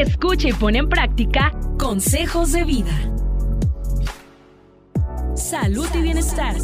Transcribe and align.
Escucha 0.00 0.48
y 0.48 0.52
pone 0.52 0.80
en 0.80 0.88
práctica 0.88 1.52
consejos 1.78 2.50
de 2.50 2.64
vida. 2.64 2.92
Salud 5.36 5.86
y 5.94 6.02
bienestar. 6.02 6.56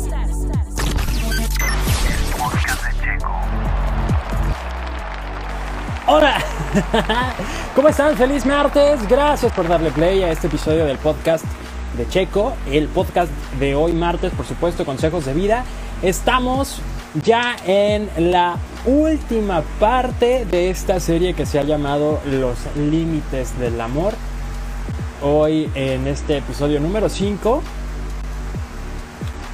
Hola, 6.09 6.43
¿cómo 7.77 7.89
están? 7.89 8.17
Feliz 8.17 8.45
martes. 8.45 9.09
Gracias 9.09 9.53
por 9.53 9.69
darle 9.69 9.93
play 9.93 10.25
a 10.25 10.33
este 10.33 10.49
episodio 10.49 10.85
del 10.85 10.99
podcast 10.99 11.45
de 11.97 12.09
Checo, 12.09 12.57
el 12.69 12.89
podcast 12.89 13.31
de 13.61 13.77
hoy 13.77 13.93
martes, 13.93 14.33
por 14.33 14.45
supuesto, 14.45 14.85
consejos 14.85 15.25
de 15.25 15.35
vida. 15.35 15.65
Estamos 16.03 16.81
ya 17.23 17.55
en 17.65 18.11
la 18.33 18.57
última 18.87 19.63
parte 19.79 20.47
de 20.47 20.71
esta 20.71 21.01
serie 21.01 21.35
que 21.35 21.45
se 21.45 21.59
ha 21.59 21.63
llamado 21.63 22.21
Los 22.27 22.59
Límites 22.77 23.59
del 23.59 23.81
Amor. 23.81 24.15
Hoy 25.23 25.71
en 25.75 26.07
este 26.07 26.39
episodio 26.39 26.81
número 26.81 27.11
5, 27.11 27.63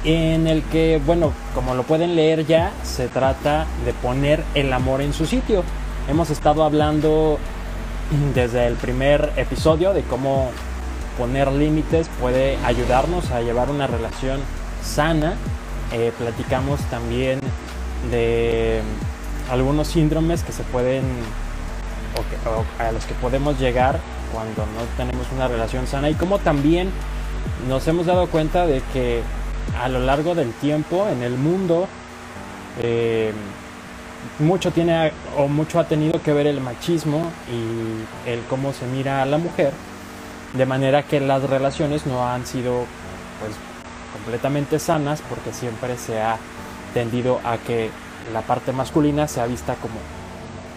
en 0.05 0.47
el 0.47 0.63
que, 0.63 1.01
bueno, 1.05 1.33
como 1.53 1.75
lo 1.75 1.83
pueden 1.83 2.15
leer 2.15 2.45
ya, 2.45 2.71
se 2.83 3.09
trata 3.09 3.67
de 3.85 3.93
poner 3.93 4.43
el 4.55 4.71
amor 4.71 5.01
en 5.01 5.11
su 5.11 5.25
sitio. 5.25 5.63
Hemos 6.07 6.29
estado 6.29 6.63
hablando 6.63 7.37
desde 8.33 8.65
el 8.67 8.75
primer 8.75 9.33
episodio 9.35 9.93
de 9.93 10.03
cómo 10.03 10.51
poner 11.17 11.51
límites 11.51 12.09
puede 12.21 12.55
ayudarnos 12.63 13.29
a 13.31 13.41
llevar 13.41 13.69
una 13.69 13.87
relación 13.87 14.39
sana. 14.81 15.35
Eh, 15.91 16.13
platicamos 16.17 16.79
también 16.89 17.39
de 18.09 18.81
algunos 19.49 19.87
síndromes 19.87 20.43
que 20.43 20.51
se 20.51 20.63
pueden 20.63 21.03
o, 22.45 22.83
a 22.83 22.91
los 22.91 23.05
que 23.05 23.13
podemos 23.15 23.59
llegar 23.59 23.99
cuando 24.33 24.65
no 24.65 24.83
tenemos 24.97 25.27
una 25.33 25.47
relación 25.47 25.87
sana. 25.87 26.09
Y 26.09 26.15
cómo 26.15 26.39
también 26.39 26.89
nos 27.67 27.87
hemos 27.87 28.05
dado 28.05 28.27
cuenta 28.27 28.65
de 28.65 28.81
que 28.93 29.21
a 29.81 29.87
lo 29.89 29.99
largo 29.99 30.35
del 30.35 30.51
tiempo 30.53 31.07
en 31.09 31.23
el 31.23 31.37
mundo 31.37 31.87
eh, 32.81 33.33
mucho 34.39 34.71
tiene 34.71 35.11
o 35.37 35.47
mucho 35.47 35.79
ha 35.79 35.85
tenido 35.85 36.21
que 36.21 36.33
ver 36.33 36.47
el 36.47 36.61
machismo 36.61 37.31
y 37.51 38.29
el 38.29 38.41
cómo 38.49 38.73
se 38.73 38.85
mira 38.85 39.21
a 39.21 39.25
la 39.25 39.37
mujer 39.37 39.73
de 40.53 40.65
manera 40.65 41.03
que 41.03 41.19
las 41.19 41.43
relaciones 41.43 42.05
no 42.05 42.27
han 42.27 42.45
sido 42.45 42.85
pues 43.39 43.53
completamente 44.13 44.79
sanas 44.79 45.21
porque 45.27 45.53
siempre 45.53 45.97
se 45.97 46.21
ha 46.21 46.37
tendido 46.93 47.39
a 47.43 47.57
que 47.57 47.89
la 48.33 48.41
parte 48.41 48.71
masculina 48.71 49.27
sea 49.27 49.45
vista 49.45 49.75
como, 49.75 49.95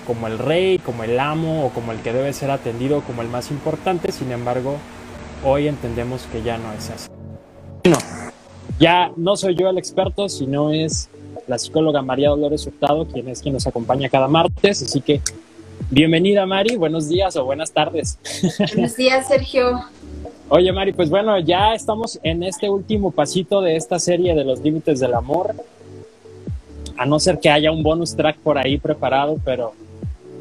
como 0.06 0.26
el 0.26 0.38
rey, 0.38 0.78
como 0.78 1.04
el 1.04 1.18
amo 1.18 1.66
o 1.66 1.70
como 1.70 1.92
el 1.92 2.00
que 2.00 2.12
debe 2.12 2.32
ser 2.32 2.50
atendido 2.50 3.00
como 3.02 3.22
el 3.22 3.28
más 3.28 3.50
importante. 3.50 4.12
Sin 4.12 4.32
embargo, 4.32 4.76
hoy 5.44 5.68
entendemos 5.68 6.26
que 6.32 6.42
ya 6.42 6.58
no 6.58 6.72
es 6.72 6.90
así. 6.90 7.08
Bueno, 7.84 7.98
ya 8.78 9.10
no 9.16 9.36
soy 9.36 9.54
yo 9.56 9.68
el 9.68 9.78
experto, 9.78 10.28
sino 10.28 10.70
es 10.72 11.08
la 11.46 11.58
psicóloga 11.58 12.02
María 12.02 12.28
Dolores 12.28 12.66
Hurtado, 12.66 13.06
quien 13.06 13.28
es 13.28 13.42
quien 13.42 13.54
nos 13.54 13.66
acompaña 13.66 14.08
cada 14.08 14.28
martes. 14.28 14.82
Así 14.82 15.00
que 15.00 15.20
bienvenida 15.90 16.46
Mari, 16.46 16.76
buenos 16.76 17.08
días 17.08 17.36
o 17.36 17.44
buenas 17.44 17.72
tardes. 17.72 18.18
Buenos 18.74 18.96
días, 18.96 19.28
Sergio. 19.28 19.80
Oye 20.48 20.72
Mari, 20.72 20.92
pues 20.92 21.10
bueno, 21.10 21.38
ya 21.38 21.74
estamos 21.74 22.18
en 22.22 22.42
este 22.42 22.68
último 22.68 23.10
pasito 23.10 23.60
de 23.60 23.76
esta 23.76 23.98
serie 23.98 24.34
de 24.34 24.44
los 24.44 24.60
límites 24.60 25.00
del 25.00 25.14
amor 25.14 25.54
a 27.00 27.06
no 27.06 27.18
ser 27.18 27.40
que 27.40 27.48
haya 27.48 27.72
un 27.72 27.82
bonus 27.82 28.14
track 28.14 28.36
por 28.40 28.58
ahí 28.58 28.76
preparado, 28.76 29.38
pero 29.42 29.72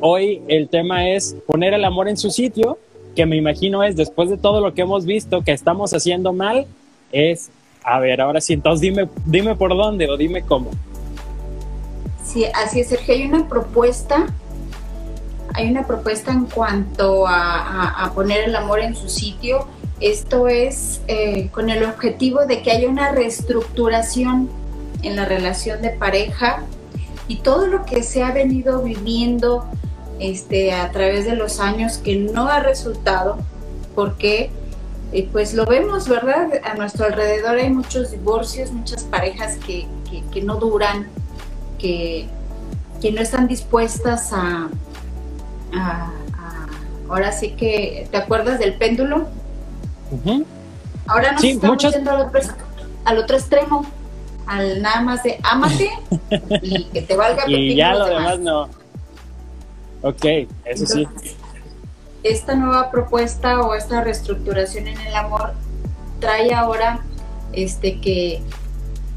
hoy 0.02 0.42
el 0.50 0.68
tema 0.68 1.08
es 1.08 1.34
poner 1.48 1.74
el 1.74 1.86
amor 1.86 2.10
en 2.10 2.18
su 2.18 2.32
sitio, 2.32 2.78
que 3.16 3.26
me 3.26 3.38
imagino 3.38 3.82
es, 3.82 3.96
después 3.96 4.30
de 4.30 4.36
todo 4.36 4.60
lo 4.60 4.74
que 4.74 4.82
hemos 4.82 5.06
visto 5.06 5.42
que 5.42 5.54
estamos 5.54 5.94
haciendo 5.94 6.34
mal, 6.34 6.68
es, 7.14 7.50
a 7.82 8.02
ver, 8.02 8.20
ahora 8.20 8.42
sí, 8.42 8.52
entonces 8.52 8.82
dime, 8.82 9.08
dime 9.26 9.56
por 9.56 9.70
dónde 9.70 10.10
o 10.10 10.18
dime 10.18 10.42
cómo. 10.42 10.72
Sí, 12.26 12.44
así 12.54 12.82
es, 12.82 12.90
Sergio, 12.90 13.14
hay 13.14 13.24
una 13.24 13.48
propuesta, 13.48 14.28
hay 15.54 15.72
una 15.72 15.88
propuesta 15.88 16.34
en 16.34 16.44
cuanto 16.44 17.24
a, 17.26 18.12
poner 18.14 18.50
el 18.50 18.56
amor 18.58 18.82
en 18.82 18.98
su 18.98 19.08
sitio. 19.08 19.66
Esto 20.02 20.50
es 20.50 21.00
eh, 21.08 21.48
con 21.54 21.70
el 21.70 21.86
objetivo 21.86 22.46
de 22.46 22.62
que 22.62 22.72
haya 22.72 22.90
una 22.90 23.14
reestructuración 23.14 24.59
en 25.04 25.16
la 25.16 25.26
relación 25.26 25.82
de 25.82 25.90
pareja 25.90 26.64
y 27.28 27.38
todo 27.38 27.68
lo 27.68 27.86
que 27.86 28.04
se 28.04 28.24
ha 28.24 28.32
venido 28.32 28.82
viviendo 28.82 29.66
este, 30.20 30.74
a 30.74 30.92
través 30.92 31.26
de 31.26 31.36
los 31.36 31.60
años 31.60 31.98
que 31.98 32.18
no 32.18 32.48
ha 32.48 32.60
resultado, 32.60 33.38
porque 33.96 34.50
eh, 35.14 35.30
pues 35.32 35.54
lo 35.54 35.66
vemos, 35.66 36.08
¿verdad? 36.08 36.50
A 36.64 36.74
nuestro 36.74 37.06
alrededor 37.06 37.58
hay 37.58 37.70
muchos 37.70 38.12
divorcios, 38.12 38.72
muchas 38.72 39.04
parejas 39.04 39.58
que, 39.66 39.88
no 40.44 40.56
duran, 40.56 41.08
que, 41.78 42.28
que, 43.02 43.12
no 43.12 43.22
están 43.22 43.48
dispuestas 43.48 44.32
a, 44.34 44.70
Ahora 47.08 47.32
sí 47.32 47.52
que, 47.52 48.08
¿te 48.12 48.18
acuerdas 48.18 48.60
del 48.60 48.76
péndulo? 48.76 49.28
Ahora 51.08 51.32
nos 51.32 51.44
estamos 51.44 51.78
yendo 51.78 52.12
al 52.12 52.22
otro, 52.22 52.42
al 53.06 53.18
otro 53.18 53.38
extremo 53.38 53.86
al 54.50 54.82
nada 54.82 55.02
más 55.02 55.22
de 55.22 55.40
ámate 55.44 55.92
y 56.64 56.86
que 56.86 57.04
te 57.04 57.16
valga 57.16 57.44
Y 57.48 57.76
ya 57.76 57.94
lo 57.94 58.06
demás. 58.08 58.40
no. 58.40 58.68
Ok, 60.02 60.26
eso 60.66 60.86
sí. 60.88 61.08
Esta 62.24 62.56
nueva 62.56 62.90
propuesta 62.90 63.62
o 63.62 63.76
esta 63.76 64.02
reestructuración 64.02 64.88
en 64.88 65.00
el 65.00 65.16
amor 65.16 65.54
trae 66.20 66.54
ahora 66.54 67.02
este 67.54 68.02
que, 68.02 68.42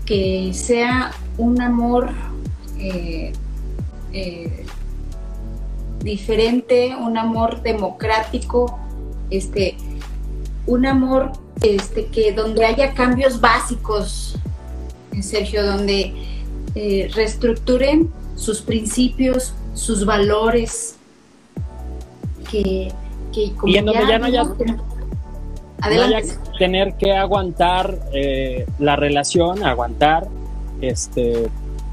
que 0.04 0.52
sea 0.52 1.12
un 1.38 1.62
amor 1.62 2.10
eh, 2.78 3.32
eh, 4.12 4.66
diferente, 6.00 6.94
un 6.94 7.16
amor 7.16 7.62
democrático, 7.62 8.78
este, 9.30 9.76
un 10.66 10.84
amor 10.84 11.32
este, 11.62 12.06
que 12.06 12.32
donde 12.32 12.66
haya 12.66 12.92
cambios 12.92 13.40
básicos 13.40 14.36
Sergio, 15.20 15.66
donde 15.66 16.12
eh, 16.74 17.10
reestructuren 17.14 18.10
sus 18.36 18.62
principios, 18.62 19.52
sus 19.74 20.06
valores, 20.06 20.96
que, 22.50 22.92
que 23.32 23.52
y 23.64 23.76
en 23.76 23.86
donde 23.86 24.06
ya, 24.06 24.18
no 24.18 24.26
haya, 24.26 24.44
tener 26.58 26.94
que 26.94 27.12
aguantar 27.12 27.98
eh, 28.12 28.66
la 28.78 28.96
relación, 28.96 29.64
aguantar 29.64 30.28
este 30.80 31.50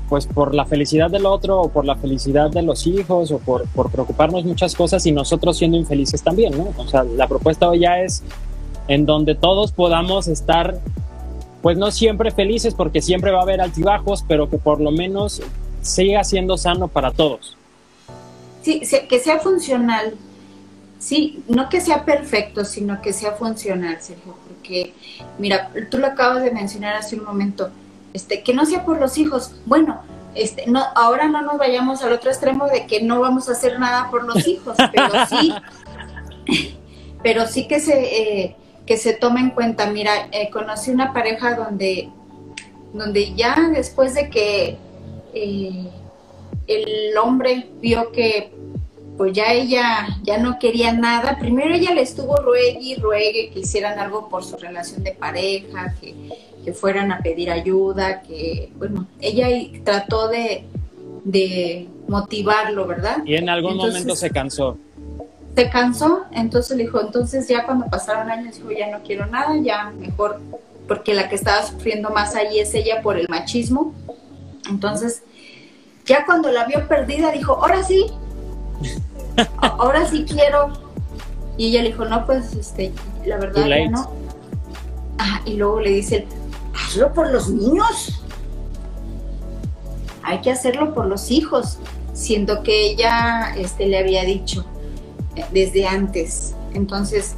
pues 0.09 0.25
por 0.25 0.56
la 0.56 0.66
felicidad 0.66 1.12
del 1.12 1.28
otro 1.28 1.62
o 1.62 1.69
por 1.69 1.85
la 1.85 1.96
felicidad 1.96 2.50
de 2.50 2.63
los 2.63 2.88
hijos 2.88 3.31
o 3.31 3.38
por, 3.38 3.68
por 3.68 3.91
preocuparnos 3.91 4.44
muchas 4.44 4.74
cosas 4.74 5.06
y 5.06 5.12
nosotros 5.12 5.58
siendo 5.58 5.78
infelices 5.78 6.24
también, 6.24 6.58
¿no? 6.58 6.74
O 6.78 6.88
sea, 6.88 7.03
la 7.03 7.28
propuesta 7.28 7.69
hoy 7.69 7.81
ya 7.81 8.02
es 8.02 8.24
en 8.88 9.06
donde 9.06 9.35
todos 9.35 9.72
podamos 9.72 10.28
estar 10.28 10.79
pues 11.62 11.78
no 11.78 11.92
siempre 11.92 12.31
felices 12.31 12.74
porque 12.74 13.02
siempre 13.02 13.31
va 13.31 13.40
a 13.40 13.44
haber 13.44 13.62
altibajos, 13.62 14.24
pero 14.28 14.50
que 14.50 14.58
por 14.58 14.80
lo 14.80 14.92
menos 14.92 15.42
siga 15.81 16.24
siendo 16.24 16.58
sano 16.58 16.88
para 16.88 17.12
todos. 17.12 17.58
Sí, 18.62 18.81
que 18.81 19.20
sea 19.20 19.40
funcional. 19.40 20.14
Sí, 21.00 21.44
no 21.47 21.70
que 21.70 21.80
sea 21.80 22.03
perfecto, 22.03 22.66
sino 22.66 23.02
que 23.02 23.14
sea 23.14 23.31
funcional, 23.31 23.97
Sergio, 24.02 24.36
porque 24.47 24.94
mira, 25.38 25.72
tú 25.90 25.97
lo 25.97 26.08
acabas 26.08 26.44
de 26.44 26.52
mencionar 26.52 26.96
hace 26.96 27.16
un 27.16 27.24
momento, 27.24 27.70
este, 28.14 28.44
que 28.44 28.53
no 28.53 28.66
sea 28.66 28.84
por 28.84 29.00
los 29.00 29.18
hijos. 29.18 29.53
Bueno, 29.66 30.02
este, 30.36 30.68
no, 30.68 30.84
ahora 30.96 31.30
no 31.30 31.41
nos 31.41 31.58
vayamos 31.58 32.03
al 32.03 32.12
otro 32.12 32.30
extremo 32.30 32.68
de 32.68 32.86
que 32.86 33.02
no 33.02 33.22
vamos 33.22 33.47
a 33.47 33.53
hacer 33.53 33.80
nada 33.80 34.12
por 34.12 34.26
los 34.26 34.46
hijos, 34.46 34.76
pero 34.91 35.26
sí, 35.28 35.53
pero 37.23 37.47
sí 37.47 37.66
que 37.67 37.79
se 37.79 38.44
eh, 38.44 38.55
que 38.90 38.97
se 38.97 39.14
tome 39.14 39.40
en 39.40 39.52
cuenta. 39.52 39.91
Mira, 39.91 40.30
eh, 40.32 40.50
conocí 40.50 40.90
una 40.90 41.14
pareja 41.14 41.53
donde, 41.53 42.09
donde 42.91 43.36
ya 43.36 43.70
después 43.72 44.16
de 44.16 44.32
que 44.32 44.78
eh, 45.36 45.88
el 46.66 47.16
hombre 47.22 47.70
vio 47.80 48.12
que 48.12 48.52
pues 49.16 49.34
ya 49.34 49.53
ella 49.53 50.08
ya 50.24 50.40
no 50.40 50.58
quería 50.58 50.91
nada, 50.91 51.38
primero 51.38 51.76
ella 51.76 51.94
le 51.94 52.02
estuvo 52.02 52.36
ruegue 52.38 52.80
y 52.82 52.96
ruegue 52.96 53.52
que 53.53 53.59
hicieran 53.59 54.00
algo 54.00 54.28
por 54.28 54.44
su 54.44 54.58
relación 54.58 55.03
de 55.03 55.12
pareja, 55.12 55.94
que, 56.02 56.16
fueran 56.74 57.12
a 57.12 57.18
pedir 57.20 57.50
ayuda, 57.50 58.22
que 58.22 58.72
bueno, 58.78 59.08
ella 59.20 59.47
trató 59.84 60.28
de, 60.28 60.66
motivarlo, 62.08 62.86
¿verdad? 62.88 63.18
Y 63.26 63.36
en 63.36 63.50
algún 63.50 63.78
momento 63.78 64.16
se 64.16 64.30
cansó 64.30 64.78
se 65.55 65.69
cansó, 65.69 66.25
entonces 66.31 66.78
le 66.78 66.84
dijo, 66.84 67.01
entonces 67.01 67.47
ya 67.47 67.66
cuando 67.66 67.87
pasaron 67.87 68.29
años 68.29 68.55
dijo, 68.55 68.72
ya 68.72 68.90
no 68.90 69.03
quiero 69.03 69.25
nada, 69.25 69.57
ya 69.57 69.91
mejor, 69.91 70.40
porque 70.87 71.13
la 71.13 71.28
que 71.29 71.35
estaba 71.35 71.66
sufriendo 71.66 72.09
más 72.11 72.35
ahí 72.35 72.59
es 72.59 72.73
ella 72.73 73.01
por 73.01 73.17
el 73.17 73.28
machismo. 73.29 73.93
Entonces, 74.69 75.23
ya 76.05 76.25
cuando 76.25 76.51
la 76.51 76.66
vio 76.66 76.87
perdida, 76.87 77.31
dijo, 77.31 77.53
ahora 77.53 77.84
sí, 77.84 78.05
ahora 79.57 80.05
sí 80.05 80.25
quiero, 80.28 80.72
Y 81.57 81.67
ella 81.67 81.81
le 81.81 81.90
dijo, 81.90 82.05
no, 82.05 82.25
pues, 82.25 82.53
este, 82.53 82.93
la 83.25 83.37
verdad 83.37 83.67
ya 83.67 83.90
no. 83.90 84.11
Ah, 85.17 85.41
y 85.45 85.55
luego 85.55 85.81
le 85.81 85.90
dice, 85.90 86.25
hazlo 86.73 87.13
por 87.13 87.29
los 87.31 87.49
niños. 87.49 88.23
Hay 90.23 90.40
que 90.40 90.52
hacerlo 90.52 90.93
por 90.93 91.05
los 91.07 91.31
hijos, 91.31 91.79
siendo 92.13 92.63
que 92.63 92.91
ella 92.91 93.53
este, 93.57 93.87
le 93.87 93.97
había 93.97 94.23
dicho 94.23 94.66
desde 95.52 95.87
antes. 95.87 96.55
Entonces, 96.73 97.35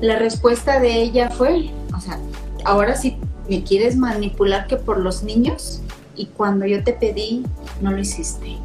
la 0.00 0.18
respuesta 0.18 0.80
de 0.80 1.02
ella 1.02 1.30
fue, 1.30 1.70
o 1.96 2.00
sea, 2.00 2.18
ahora 2.64 2.96
sí 2.96 3.18
me 3.48 3.62
quieres 3.62 3.96
manipular 3.96 4.66
que 4.66 4.76
por 4.76 4.98
los 4.98 5.22
niños 5.22 5.80
y 6.14 6.26
cuando 6.26 6.66
yo 6.66 6.84
te 6.84 6.92
pedí 6.92 7.44
no 7.80 7.90
lo 7.90 7.98
hiciste. 7.98 8.56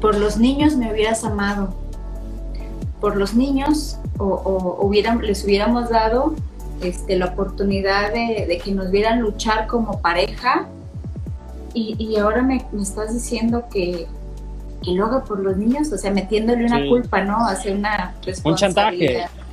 Por 0.00 0.16
los 0.16 0.36
niños 0.36 0.76
me 0.76 0.92
hubieras 0.92 1.24
amado. 1.24 1.74
Por 3.00 3.16
los 3.16 3.34
niños 3.34 3.98
o, 4.18 4.90
les 5.22 5.44
hubiéramos 5.44 5.90
dado 5.90 6.34
este, 6.82 7.16
la 7.16 7.26
oportunidad 7.26 8.12
de, 8.12 8.60
que 8.62 8.72
nos 8.72 8.90
vieran 8.90 9.20
luchar 9.20 9.66
como 9.66 10.00
pareja 10.00 10.68
y, 11.72 12.16
ahora 12.18 12.42
me, 12.42 12.64
estás 12.80 13.12
diciendo 13.12 13.64
que, 13.70 14.06
que, 14.84 14.92
lo 14.92 15.06
haga 15.06 15.24
por 15.24 15.40
los 15.40 15.56
niños, 15.56 15.92
o 15.92 15.98
sea, 15.98 16.10
metiéndole 16.10 16.64
una 16.66 16.86
culpa, 16.86 17.22
¿no? 17.22 17.46
Hacia 17.46 17.72
una 17.72 18.14
responsabilidad. 18.24 18.44
Un 18.44 18.56
chantaje 18.56 19.44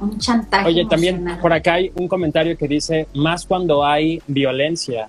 un 0.00 0.18
chantaje. 0.18 0.68
Oye, 0.68 0.86
también 0.86 1.38
por 1.40 1.52
acá 1.52 1.74
hay 1.74 1.92
un 1.94 2.08
comentario 2.08 2.56
que 2.56 2.68
dice, 2.68 3.08
más 3.14 3.46
cuando 3.46 3.84
hay 3.84 4.22
violencia, 4.26 5.08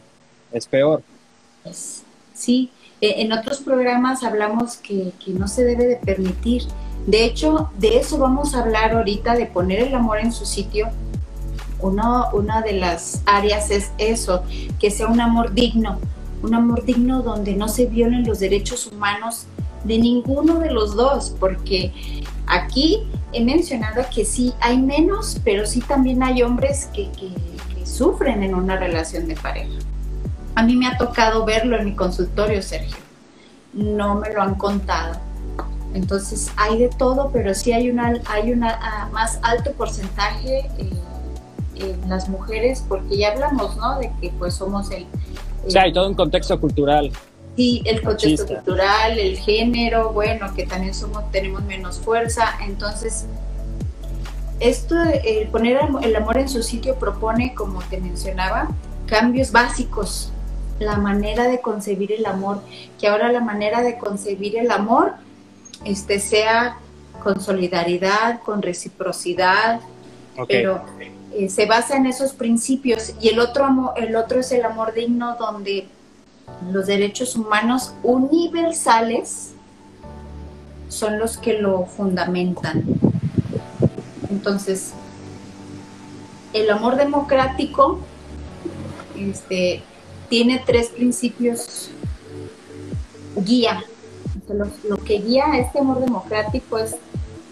es 0.51 0.67
peor. 0.67 1.01
Sí, 2.33 2.71
e, 3.01 3.21
en 3.21 3.31
otros 3.31 3.59
programas 3.59 4.23
hablamos 4.23 4.77
que, 4.77 5.11
no 5.27 5.47
se 5.47 5.63
debe 5.63 5.85
de 5.88 5.95
permitir. 5.97 6.63
De 7.07 7.25
hecho, 7.25 7.69
de 7.77 7.97
eso 7.97 8.17
vamos 8.17 8.55
a 8.55 8.61
hablar 8.61 8.93
ahorita, 8.93 9.35
de 9.35 9.45
poner 9.45 9.79
el 9.79 9.95
amor 9.95 10.19
en 10.19 10.31
su 10.31 10.45
sitio. 10.45 10.89
Uno, 11.79 12.29
una 12.33 12.61
de 12.61 12.73
las 12.73 13.21
áreas 13.25 13.69
es 13.69 13.91
eso, 13.97 14.43
que 14.79 14.89
sea 14.89 15.07
un 15.07 15.19
amor 15.19 15.53
digno, 15.53 15.99
un 16.45 16.53
amor 16.53 16.86
digno 16.86 17.21
donde 17.21 17.56
no 17.56 17.68
se 17.68 17.86
violen 17.88 18.25
los 18.25 18.39
derechos 18.39 18.88
humanos 18.88 19.47
de 19.83 20.00
ninguno 20.00 20.59
de 20.59 20.71
los 20.71 20.95
dos, 20.95 21.36
porque 21.39 21.94
aquí 22.47 23.03
he 23.33 23.44
mencionado 23.44 24.03
que 24.13 24.25
sí 24.25 24.53
hay 24.62 24.77
menos, 24.77 25.39
pero 25.44 25.65
sí 25.65 25.81
también 25.81 26.24
hay 26.24 26.42
hombres 26.42 26.89
que, 26.94 27.09
sufren 27.83 28.44
en 28.44 28.56
una 28.56 28.75
relación 28.75 29.27
de 29.27 29.36
pareja. 29.36 29.80
A 30.56 30.63
mí 30.63 30.75
me 30.75 30.88
ha 30.88 30.97
tocado 30.97 31.45
verlo 31.45 31.77
en 31.77 31.86
mi 31.86 31.95
consultorio, 31.95 32.62
Sergio. 32.62 32.98
No 33.74 34.15
me 34.15 34.33
lo 34.33 34.41
han 34.41 34.56
contado. 34.56 35.19
Entonces 35.94 36.51
hay 36.57 36.80
de 36.80 36.89
todo, 36.89 37.30
pero 37.31 37.53
sí 37.53 37.71
hay 37.71 37.89
una 37.89 38.19
hay 38.27 38.51
una 38.51 38.80
ah, 38.81 39.09
más 39.13 39.39
alto 39.44 39.71
porcentaje 39.74 40.68
eh, 40.77 40.89
en 41.75 42.09
las 42.09 42.27
mujeres, 42.27 42.83
porque 42.86 43.18
ya 43.18 43.31
hablamos, 43.31 43.77
¿no? 43.77 44.00
De 44.00 44.12
que 44.19 44.30
pues 44.31 44.56
somos 44.56 44.91
el... 44.91 45.06
o 45.65 45.69
sea, 45.69 45.83
hay 45.83 45.94
todo 45.94 46.07
un 46.07 46.15
contexto 46.15 46.59
cultural. 46.59 47.12
Sí, 47.56 47.81
el 47.85 48.01
contexto 48.01 48.45
cultural, 48.45 49.17
el 49.17 49.38
género, 49.38 50.12
bueno, 50.12 50.53
que 50.53 50.65
también 50.65 50.94
somos, 50.94 51.31
tenemos 51.31 51.63
menos 51.63 52.00
fuerza. 52.00 52.57
Entonces, 52.65 53.25
esto, 54.59 54.95
el 55.23 55.47
poner 55.47 55.79
el 56.03 56.15
amor 56.15 56.38
en 56.38 56.50
su 56.50 56.63
sitio 56.63 56.95
propone, 56.95 57.53
como 57.53 57.81
te 57.83 58.00
mencionaba, 58.00 58.69
cambios 59.06 59.51
básicos. 59.51 60.31
La 60.79 60.97
manera 60.97 61.47
de 61.47 61.62
concebir 61.62 62.12
el 62.12 62.25
amor, 62.25 62.59
que 63.00 63.07
ahora 63.07 63.31
la 63.31 63.39
manera 63.39 63.81
de 63.81 63.97
concebir 63.97 64.57
el 64.57 64.71
amor 64.71 65.13
este, 65.85 66.19
sea 66.19 66.77
con 67.23 67.39
solidaridad, 67.39 68.41
con 68.41 68.62
reciprocidad, 68.62 69.79
pero 70.47 70.83
eh, 71.35 71.49
se 71.49 71.65
basa 71.65 71.97
en 71.97 72.05
esos 72.05 72.33
principios. 72.33 73.13
Y 73.19 73.29
el 73.29 73.39
otro, 73.39 73.65
amor, 73.65 73.93
el 73.97 74.15
otro 74.15 74.39
es 74.39 74.51
el 74.51 74.63
amor 74.63 74.93
digno, 74.93 75.35
donde 75.37 75.87
los 76.71 76.85
derechos 76.85 77.35
humanos 77.35 77.93
universales 78.03 79.53
son 80.87 81.19
los 81.19 81.37
que 81.37 81.53
lo 81.53 81.85
fundamentan. 81.85 82.83
Entonces, 84.29 84.93
el 86.53 86.69
amor 86.69 86.95
democrático 86.95 87.99
este, 89.17 89.83
tiene 90.29 90.63
tres 90.65 90.88
principios 90.88 91.89
guía. 93.35 93.83
Lo, 94.88 94.97
que 95.03 95.19
guía 95.19 95.45
a 95.51 95.57
este 95.57 95.79
amor 95.79 95.99
democrático 95.99 96.77
es 96.77 96.95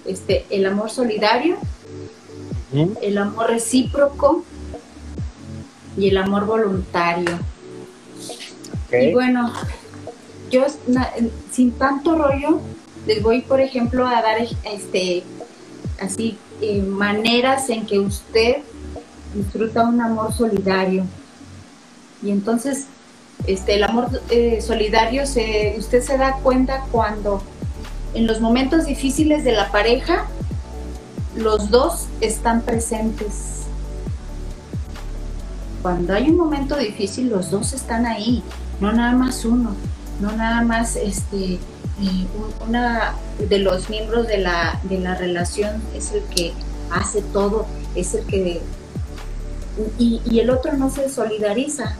este, 0.06 0.46
el 0.50 0.66
amor 0.66 0.90
solidario, 0.90 1.58
el 3.02 3.18
amor 3.18 3.48
recíproco 3.48 4.44
y 5.98 6.10
el 6.10 6.18
amor 6.18 6.46
voluntario. 6.46 7.40
Y 8.92 9.12
bueno, 9.14 9.52
yo 10.52 10.66
sin 11.52 11.72
tanto 11.74 12.16
rollo 12.16 12.60
les 13.06 13.22
voy, 13.22 13.42
por 13.42 13.60
ejemplo, 13.60 14.08
a 14.08 14.22
dar 14.22 14.38
este 14.64 15.24
así 16.00 16.38
eh, 16.62 16.82
maneras 16.82 17.70
en 17.70 17.86
que 17.86 18.00
usted 18.00 18.58
disfruta 19.34 19.84
un 19.84 20.02
amor 20.02 20.34
solidario. 20.34 21.06
Y 22.22 22.32
entonces, 22.32 22.86
este, 23.48 23.76
el 23.76 23.84
amor 23.84 24.10
eh, 24.30 24.62
solidario, 24.62 25.26
se, 25.26 25.76
usted 25.78 26.02
se 26.02 26.18
da 26.18 26.38
cuenta 26.44 26.86
cuando 26.92 27.42
en 28.14 28.28
los 28.28 28.40
momentos 28.42 28.86
difíciles 28.86 29.44
de 29.44 29.52
la 29.52 29.72
pareja, 29.72 30.28
los 31.36 31.70
dos 31.70 32.08
están 32.22 32.62
presentes. 32.62 33.64
Cuando 35.82 36.14
hay 36.14 36.30
un 36.30 36.38
momento 36.38 36.78
difícil, 36.78 37.30
los 37.30 37.52
dos 37.52 37.74
están 37.74 38.06
ahí 38.06 38.44
no 38.80 38.92
nada 38.92 39.14
más 39.14 39.46
uno, 39.46 39.76
no 40.20 40.32
nada 40.34 40.62
más 40.62 40.96
este, 40.96 41.54
eh, 41.54 41.60
una 42.68 43.16
de 43.50 43.60
los 43.60 43.90
miembros 43.90 44.28
de 44.28 44.40
la, 44.40 44.80
de 44.84 45.00
la 45.00 45.16
relación 45.16 45.82
es 45.96 46.12
el 46.12 46.24
que 46.24 46.54
hace 46.92 47.22
todo, 47.22 47.66
es 47.96 48.14
el 48.14 48.26
que... 48.26 48.62
Y, 49.98 50.40
el 50.40 50.52
otro 50.52 50.74
no 50.74 50.90
se 50.90 51.10
solidariza. 51.10 51.96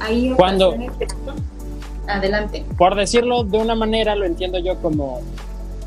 Hay 0.00 0.30
Cuando... 0.36 0.74
Adelante. 2.06 2.64
Por 2.78 2.94
decirlo 2.94 3.44
de 3.44 3.58
una 3.58 3.74
manera, 3.74 4.14
lo 4.14 4.24
entiendo 4.24 4.58
yo 4.58 4.80
como 4.80 5.20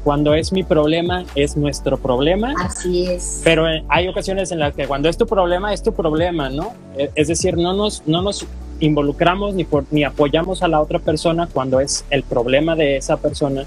cuando 0.03 0.33
es 0.33 0.51
mi 0.51 0.63
problema, 0.63 1.25
es 1.35 1.57
nuestro 1.57 1.97
problema. 1.97 2.53
Así 2.63 3.05
es. 3.05 3.41
Pero 3.43 3.69
eh, 3.69 3.83
hay 3.89 4.07
ocasiones 4.07 4.51
en 4.51 4.59
las 4.59 4.73
que 4.73 4.87
cuando 4.87 5.09
es 5.09 5.17
tu 5.17 5.25
problema, 5.27 5.73
es 5.73 5.83
tu 5.83 5.93
problema, 5.93 6.49
¿no? 6.49 6.73
E, 6.97 7.09
es 7.15 7.27
decir, 7.27 7.57
no 7.57 7.73
nos, 7.73 8.03
no 8.05 8.21
nos 8.21 8.45
involucramos 8.79 9.55
ni, 9.55 9.67
ni 9.91 10.03
apoyamos 10.03 10.63
a 10.63 10.67
la 10.67 10.81
otra 10.81 10.99
persona 10.99 11.47
cuando 11.51 11.79
es 11.79 12.05
el 12.09 12.23
problema 12.23 12.75
de 12.75 12.97
esa 12.97 13.17
persona, 13.17 13.65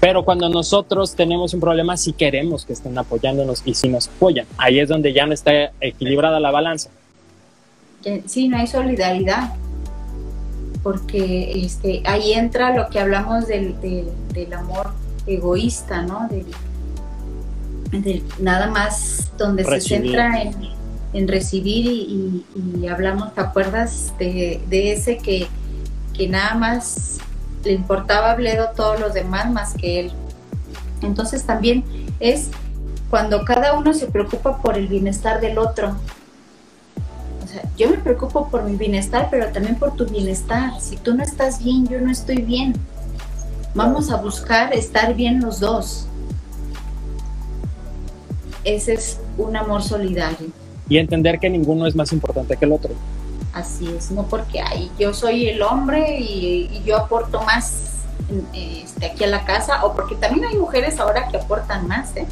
pero 0.00 0.24
cuando 0.24 0.48
nosotros 0.48 1.14
tenemos 1.14 1.54
un 1.54 1.60
problema 1.60 1.96
sí 1.96 2.12
queremos 2.12 2.66
que 2.66 2.74
estén 2.74 2.96
apoyándonos 2.98 3.62
y 3.64 3.74
si 3.74 3.88
nos 3.88 4.08
apoyan. 4.08 4.46
Ahí 4.58 4.78
es 4.78 4.88
donde 4.88 5.12
ya 5.12 5.24
no 5.26 5.32
está 5.32 5.72
equilibrada 5.80 6.40
la 6.40 6.50
balanza. 6.50 6.90
Sí, 8.26 8.48
no 8.48 8.58
hay 8.58 8.66
solidaridad, 8.66 9.54
porque 10.82 11.52
este, 11.64 12.02
ahí 12.04 12.34
entra 12.34 12.76
lo 12.76 12.90
que 12.90 13.00
hablamos 13.00 13.46
del, 13.46 13.80
del, 13.80 14.52
amor 14.52 14.90
egoísta, 15.26 16.02
¿no? 16.02 16.28
Del, 16.28 16.46
nada 18.40 18.66
más 18.68 19.30
donde 19.38 19.64
se 19.64 19.80
centra 19.80 20.42
en, 20.42 20.54
en 21.14 21.28
recibir 21.28 21.86
y, 21.86 22.86
hablamos, 22.88 23.34
¿te 23.34 23.40
acuerdas 23.40 24.12
de, 24.18 24.60
ese 24.70 25.18
que, 25.18 25.46
que, 26.12 26.28
nada 26.28 26.54
más 26.54 27.18
le 27.62 27.72
importaba 27.72 28.32
a 28.32 28.34
Bledo 28.34 28.70
todos 28.76 29.00
los 29.00 29.14
demás 29.14 29.50
más 29.50 29.74
que 29.74 30.00
él? 30.00 30.12
Entonces 31.02 31.44
también 31.44 31.84
es 32.18 32.50
cuando 33.10 33.44
cada 33.44 33.78
uno 33.78 33.94
se 33.94 34.06
preocupa 34.06 34.60
por 34.60 34.76
el 34.76 34.88
bienestar 34.88 35.40
del 35.40 35.58
otro. 35.58 35.96
O 37.44 37.46
sea, 37.46 37.62
yo 37.76 37.90
me 37.90 37.98
preocupo 37.98 38.48
por 38.48 38.64
mi 38.64 38.76
bienestar, 38.76 39.28
pero 39.30 39.52
también 39.52 39.76
por 39.76 39.94
tu 39.94 40.06
bienestar. 40.06 40.80
Si 40.80 40.96
tú 40.96 41.14
no 41.14 41.22
estás 41.22 41.62
bien, 41.62 41.86
yo 41.86 42.00
no 42.00 42.10
estoy 42.10 42.42
bien. 42.42 42.74
Vamos 43.74 44.10
a 44.10 44.16
buscar 44.16 44.72
estar 44.72 45.14
bien 45.14 45.40
los 45.40 45.60
dos. 45.60 46.06
Ese 48.64 48.94
es 48.94 49.20
un 49.36 49.56
amor 49.56 49.82
solidario 49.82 50.48
y 50.88 50.98
entender 50.98 51.38
que 51.38 51.50
ninguno 51.50 51.86
es 51.86 51.94
más 51.94 52.12
importante 52.12 52.56
que 52.56 52.64
el 52.64 52.72
otro. 52.72 52.92
Así 53.52 53.88
es, 53.96 54.10
no 54.10 54.24
porque 54.24 54.60
ay, 54.60 54.90
yo 54.98 55.14
soy 55.14 55.48
el 55.48 55.62
hombre 55.62 56.18
y, 56.20 56.82
yo 56.84 56.96
aporto 56.96 57.40
más 57.42 57.90
este, 58.52 59.06
aquí 59.06 59.24
a 59.24 59.28
la 59.28 59.44
casa, 59.44 59.84
o 59.84 59.94
porque 59.94 60.16
también 60.16 60.46
hay 60.46 60.56
mujeres 60.56 60.98
ahora 60.98 61.28
que 61.28 61.36
aportan 61.36 61.86
más, 61.86 62.16
¿eh? 62.16 62.26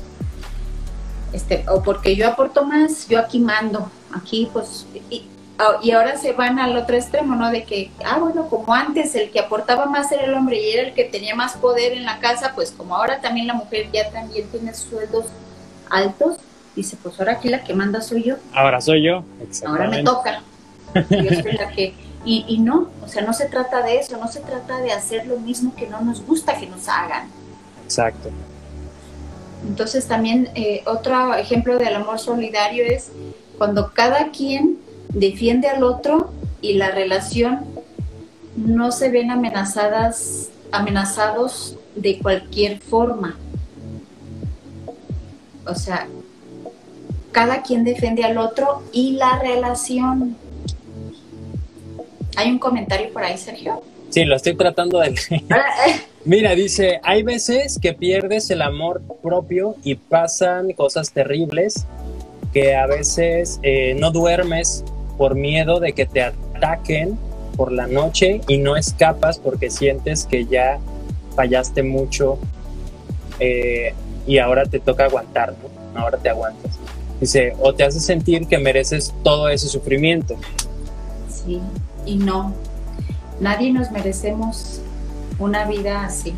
Este, 1.33 1.65
o 1.69 1.83
porque 1.83 2.17
yo 2.17 2.29
aporto 2.29 2.65
más, 2.65 3.09
yo 3.09 3.19
aquí 3.19 3.39
mando, 3.39 3.91
aquí 4.13 4.49
pues, 4.53 4.87
Ah, 5.11 5.42
y 5.83 5.91
ahora 5.93 6.17
se 6.17 6.33
van 6.33 6.59
al 6.59 6.77
otro 6.77 6.97
extremo, 6.97 7.37
¿no? 7.37 7.51
De 7.51 7.65
que, 7.65 7.91
ah, 8.05 8.19
bueno, 8.19 8.49
como 8.49 8.75
antes 8.75 9.15
el 9.15 9.31
que 9.31 9.41
aportaba 9.41 9.87
más 9.87 10.11
era 10.11 10.25
el 10.25 10.35
hombre 10.35 10.61
y 10.61 10.73
era 10.73 10.89
el 10.89 10.95
que 10.95 11.05
tenía 11.05 11.35
más 11.35 11.55
poder 11.55 11.93
en 11.93 12.05
la 12.05 12.19
casa, 12.19 12.53
pues 12.55 12.73
como 12.73 12.97
ahora 12.97 13.21
también 13.21 13.47
la 13.47 13.55
mujer 13.55 13.89
ya 13.93 14.11
también 14.11 14.49
tiene 14.49 14.75
sueldos 14.75 15.27
altos, 15.91 16.37
dice, 16.75 16.97
pues 17.03 17.19
ahora 17.21 17.33
aquí 17.33 17.49
la 17.49 17.63
que 17.63 17.75
manda 17.75 18.01
soy 18.01 18.25
yo. 18.25 18.37
Ahora 18.55 18.81
soy 18.81 19.03
yo, 19.03 19.25
Ahora 19.67 19.89
me 19.89 20.03
toca. 20.03 20.43
Yo 20.95 21.43
soy 21.43 21.53
la 21.53 21.71
que... 21.71 21.95
Y, 22.25 22.45
y 22.47 22.59
no, 22.59 22.89
o 23.05 23.09
sea, 23.09 23.23
no 23.23 23.33
se 23.33 23.47
trata 23.47 23.83
de 23.83 23.99
eso, 23.99 24.17
no 24.17 24.29
se 24.29 24.41
trata 24.41 24.79
de 24.79 24.93
hacer 24.93 25.27
lo 25.27 25.39
mismo 25.41 25.75
que 25.75 25.89
no 25.89 26.01
nos 26.03 26.25
gusta 26.25 26.57
que 26.57 26.69
nos 26.69 26.89
hagan. 26.89 27.29
Exacto. 27.85 28.31
Entonces 29.67 30.07
también 30.07 30.51
eh, 30.55 30.83
otro 30.87 31.35
ejemplo 31.35 31.79
del 31.79 31.97
amor 31.97 32.21
solidario 32.21 32.85
es 32.85 33.11
cuando 33.59 33.93
cada 33.93 34.31
quien 34.31 34.79
defiende 35.13 35.69
al 35.69 35.83
otro 35.83 36.33
y 36.61 36.75
la 36.75 36.91
relación 36.91 37.61
no 38.57 38.93
se 38.93 39.11
ven 39.11 39.31
amenazadas, 39.31 40.51
amenazados 40.71 41.77
de 41.95 42.19
cualquier 42.19 42.79
forma. 42.81 43.37
O 45.67 45.75
sea, 45.75 46.09
cada 47.31 47.63
quien 47.63 47.85
defiende 47.85 48.25
al 48.25 48.39
otro 48.39 48.83
y 48.93 49.13
la 49.13 49.39
relación. 49.39 50.37
¿Hay 52.37 52.51
un 52.51 52.59
comentario 52.59 53.13
por 53.13 53.23
ahí, 53.23 53.37
Sergio? 53.39 53.83
Sí, 54.11 54.25
lo 54.25 54.37
estoy 54.37 54.55
tratando 54.57 54.99
de 55.01 55.15
Mira, 56.25 56.55
dice, 56.55 57.01
hay 57.03 57.23
veces 57.23 57.79
que 57.81 57.95
pierdes 57.95 58.51
el 58.51 58.63
amor 58.63 59.03
propio 59.23 59.77
y 59.83 59.97
pasan 59.97 60.73
cosas 60.73 61.13
terribles 61.13 61.87
que 62.53 62.77
a 62.77 62.87
veces 62.87 63.59
eh, 63.63 63.95
no 63.99 64.11
duermes 64.11 64.85
por 65.17 65.35
miedo 65.35 65.81
de 65.81 65.93
que 65.93 66.07
te 66.07 66.23
ataquen 66.23 67.19
por 67.57 67.73
la 67.73 67.87
noche 67.87 68.41
y 68.49 68.59
no 68.59 68.77
escapas 68.77 69.39
porque 69.39 69.71
sientes 69.71 70.27
que 70.27 70.47
ya 70.47 70.79
fallaste 71.35 71.83
mucho 71.83 72.39
eh, 73.39 73.95
y 74.27 74.39
ahora 74.39 74.65
te 74.65 74.79
toca 74.81 75.05
aguantar, 75.05 75.55
¿no? 75.95 76.01
Ahora 76.01 76.19
te 76.19 76.29
aguantas. 76.29 76.79
Dice, 77.21 77.55
o 77.61 77.73
te 77.75 77.85
hace 77.85 78.01
sentir 78.01 78.47
que 78.47 78.59
mereces 78.59 79.15
todo 79.23 79.49
ese 79.49 79.69
sufrimiento. 79.69 80.37
Sí, 81.29 81.61
y 82.07 82.17
no. 82.17 82.53
Nadie 83.41 83.73
nos 83.73 83.91
merecemos 83.91 84.81
una 85.39 85.67
vida 85.67 86.05
así. 86.05 86.35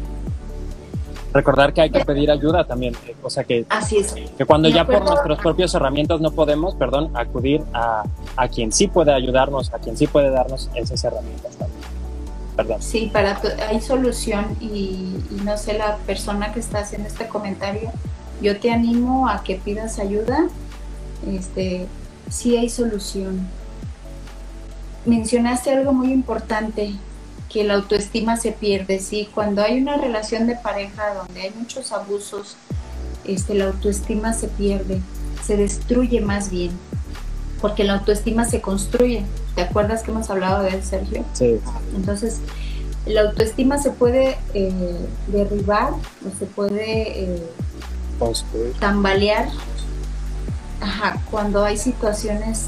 Recordar 1.33 1.73
que 1.73 1.81
hay 1.81 1.91
que 1.91 2.05
pedir 2.05 2.31
ayuda 2.31 2.65
también, 2.65 2.95
o 3.21 3.29
sea 3.29 3.43
que, 3.43 3.67
así 3.69 3.97
es. 3.97 4.15
que 4.39 4.45
cuando 4.45 4.69
ya 4.69 4.87
por 4.87 5.05
nuestras 5.05 5.41
propias 5.41 5.75
herramientas 5.75 6.21
no 6.21 6.31
podemos, 6.31 6.77
perdón, 6.77 7.11
acudir 7.13 7.61
a, 7.73 8.05
a, 8.37 8.49
quien 8.49 8.73
sí 8.73 8.89
puede 8.89 9.13
ayudarnos, 9.13 9.73
a 9.73 9.79
quien 9.79 9.97
sí 9.97 10.07
puede 10.07 10.31
darnos 10.31 10.71
esas 10.75 11.03
herramientas 11.05 11.57
también. 11.57 11.81
Perdón. 12.57 12.83
Sí, 12.83 13.11
para 13.13 13.41
hay 13.69 13.81
solución 13.81 14.57
y, 14.61 15.17
no 15.45 15.57
sé, 15.57 15.77
la 15.77 15.97
persona 15.99 16.53
que 16.53 16.61
está 16.61 16.81
haciendo 16.81 17.09
este 17.09 17.27
comentario, 17.27 17.91
yo 18.41 18.61
te 18.61 18.71
animo 18.71 19.29
a 19.29 19.43
que 19.43 19.57
pidas 19.57 19.99
ayuda. 19.99 20.47
Este, 21.27 21.87
sí 22.31 22.57
hay 22.57 22.69
solución. 22.69 23.49
Mencionaste 25.05 25.71
algo 25.71 25.93
muy 25.93 26.13
importante, 26.13 26.95
que 27.55 27.63
la 27.63 27.75
autoestima 27.75 28.37
se 28.37 28.53
pierde, 28.53 28.99
¿sí? 28.99 29.29
Cuando 29.33 29.63
hay 29.63 29.81
una 29.81 29.97
relación 29.97 30.47
de 30.47 30.57
pareja 30.57 31.15
donde 31.15 31.43
hay 31.43 31.51
muchos 31.57 31.93
abusos, 31.93 32.57
este, 33.25 33.55
la 33.55 33.67
autoestima 33.67 34.33
se 34.33 34.49
pierde, 34.49 35.01
se 35.45 35.57
destruye 35.57 36.21
más 36.21 36.51
bien, 36.51 36.73
porque 37.61 37.85
la 37.85 37.95
autoestima 37.95 38.45
se 38.45 38.61
construye. 38.61 39.25
¿Te 39.55 39.63
acuerdas 39.63 40.03
que 40.03 40.11
hemos 40.11 40.31
hablado 40.31 40.63
de 40.63 40.71
él, 40.71 40.83
Sergio? 40.83 41.25
Sí. 41.33 41.61
Entonces, 41.95 42.41
la 43.07 43.23
autoestima 43.23 43.79
se 43.79 43.91
puede 43.91 44.39
eh, 44.55 45.07
derribar 45.29 45.91
o 45.93 46.39
se 46.39 46.47
puede 46.47 47.25
eh, 47.25 47.43
tambalear 48.81 49.49
Ajá, 50.81 51.19
cuando 51.31 51.65
hay 51.65 51.79
situaciones 51.79 52.67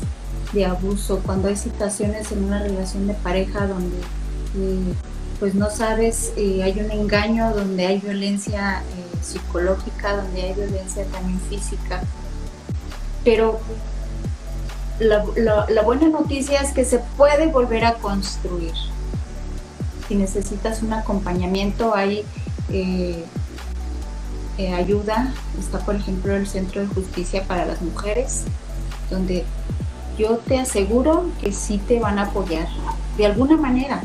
de 0.52 0.64
abuso, 0.64 1.20
cuando 1.24 1.48
hay 1.48 1.56
situaciones 1.56 2.32
en 2.32 2.44
una 2.44 2.62
relación 2.62 3.06
de 3.06 3.14
pareja 3.14 3.66
donde 3.66 3.96
pues 5.38 5.54
no 5.54 5.68
sabes, 5.68 6.32
eh, 6.36 6.62
hay 6.62 6.80
un 6.80 6.90
engaño 6.90 7.52
donde 7.54 7.86
hay 7.86 7.98
violencia 7.98 8.80
eh, 8.80 9.16
psicológica, 9.22 10.16
donde 10.16 10.40
hay 10.40 10.54
violencia 10.54 11.04
también 11.12 11.38
física. 11.50 12.00
Pero 13.22 13.60
la, 14.98 15.82
buena 15.82 16.08
noticia 16.08 16.60
es 16.60 16.72
que 16.72 16.84
se 16.84 16.98
puede 17.16 17.46
volver 17.46 17.84
a 17.84 17.94
construir. 17.94 18.72
Si 20.08 20.14
necesitas 20.14 20.82
un 20.82 20.92
acompañamiento, 20.92 21.94
hay 21.94 22.24
eh, 22.70 23.24
ayuda. 24.74 25.32
Está, 25.58 25.80
por 25.80 25.96
ejemplo, 25.96 26.34
el 26.34 26.46
Centro 26.46 26.80
de 26.80 26.86
Justicia 26.88 27.44
para 27.44 27.66
las 27.66 27.82
Mujeres, 27.82 28.44
donde 29.10 29.44
yo 30.18 30.38
te 30.38 30.58
aseguro 30.58 31.30
que 31.40 31.52
sí 31.52 31.78
te 31.78 32.00
van 32.00 32.18
a 32.18 32.22
apoyar 32.22 32.68
de 33.18 33.26
alguna 33.26 33.56
manera 33.56 34.02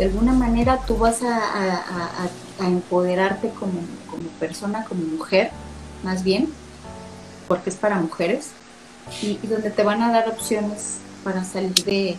de 0.00 0.06
alguna 0.06 0.32
manera 0.32 0.78
tú 0.86 0.96
vas 0.96 1.20
a, 1.22 2.30
empoderarte 2.58 3.50
como, 3.50 3.80
persona, 4.38 4.84
como 4.84 5.02
mujer, 5.02 5.50
más 6.02 6.24
bien, 6.24 6.48
porque 7.46 7.68
es 7.68 7.76
para 7.76 7.96
mujeres, 7.96 8.48
y, 9.22 9.38
donde 9.46 9.70
te 9.70 9.82
van 9.82 10.02
a 10.02 10.12
dar 10.12 10.28
opciones 10.28 10.98
para 11.24 11.44
salir 11.44 11.84
de, 11.84 12.18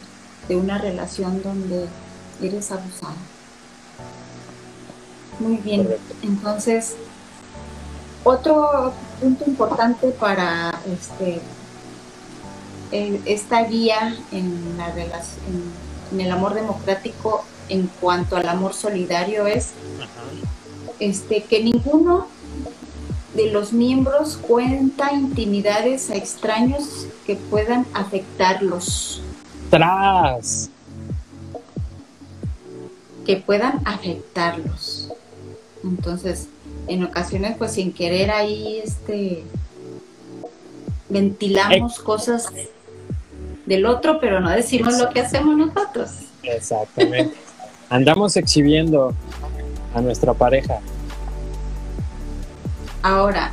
una 0.49 0.77
relación 0.77 1.41
donde 1.41 1.87
eres 2.41 2.71
abusada. 2.71 3.15
Muy 5.39 5.55
bien, 5.57 5.87
entonces, 6.21 6.95
otro 8.25 8.93
punto 9.21 9.45
importante 9.47 10.09
para 10.09 10.77
este 10.85 11.39
eh, 12.91 13.21
esta 13.25 13.63
guía 13.63 14.17
en 14.33 14.77
la 14.77 14.91
relación 14.91 15.71
en 16.11 16.19
el 16.19 16.31
amor 16.31 16.53
democrático 16.53 17.45
en 17.69 17.89
cuanto 18.01 18.35
al 18.35 18.49
amor 18.49 18.73
solidario 18.73 19.47
es 19.47 19.69
este 20.99 21.43
que 21.43 21.63
ninguno 21.63 22.27
de 23.33 23.51
los 23.51 23.73
miembros 23.73 24.37
cuenta 24.37 25.13
intimidades 25.13 26.09
a 26.09 26.15
extraños 26.15 27.07
que 27.25 27.35
puedan 27.35 27.85
afectarlos. 27.93 29.21
Tras. 29.69 30.69
Que 33.25 33.37
puedan 33.37 33.81
afectarlos. 33.85 35.09
Entonces, 35.83 36.47
en 36.87 37.03
ocasiones, 37.03 37.55
pues 37.57 37.73
sin 37.73 37.93
querer 37.93 38.31
ahí, 38.31 38.81
este, 38.83 39.43
ventilamos 41.09 41.99
cosas 41.99 42.47
del 43.65 43.85
otro, 43.85 44.19
pero 44.19 44.39
no 44.39 44.49
decimos 44.49 44.97
lo 44.97 45.09
que 45.09 45.21
hacemos 45.21 45.55
nosotros. 45.57 46.11
Exactamente 46.43 47.51
andamos 47.91 48.37
exhibiendo 48.37 49.13
a 49.93 50.01
nuestra 50.01 50.33
pareja. 50.33 50.79
Ahora, 53.03 53.51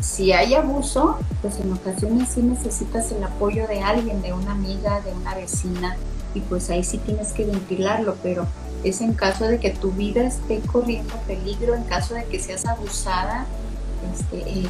si 0.00 0.32
hay 0.32 0.54
abuso, 0.54 1.18
pues 1.42 1.58
en 1.60 1.72
ocasiones 1.72 2.28
sí 2.34 2.42
necesitas 2.42 3.10
el 3.12 3.22
apoyo 3.24 3.66
de 3.66 3.80
alguien, 3.80 4.22
de 4.22 4.32
una 4.32 4.52
amiga, 4.52 5.00
de 5.00 5.12
una 5.12 5.34
vecina, 5.34 5.96
y 6.34 6.40
pues 6.40 6.70
ahí 6.70 6.84
sí 6.84 6.98
tienes 6.98 7.32
que 7.32 7.44
ventilarlo, 7.44 8.16
pero 8.22 8.46
es 8.84 9.00
en 9.00 9.14
caso 9.14 9.46
de 9.46 9.58
que 9.58 9.70
tu 9.70 9.90
vida 9.90 10.24
esté 10.24 10.60
corriendo 10.60 11.14
peligro, 11.26 11.74
en 11.74 11.82
caso 11.84 12.14
de 12.14 12.24
que 12.24 12.38
seas 12.38 12.66
abusada, 12.66 13.46
este, 14.12 14.48
eh, 14.48 14.68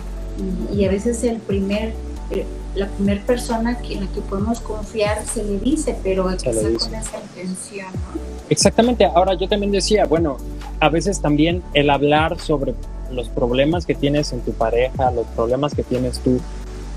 y, 0.72 0.84
a 0.84 0.90
veces 0.90 1.22
el 1.24 1.38
primer, 1.38 1.92
eh, 2.30 2.46
la 2.74 2.86
primera 2.86 3.22
persona 3.22 3.78
en 3.82 4.06
la 4.06 4.12
que 4.12 4.20
podemos 4.22 4.60
confiar 4.60 5.22
se 5.26 5.44
le 5.44 5.58
dice, 5.58 5.96
pero 6.02 6.28
quizá 6.36 6.62
con 6.62 6.94
esa 6.94 7.18
intención, 7.20 7.88
¿no? 7.92 8.20
Exactamente, 8.48 9.04
ahora 9.04 9.34
yo 9.34 9.46
también 9.48 9.72
decía, 9.72 10.06
bueno, 10.06 10.38
a 10.80 10.88
veces 10.88 11.20
también 11.20 11.62
el 11.74 11.90
hablar 11.90 12.38
sobre 12.40 12.74
los 13.12 13.28
problemas 13.28 13.86
que 13.86 13.94
tienes 13.94 14.32
en 14.32 14.40
tu 14.40 14.52
pareja, 14.52 15.10
los 15.10 15.26
problemas 15.28 15.74
que 15.74 15.82
tienes 15.82 16.20
tú, 16.20 16.40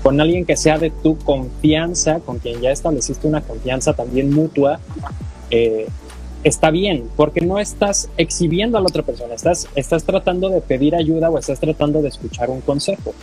con 0.02 0.20
alguien 0.20 0.44
que 0.44 0.56
sea 0.56 0.78
de 0.78 0.90
tu 0.90 1.16
confianza, 1.18 2.20
con 2.20 2.38
quien 2.38 2.60
ya 2.60 2.70
estableciste 2.70 3.26
una 3.28 3.40
confianza 3.40 3.94
también 3.94 4.32
mutua, 4.32 4.80
eh, 5.50 5.86
está 6.44 6.70
bien, 6.70 7.08
porque 7.16 7.40
no 7.40 7.58
estás 7.58 8.08
exhibiendo 8.16 8.78
a 8.78 8.80
la 8.80 8.88
otra 8.88 9.02
persona, 9.02 9.34
estás, 9.34 9.68
estás 9.76 10.04
tratando 10.04 10.48
de 10.48 10.60
pedir 10.60 10.96
ayuda 10.96 11.30
o 11.30 11.38
estás 11.38 11.60
tratando 11.60 12.02
de 12.02 12.08
escuchar 12.08 12.50
un 12.50 12.60
consejo. 12.60 13.14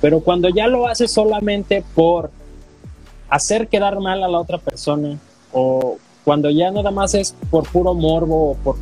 Pero 0.00 0.20
cuando 0.20 0.48
ya 0.48 0.66
lo 0.66 0.88
haces 0.88 1.12
solamente 1.12 1.84
por 1.94 2.30
hacer 3.28 3.68
quedar 3.68 4.00
mal 4.00 4.22
a 4.22 4.28
la 4.28 4.38
otra 4.38 4.58
persona 4.58 5.18
o 5.52 5.96
cuando 6.24 6.50
ya 6.50 6.70
nada 6.70 6.90
más 6.90 7.14
es 7.14 7.34
por 7.50 7.68
puro 7.68 7.94
morbo 7.94 8.50
o 8.50 8.54
por 8.54 8.76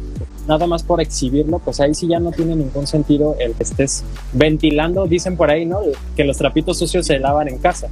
nada 0.51 0.67
más 0.67 0.83
por 0.83 1.01
exhibirlo, 1.01 1.61
pues 1.61 1.79
ahí 1.81 1.95
sí 1.95 2.09
ya 2.09 2.19
no 2.19 2.33
tiene 2.33 2.57
ningún 2.57 2.85
sentido 2.85 3.37
el 3.39 3.55
que 3.55 3.63
estés 3.63 4.03
ventilando, 4.33 5.07
dicen 5.07 5.37
por 5.37 5.49
ahí, 5.49 5.65
¿no? 5.65 5.79
Que 6.17 6.25
los 6.25 6.37
trapitos 6.39 6.77
sucios 6.77 7.07
se 7.07 7.21
lavan 7.21 7.47
en 7.47 7.59
casa. 7.59 7.89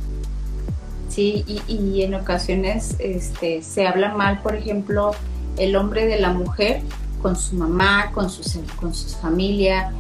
Sí, 1.09 1.45
y, 1.47 2.03
en 2.03 2.15
ocasiones 2.15 2.97
este, 2.99 3.63
se 3.63 3.87
habla 3.87 4.13
mal, 4.15 4.43
por 4.43 4.57
ejemplo, 4.57 5.13
el 5.57 5.77
hombre 5.77 6.07
de 6.07 6.19
la 6.19 6.33
mujer 6.33 6.81
con 7.23 7.37
su 7.37 7.55
mamá, 7.55 8.11
con, 8.13 8.29
sus, 8.29 8.59
con 8.81 8.93
su 8.93 9.09
familia, 9.19 9.93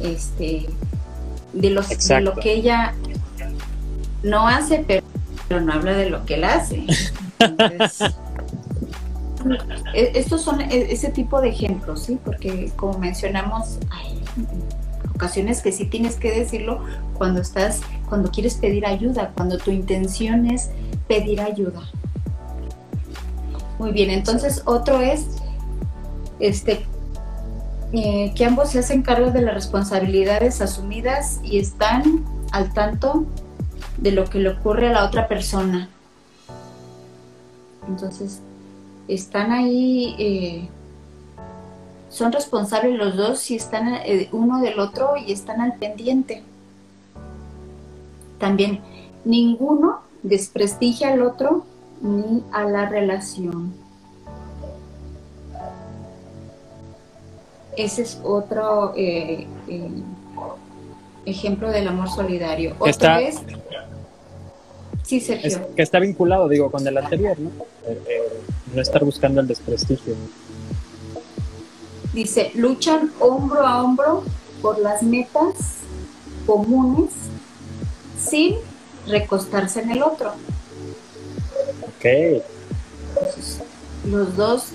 este, 0.00 0.66
de, 1.52 1.70
los, 1.70 1.88
de 1.88 2.20
lo 2.22 2.34
que 2.34 2.54
ella 2.54 2.94
no 4.22 4.48
hace, 4.48 4.84
pero, 4.86 5.60
no 5.60 5.72
habla 5.72 5.92
de 5.92 6.08
lo 6.08 6.24
que 6.24 6.34
él 6.34 6.44
hace. 6.44 6.86
E, 7.38 7.78
estos 9.94 10.42
son 10.42 10.60
e, 10.60 10.92
ese 10.92 11.10
tipo 11.10 11.40
de 11.40 11.48
ejemplos, 11.48 12.02
¿sí? 12.02 12.18
Porque 12.24 12.70
como 12.76 12.98
mencionamos, 12.98 13.78
hay 13.90 14.20
ocasiones 15.14 15.62
que 15.62 15.72
sí 15.72 15.86
tienes 15.86 16.16
que 16.16 16.30
decirlo 16.30 16.80
cuando 17.14 17.40
estás, 17.40 17.80
cuando 18.08 18.30
quieres 18.30 18.54
pedir 18.54 18.86
ayuda, 18.86 19.32
cuando 19.34 19.58
tu 19.58 19.70
intención 19.70 20.46
es 20.50 20.70
pedir 21.08 21.40
ayuda. 21.40 21.80
Muy 23.78 23.92
bien, 23.92 24.10
entonces 24.10 24.62
otro 24.64 25.00
es 25.00 25.26
este 26.38 26.86
eh, 27.92 28.32
que 28.34 28.44
ambos 28.44 28.70
se 28.70 28.80
hacen 28.80 29.02
cargo 29.02 29.30
de 29.30 29.42
las 29.42 29.54
responsabilidades 29.54 30.60
asumidas 30.60 31.40
y 31.42 31.58
están 31.58 32.24
al 32.52 32.72
tanto 32.74 33.26
de 33.98 34.12
lo 34.12 34.24
que 34.24 34.38
le 34.38 34.50
ocurre 34.50 34.88
a 34.88 34.92
la 34.92 35.04
otra 35.04 35.28
persona. 35.28 35.88
Entonces, 37.88 38.42
están 39.08 39.52
ahí, 39.52 40.14
eh, 40.18 40.68
son 42.10 42.32
responsables 42.32 42.96
los 42.96 43.16
dos 43.16 43.38
si 43.38 43.56
están 43.56 43.94
eh, 44.04 44.28
uno 44.32 44.60
del 44.60 44.78
otro 44.78 45.16
y 45.16 45.32
están 45.32 45.60
al 45.60 45.74
pendiente. 45.74 46.42
También, 48.38 48.80
ninguno 49.24 50.00
desprestigia 50.22 51.12
al 51.12 51.22
otro 51.22 51.64
ni 52.00 52.42
a 52.52 52.64
la 52.64 52.88
relación. 52.88 53.74
Ese 57.76 58.02
es 58.02 58.20
otro 58.24 58.94
eh, 58.96 59.46
ejemplo 61.26 61.70
del 61.70 61.88
amor 61.88 62.08
solidario. 62.08 62.74
Otra 62.78 63.18
vez, 63.18 63.42
Sí, 65.06 65.20
Sergio. 65.20 65.68
que 65.76 65.82
está 65.82 66.00
vinculado, 66.00 66.48
digo, 66.48 66.68
con 66.68 66.84
el 66.84 66.98
anterior, 66.98 67.38
¿no? 67.38 67.50
Eh, 67.86 68.02
eh, 68.08 68.22
no 68.74 68.82
estar 68.82 69.04
buscando 69.04 69.40
el 69.40 69.46
desprestigio. 69.46 70.14
Dice, 72.12 72.50
luchan 72.54 73.12
hombro 73.20 73.66
a 73.66 73.82
hombro 73.82 74.24
por 74.62 74.78
las 74.78 75.02
metas 75.02 75.54
comunes 76.46 77.10
sin 78.18 78.56
recostarse 79.06 79.80
en 79.80 79.90
el 79.90 80.02
otro. 80.02 80.32
Ok. 81.88 82.42
los 84.06 84.36
dos, 84.36 84.66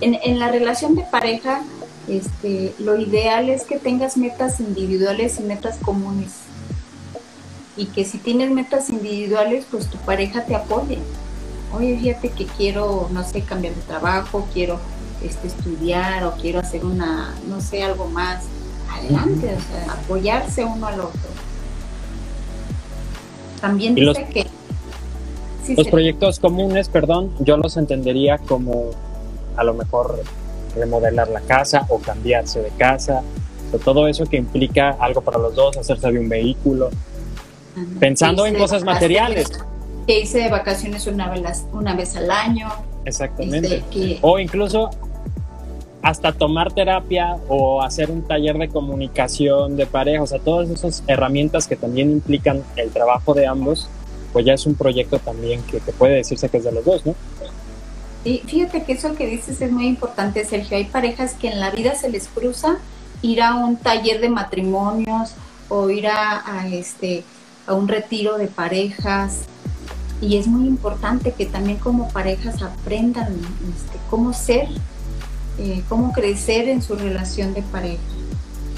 en, 0.00 0.18
en 0.22 0.38
la 0.38 0.48
relación 0.48 0.94
de 0.94 1.02
pareja, 1.02 1.62
este, 2.08 2.74
lo 2.78 2.96
ideal 2.98 3.48
es 3.48 3.64
que 3.64 3.78
tengas 3.78 4.16
metas 4.16 4.60
individuales 4.60 5.38
y 5.38 5.42
metas 5.44 5.78
comunes 5.78 6.32
y 7.76 7.86
que 7.86 8.04
si 8.04 8.18
tienes 8.18 8.50
metas 8.50 8.90
individuales, 8.90 9.64
pues 9.70 9.88
tu 9.88 9.98
pareja 9.98 10.44
te 10.44 10.54
apoye. 10.54 10.98
Oye, 11.72 11.98
fíjate 11.98 12.30
que 12.30 12.46
quiero, 12.46 13.08
no 13.12 13.24
sé, 13.24 13.42
cambiar 13.42 13.74
de 13.74 13.80
trabajo, 13.82 14.46
quiero 14.52 14.78
este, 15.22 15.48
estudiar 15.48 16.24
o 16.24 16.32
quiero 16.32 16.60
hacer 16.60 16.84
una, 16.84 17.34
no 17.48 17.60
sé, 17.60 17.82
algo 17.82 18.06
más. 18.06 18.44
Adelante, 18.90 19.56
o 19.56 19.60
sea, 19.60 19.92
apoyarse 19.94 20.64
uno 20.64 20.86
al 20.86 21.00
otro. 21.00 21.20
También 23.60 23.94
dice 23.94 24.26
que... 24.26 24.46
los 25.74 25.88
proyectos 25.88 26.38
comunes, 26.38 26.88
perdón, 26.88 27.30
yo 27.40 27.56
los 27.56 27.76
entendería 27.76 28.36
como 28.38 28.90
a 29.56 29.64
lo 29.64 29.72
mejor 29.72 30.22
remodelar 30.76 31.28
la 31.28 31.40
casa 31.40 31.86
o 31.88 31.98
cambiarse 31.98 32.60
de 32.60 32.70
casa, 32.70 33.22
o 33.72 33.78
todo 33.78 34.08
eso 34.08 34.26
que 34.26 34.36
implica 34.36 34.90
algo 34.90 35.22
para 35.22 35.38
los 35.38 35.54
dos, 35.54 35.76
hacerse 35.78 36.12
de 36.12 36.18
un 36.18 36.28
vehículo, 36.28 36.90
Pensando 37.98 38.44
en 38.46 38.56
cosas 38.56 38.84
materiales. 38.84 39.50
Que 40.12 40.20
hice 40.20 40.40
de 40.40 40.50
vacaciones 40.50 41.06
una 41.06 41.30
vez, 41.30 41.64
una 41.72 41.94
vez 41.94 42.14
al 42.16 42.30
año. 42.30 42.68
Exactamente. 43.06 43.76
Este, 43.76 44.18
o 44.20 44.38
incluso 44.38 44.90
hasta 46.02 46.32
tomar 46.32 46.70
terapia 46.70 47.38
o 47.48 47.80
hacer 47.80 48.10
un 48.10 48.20
taller 48.20 48.58
de 48.58 48.68
comunicación 48.68 49.74
de 49.74 49.86
pareja, 49.86 50.22
o 50.22 50.26
sea, 50.26 50.38
todas 50.38 50.68
esas 50.68 51.02
herramientas 51.06 51.66
que 51.66 51.76
también 51.76 52.10
implican 52.10 52.62
el 52.76 52.90
trabajo 52.90 53.32
de 53.32 53.46
ambos, 53.46 53.88
pues 54.34 54.44
ya 54.44 54.52
es 54.52 54.66
un 54.66 54.74
proyecto 54.74 55.18
también 55.18 55.62
que, 55.62 55.80
que 55.80 55.92
puede 55.92 56.16
decirse 56.16 56.50
que 56.50 56.58
es 56.58 56.64
de 56.64 56.72
los 56.72 56.84
dos, 56.84 57.06
¿no? 57.06 57.14
Y 58.22 58.40
fíjate 58.40 58.82
que 58.82 58.92
eso 58.92 59.14
que 59.14 59.26
dices 59.26 59.62
es 59.62 59.72
muy 59.72 59.86
importante, 59.86 60.44
Sergio. 60.44 60.76
Hay 60.76 60.84
parejas 60.84 61.32
que 61.40 61.48
en 61.48 61.58
la 61.58 61.70
vida 61.70 61.94
se 61.94 62.10
les 62.10 62.28
cruza 62.28 62.76
ir 63.22 63.40
a 63.40 63.54
un 63.54 63.76
taller 63.76 64.20
de 64.20 64.28
matrimonios 64.28 65.32
o 65.70 65.88
ir 65.88 66.06
a 66.08 66.66
este 66.70 67.24
a 67.66 67.72
un 67.72 67.88
retiro 67.88 68.36
de 68.36 68.48
parejas. 68.48 69.46
Y 70.22 70.36
es 70.36 70.46
muy 70.46 70.68
importante 70.68 71.32
que 71.32 71.46
también 71.46 71.78
como 71.78 72.08
parejas 72.08 72.62
aprendan 72.62 73.26
este, 73.26 73.98
cómo 74.08 74.32
ser, 74.32 74.68
eh, 75.58 75.82
cómo 75.88 76.12
crecer 76.12 76.68
en 76.68 76.80
su 76.80 76.94
relación 76.94 77.52
de 77.54 77.62
pareja. 77.62 78.00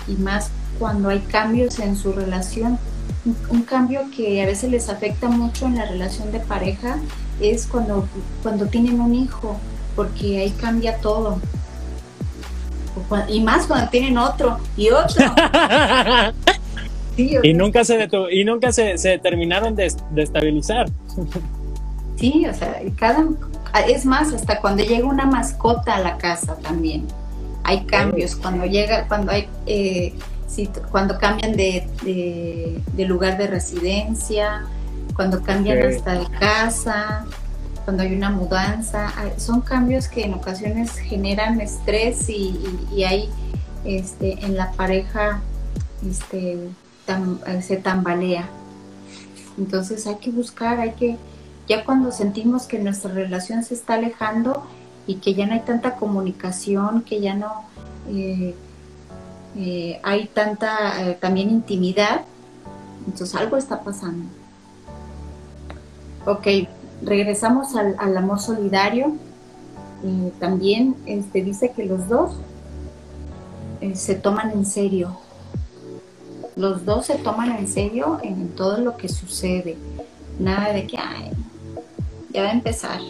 Y 0.08 0.14
más 0.14 0.50
cuando 0.78 1.10
hay 1.10 1.20
cambios 1.20 1.78
en 1.78 1.96
su 1.96 2.12
relación. 2.12 2.78
Un, 3.50 3.62
cambio 3.62 4.02
que 4.14 4.42
a 4.42 4.46
veces 4.46 4.70
les 4.70 4.88
afecta 4.88 5.28
mucho 5.28 5.66
en 5.66 5.76
la 5.76 5.84
relación 5.86 6.32
de 6.32 6.40
pareja 6.40 6.98
es 7.40 7.66
cuando, 7.66 8.06
cuando 8.42 8.66
tienen 8.66 9.00
un 9.00 9.14
hijo, 9.14 9.56
porque 9.96 10.40
ahí 10.40 10.50
cambia 10.50 10.98
todo. 10.98 11.38
Y 13.28 13.40
más 13.40 13.66
cuando 13.66 13.90
tienen 13.90 14.16
otro 14.18 14.58
y 14.76 14.90
otro. 14.90 15.34
y, 17.16 17.54
nunca 17.54 17.84
se 17.84 18.08
y 18.30 18.44
nunca 18.44 18.72
se, 18.72 19.18
terminaron 19.18 19.74
de, 19.74 19.92
estabilizar. 20.16 20.88
Sí, 22.16 22.46
o 22.46 22.54
sea, 22.54 22.80
cada, 22.96 23.26
es 23.88 24.04
más, 24.04 24.32
hasta 24.32 24.60
cuando 24.60 24.84
llega 24.84 25.06
una 25.06 25.26
mascota 25.26 25.96
a 25.96 26.00
la 26.00 26.18
casa 26.18 26.56
también 26.58 27.06
hay 27.64 27.84
cambios. 27.84 28.36
Cuando 28.36 28.66
llega, 28.66 29.08
cuando 29.08 29.32
hay, 29.32 29.48
eh, 29.66 30.14
cuando 30.90 31.18
cambian 31.18 31.56
de, 31.56 32.80
lugar 32.96 33.38
de 33.38 33.46
residencia, 33.48 34.64
cuando 35.16 35.42
cambian 35.42 35.82
hasta 35.82 36.18
de 36.18 36.26
casa, 36.38 37.24
cuando 37.84 38.02
hay 38.02 38.14
una 38.14 38.30
mudanza, 38.30 39.12
son 39.36 39.60
cambios 39.60 40.08
que 40.08 40.24
en 40.24 40.34
ocasiones 40.34 40.96
generan 40.96 41.60
estrés 41.60 42.28
y, 42.28 42.58
y 42.94 43.04
hay 43.04 43.28
este, 43.84 44.44
en 44.44 44.56
la 44.56 44.72
pareja 44.72 45.40
este, 46.08 46.68
eh, 47.06 47.62
se 47.62 47.76
tambalea. 47.76 48.48
Entonces 49.58 50.06
hay 50.06 50.16
que 50.16 50.30
buscar, 50.30 50.80
hay 50.80 50.92
que, 50.92 51.16
ya 51.68 51.84
cuando 51.84 52.10
sentimos 52.12 52.64
que 52.66 52.78
nuestra 52.78 53.12
relación 53.12 53.62
se 53.62 53.74
está 53.74 53.94
alejando 53.94 54.64
y 55.06 55.16
que 55.16 55.34
ya 55.34 55.46
no 55.46 55.52
hay 55.52 55.60
tanta 55.60 55.96
comunicación, 55.96 57.02
que 57.02 57.20
ya 57.20 57.34
no 57.34 57.64
eh, 58.08 58.54
eh, 59.56 60.00
hay 60.02 60.26
tanta 60.26 61.16
también 61.20 61.50
intimidad, 61.50 62.22
entonces 63.06 63.34
algo 63.36 63.56
está 63.56 63.82
pasando. 63.82 64.26
Ok, 66.26 66.46
regresamos 67.02 67.76
al, 67.76 67.96
al 67.98 68.16
amor 68.16 68.40
solidario. 68.40 69.14
también 70.40 70.96
este, 71.06 71.42
dice 71.42 71.72
que 71.72 71.84
los 71.84 72.08
dos 72.08 72.32
se 73.94 74.14
toman 74.14 74.50
en 74.52 74.64
serio 74.64 75.18
los 76.56 76.84
dos 76.84 77.06
se 77.06 77.16
toman 77.16 77.50
en 77.52 77.66
serio 77.66 78.18
en 78.22 78.48
todo 78.50 78.78
lo 78.78 78.96
que 78.96 79.08
sucede. 79.08 79.76
Nada 80.38 80.72
de 80.72 80.86
que, 80.86 80.96
ay, 80.98 81.30
ya 82.30 82.42
va 82.42 82.48
a 82.48 82.52
empezar. 82.52 83.00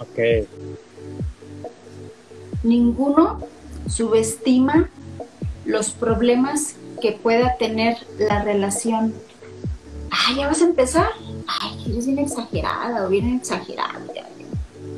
Ok. 0.00 0.46
Ninguno 2.62 3.40
subestima 3.88 4.88
los 5.64 5.90
problemas 5.90 6.76
que 7.00 7.12
pueda 7.12 7.56
tener 7.56 7.96
la 8.18 8.42
relación. 8.42 9.14
Ay, 10.10 10.36
ya 10.36 10.48
vas 10.48 10.62
a 10.62 10.64
empezar. 10.64 11.08
Ay, 11.46 11.84
eres 11.90 12.06
bien 12.06 12.18
exagerada 12.18 13.06
o 13.06 13.08
bien 13.08 13.36
exagerado. 13.36 14.00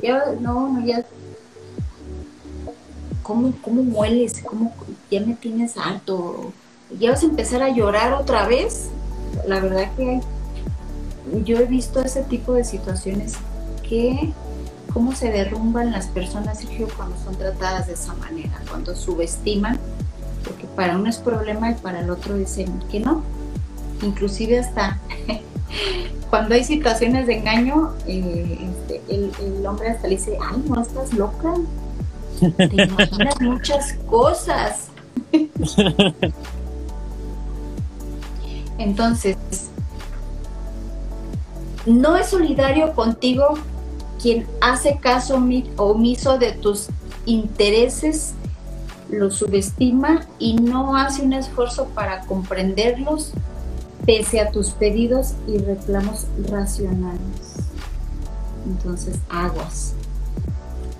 Ya, 0.01 0.23
no, 0.39 0.69
no, 0.69 0.85
ya. 0.85 1.05
¿Cómo, 3.21 3.53
cómo 3.61 3.83
mueles? 3.83 4.41
¿Cómo 4.43 4.73
ya 5.11 5.21
me 5.21 5.35
tienes 5.35 5.77
harto? 5.77 6.51
Ya 6.97 7.11
vas 7.11 7.23
a 7.23 7.25
empezar 7.25 7.61
a 7.61 7.69
llorar 7.69 8.13
otra 8.13 8.47
vez. 8.47 8.89
La 9.47 9.59
verdad 9.59 9.91
que 9.95 10.21
yo 11.43 11.57
he 11.57 11.65
visto 11.65 12.01
ese 12.01 12.23
tipo 12.23 12.53
de 12.53 12.63
situaciones 12.63 13.35
que 13.87 14.33
cómo 14.93 15.13
se 15.13 15.31
derrumban 15.31 15.91
las 15.91 16.07
personas, 16.07 16.59
Sergio, 16.59 16.87
cuando 16.95 17.15
son 17.17 17.35
tratadas 17.35 17.87
de 17.87 17.93
esa 17.93 18.13
manera, 18.15 18.59
cuando 18.69 18.95
subestiman, 18.95 19.77
porque 20.43 20.65
para 20.75 20.97
uno 20.97 21.09
es 21.09 21.17
problema 21.17 21.71
y 21.71 21.75
para 21.75 21.99
el 21.99 22.09
otro 22.09 22.35
dicen 22.35 22.79
que 22.91 22.99
no. 22.99 23.23
Inclusive 24.01 24.59
hasta 24.59 24.97
cuando 26.29 26.55
hay 26.55 26.63
situaciones 26.63 27.27
de 27.27 27.37
engaño, 27.37 27.93
eh, 28.07 28.71
este, 28.71 29.01
el, 29.09 29.31
el, 29.39 29.65
hombre 29.65 29.89
hasta 29.89 30.07
le 30.07 30.15
dice, 30.15 30.37
ay, 30.41 30.63
no 30.67 30.81
estás 30.81 31.13
loca, 31.13 31.53
te 32.39 32.83
imaginas 32.83 33.41
muchas 33.41 33.93
cosas. 34.09 34.87
Entonces, 38.79 39.37
no 41.85 42.15
es 42.15 42.27
solidario 42.27 42.93
contigo 42.93 43.53
quien 44.21 44.47
hace 44.61 44.97
caso 44.97 45.41
omiso 45.77 46.37
de 46.37 46.53
tus 46.53 46.87
intereses, 47.25 48.33
lo 49.09 49.31
subestima 49.31 50.25
y 50.39 50.55
no 50.55 50.95
hace 50.95 51.21
un 51.21 51.33
esfuerzo 51.33 51.85
para 51.93 52.21
comprenderlos 52.21 53.33
pese 54.05 54.39
a 54.39 54.51
tus 54.51 54.69
pedidos 54.71 55.33
y 55.47 55.57
reclamos 55.57 56.25
racionales. 56.49 57.57
Entonces, 58.65 59.19
aguas. 59.29 59.93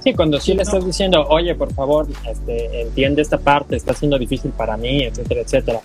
Sí, 0.03 0.13
cuando 0.13 0.39
sí 0.39 0.53
le 0.53 0.63
estás 0.63 0.85
diciendo, 0.85 1.25
oye, 1.27 1.55
por 1.55 1.73
favor, 1.73 2.07
este, 2.29 2.81
entiende 2.81 3.21
esta 3.21 3.37
parte, 3.37 3.75
está 3.75 3.93
siendo 3.93 4.17
difícil 4.17 4.51
para 4.51 4.77
mí, 4.77 5.03
etcétera, 5.03 5.41
etcétera. 5.41 5.81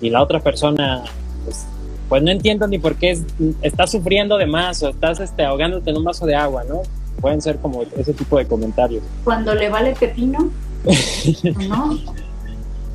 Y 0.00 0.10
la 0.10 0.22
otra 0.22 0.40
persona, 0.40 1.04
pues, 1.48 1.64
pues 2.10 2.22
no 2.22 2.30
entiendo 2.30 2.66
ni 2.66 2.78
por 2.78 2.96
qué 2.96 3.18
estás 3.62 3.90
sufriendo 3.90 4.36
de 4.36 4.46
más 4.46 4.82
o 4.82 4.90
estás 4.90 5.18
este, 5.20 5.44
ahogándote 5.44 5.90
en 5.90 5.96
un 5.96 6.04
vaso 6.04 6.26
de 6.26 6.34
agua, 6.34 6.62
¿no? 6.64 6.82
Pueden 7.22 7.40
ser 7.40 7.58
como 7.58 7.82
ese 7.96 8.12
tipo 8.12 8.38
de 8.38 8.46
comentarios. 8.46 9.02
Cuando 9.24 9.54
le 9.54 9.70
vale 9.70 9.94
pepino, 9.98 10.50
no. 11.68 11.98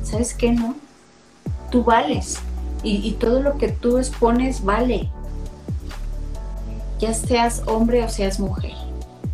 ¿Sabes 0.04 0.34
qué, 0.34 0.52
no? 0.52 0.76
Tú 1.70 1.82
vales. 1.82 2.38
Y, 2.84 3.08
y 3.08 3.12
todo 3.12 3.40
lo 3.40 3.58
que 3.58 3.68
tú 3.68 3.98
expones 3.98 4.64
vale. 4.64 5.08
Ya 7.00 7.12
seas 7.12 7.62
hombre 7.66 8.04
o 8.04 8.08
seas 8.08 8.38
mujer. 8.38 8.72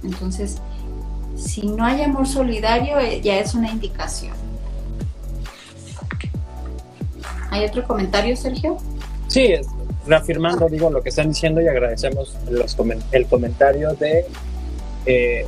Entonces, 0.02 0.56
si 1.36 1.66
no 1.66 1.84
hay 1.84 2.02
amor 2.02 2.26
solidario, 2.26 2.98
eh, 2.98 3.20
ya 3.20 3.38
es 3.38 3.54
una 3.54 3.70
indicación. 3.70 4.34
¿Hay 7.50 7.64
otro 7.64 7.86
comentario, 7.86 8.36
Sergio? 8.36 8.78
Sí, 9.30 9.48
reafirmando, 10.08 10.68
digo, 10.68 10.90
lo 10.90 11.04
que 11.04 11.10
están 11.10 11.28
diciendo 11.28 11.60
y 11.60 11.68
agradecemos 11.68 12.36
el 13.12 13.26
comentario 13.26 13.94
de 13.94 14.26
eh, 15.06 15.46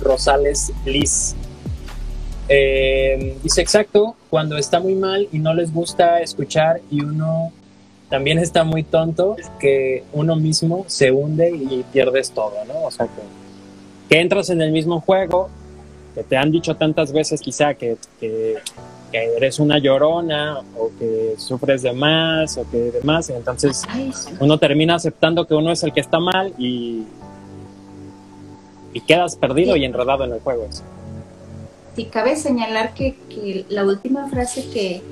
Rosales 0.00 0.72
Liz. 0.86 1.34
Eh, 2.48 3.36
dice 3.42 3.60
exacto, 3.60 4.16
cuando 4.30 4.56
está 4.56 4.80
muy 4.80 4.94
mal 4.94 5.28
y 5.30 5.40
no 5.40 5.52
les 5.52 5.74
gusta 5.74 6.22
escuchar 6.22 6.80
y 6.90 7.04
uno 7.04 7.52
también 8.08 8.38
está 8.38 8.64
muy 8.64 8.82
tonto, 8.82 9.36
que 9.60 10.04
uno 10.14 10.34
mismo 10.34 10.86
se 10.86 11.12
hunde 11.12 11.50
y 11.50 11.84
pierdes 11.92 12.30
todo, 12.30 12.64
¿no? 12.66 12.84
O 12.84 12.90
sea, 12.90 13.08
que 14.08 14.18
entras 14.18 14.48
en 14.48 14.62
el 14.62 14.72
mismo 14.72 15.02
juego, 15.02 15.50
que 16.14 16.22
te 16.22 16.38
han 16.38 16.50
dicho 16.50 16.76
tantas 16.76 17.12
veces 17.12 17.42
quizá 17.42 17.74
que, 17.74 17.98
eres 19.12 19.58
una 19.58 19.78
llorona 19.78 20.60
o 20.76 20.90
que 20.98 21.34
sufres 21.38 21.82
de 21.82 21.92
más 21.92 22.58
o 22.58 22.70
que 22.70 22.90
demás, 22.90 23.30
y 23.30 23.32
entonces 23.32 23.82
uno 24.40 24.58
termina 24.58 24.96
aceptando 24.96 25.46
que 25.46 25.54
uno 25.54 25.72
es 25.72 25.82
el 25.82 25.92
que 25.92 26.00
está 26.00 26.20
mal 26.20 26.52
y, 26.58 27.04
y 28.92 29.00
quedas 29.00 29.36
perdido 29.36 29.76
y 29.76 29.84
enredado 29.84 30.24
en 30.24 30.32
el 30.32 30.40
juego. 30.40 30.68
Sí, 31.96 32.04
cabe 32.04 32.36
señalar 32.36 32.94
que, 32.94 33.16
la 33.68 33.84
última 33.84 34.28
frase 34.28 34.68
que, 34.70 35.02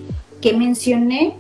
que 0.41 0.53
mencioné, 0.53 1.35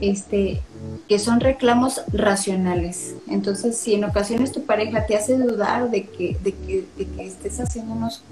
este, 0.00 0.60
que 1.08 1.18
son 1.18 1.40
reclamos 1.40 2.02
racionales. 2.12 3.16
Entonces, 3.28 3.76
si 3.76 3.94
en 3.94 4.04
ocasiones 4.04 4.52
tu 4.52 4.64
pareja 4.64 5.06
te 5.06 5.16
hace 5.16 5.36
dudar 5.36 5.90
de 5.90 6.06
que, 6.06 6.36
de 6.42 6.52
que, 6.52 6.86
estés 7.18 7.60
haciendo 7.60 7.94
unos 7.94 8.22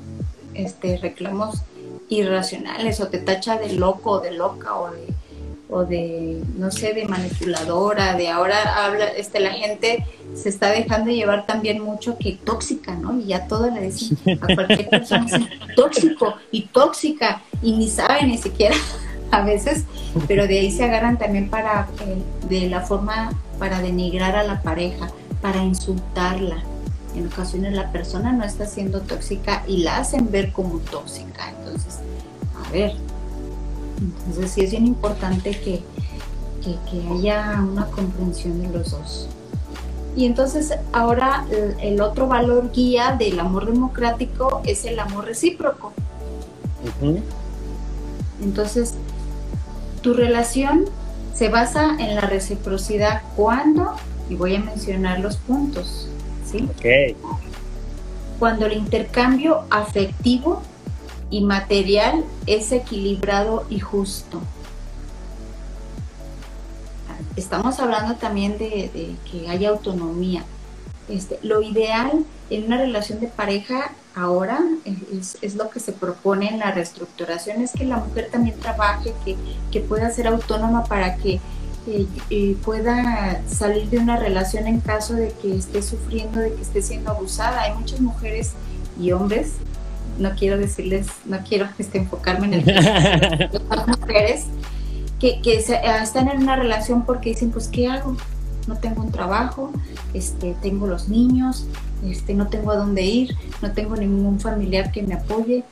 este, 0.54 0.98
reclamos 0.98 1.62
irracionales 2.10 3.00
o 3.00 3.08
te 3.08 3.18
tacha 3.18 3.56
de 3.56 3.72
loco 3.72 4.10
o 4.10 4.20
de 4.20 4.32
loca 4.32 4.74
o 4.74 4.90
de, 4.90 5.06
o 5.70 5.84
de, 5.84 6.42
no 6.58 6.70
sé, 6.70 6.92
de 6.92 7.06
manipuladora, 7.06 8.14
de 8.14 8.28
ahora 8.28 8.84
habla, 8.84 9.06
este, 9.06 9.40
la 9.40 9.52
gente 9.52 10.04
se 10.34 10.48
está 10.48 10.70
dejando 10.70 11.10
llevar 11.10 11.46
también 11.46 11.80
mucho 11.80 12.18
que 12.18 12.32
tóxica, 12.32 12.94
¿no? 12.94 13.18
Y 13.18 13.26
ya 13.26 13.46
todo 13.46 13.70
le 13.70 13.82
dicen 13.82 14.18
a 14.42 14.54
cualquier 14.54 14.88
persona, 14.88 15.48
tóxico 15.76 16.34
y 16.50 16.62
tóxica 16.62 17.42
y 17.62 17.72
ni 17.72 17.88
sabe 17.88 18.24
ni 18.24 18.36
siquiera 18.36 18.76
a 19.30 19.42
veces, 19.42 19.84
pero 20.26 20.46
de 20.46 20.58
ahí 20.58 20.70
se 20.72 20.84
agarran 20.84 21.16
también 21.18 21.48
para, 21.48 21.88
eh, 22.04 22.48
de 22.48 22.68
la 22.68 22.80
forma 22.80 23.30
para 23.60 23.80
denigrar 23.80 24.34
a 24.34 24.42
la 24.42 24.60
pareja, 24.62 25.08
para 25.40 25.62
insultarla. 25.62 26.64
En 27.14 27.26
ocasiones 27.26 27.72
la 27.72 27.90
persona 27.92 28.32
no 28.32 28.44
está 28.44 28.66
siendo 28.66 29.00
tóxica 29.00 29.64
y 29.66 29.78
la 29.78 29.98
hacen 29.98 30.30
ver 30.30 30.52
como 30.52 30.78
tóxica. 30.78 31.50
Entonces, 31.50 31.98
a 32.64 32.70
ver, 32.70 32.94
entonces 34.00 34.50
sí 34.52 34.62
es 34.62 34.70
bien 34.70 34.86
importante 34.86 35.50
que, 35.50 35.82
que, 36.62 37.08
haya 37.12 37.60
una 37.60 37.86
comprensión 37.86 38.62
de 38.62 38.68
los 38.68 38.90
dos. 38.92 39.28
Y 40.16 40.26
entonces 40.26 40.74
ahora 40.92 41.46
el, 41.80 42.00
otro 42.00 42.26
valor 42.26 42.72
guía 42.72 43.16
del 43.18 43.38
amor 43.38 43.66
democrático 43.66 44.60
es 44.64 44.84
el 44.84 44.98
amor 44.98 45.26
recíproco. 45.26 45.92
Entonces, 48.42 48.94
tu 50.02 50.14
relación 50.14 50.86
se 51.34 51.48
basa 51.48 51.96
en 51.98 52.16
la 52.16 52.22
reciprocidad 52.22 53.22
cuando, 53.36 53.94
y 54.28 54.34
voy 54.34 54.56
a 54.56 54.60
mencionar 54.60 55.20
los 55.20 55.36
puntos, 55.36 56.08
¿sí? 56.50 56.68
Cuando 58.38 58.66
el 58.66 58.72
intercambio 58.72 59.64
afectivo 59.70 60.62
y 61.30 61.42
material 61.42 62.24
es 62.46 62.72
equilibrado 62.72 63.64
y 63.70 63.78
justo. 63.78 64.40
Estamos 67.36 67.78
hablando 67.78 68.16
también 68.16 68.58
de, 68.58 69.14
que 69.30 69.48
haya 69.48 69.70
autonomía. 69.70 70.44
Este, 71.08 71.38
lo 71.42 71.62
ideal 71.62 72.24
en 72.50 72.64
una 72.64 72.78
relación 72.78 73.20
de 73.20 73.28
pareja 73.28 73.92
ahora 74.14 74.60
es, 75.12 75.54
lo 75.54 75.70
que 75.70 75.80
se 75.80 75.92
propone 75.92 76.48
en 76.48 76.58
la 76.58 76.72
reestructuración, 76.72 77.62
es 77.62 77.72
que 77.72 77.84
la 77.84 77.98
mujer 77.98 78.28
también 78.30 78.58
trabaje, 78.58 79.14
que, 79.70 79.80
pueda 79.80 80.10
ser 80.10 80.26
autónoma 80.26 80.84
para 80.84 81.16
que 81.16 81.40
eh, 81.86 82.06
eh, 82.28 82.56
pueda 82.62 83.40
salir 83.48 83.88
de 83.88 83.98
una 83.98 84.16
relación 84.16 84.66
en 84.66 84.80
caso 84.80 85.14
de 85.14 85.32
que 85.40 85.56
esté 85.56 85.82
sufriendo, 85.82 86.38
de 86.38 86.52
que 86.52 86.60
esté 86.60 86.82
siendo 86.82 87.10
abusada. 87.10 87.62
Hay 87.62 87.74
muchas 87.74 88.00
mujeres 88.00 88.52
y 89.00 89.12
hombres, 89.12 89.52
no 90.18 90.32
quiero 90.32 90.58
decirles, 90.58 91.06
no 91.24 91.38
quiero 91.40 91.68
este, 91.78 91.98
enfocarme 91.98 92.48
en 92.48 92.54
el 92.54 92.66
las 93.68 93.88
mujeres 93.88 94.44
que, 95.18 95.40
que 95.40 95.56
están 95.56 96.28
en 96.28 96.42
una 96.42 96.56
relación 96.56 97.04
porque 97.06 97.30
dicen, 97.30 97.50
pues, 97.50 97.68
¿qué 97.68 97.88
hago? 97.88 98.16
No 98.66 98.76
tengo 98.76 99.02
un 99.02 99.10
trabajo, 99.10 99.72
este, 100.12 100.54
tengo 100.60 100.86
los 100.86 101.08
niños, 101.08 101.66
este, 102.04 102.34
no 102.34 102.48
tengo 102.48 102.72
a 102.72 102.76
dónde 102.76 103.02
ir, 103.02 103.36
no 103.62 103.72
tengo 103.72 103.96
ningún 103.96 104.38
familiar 104.38 104.92
que 104.92 105.02
me 105.02 105.14
apoye, 105.14 105.64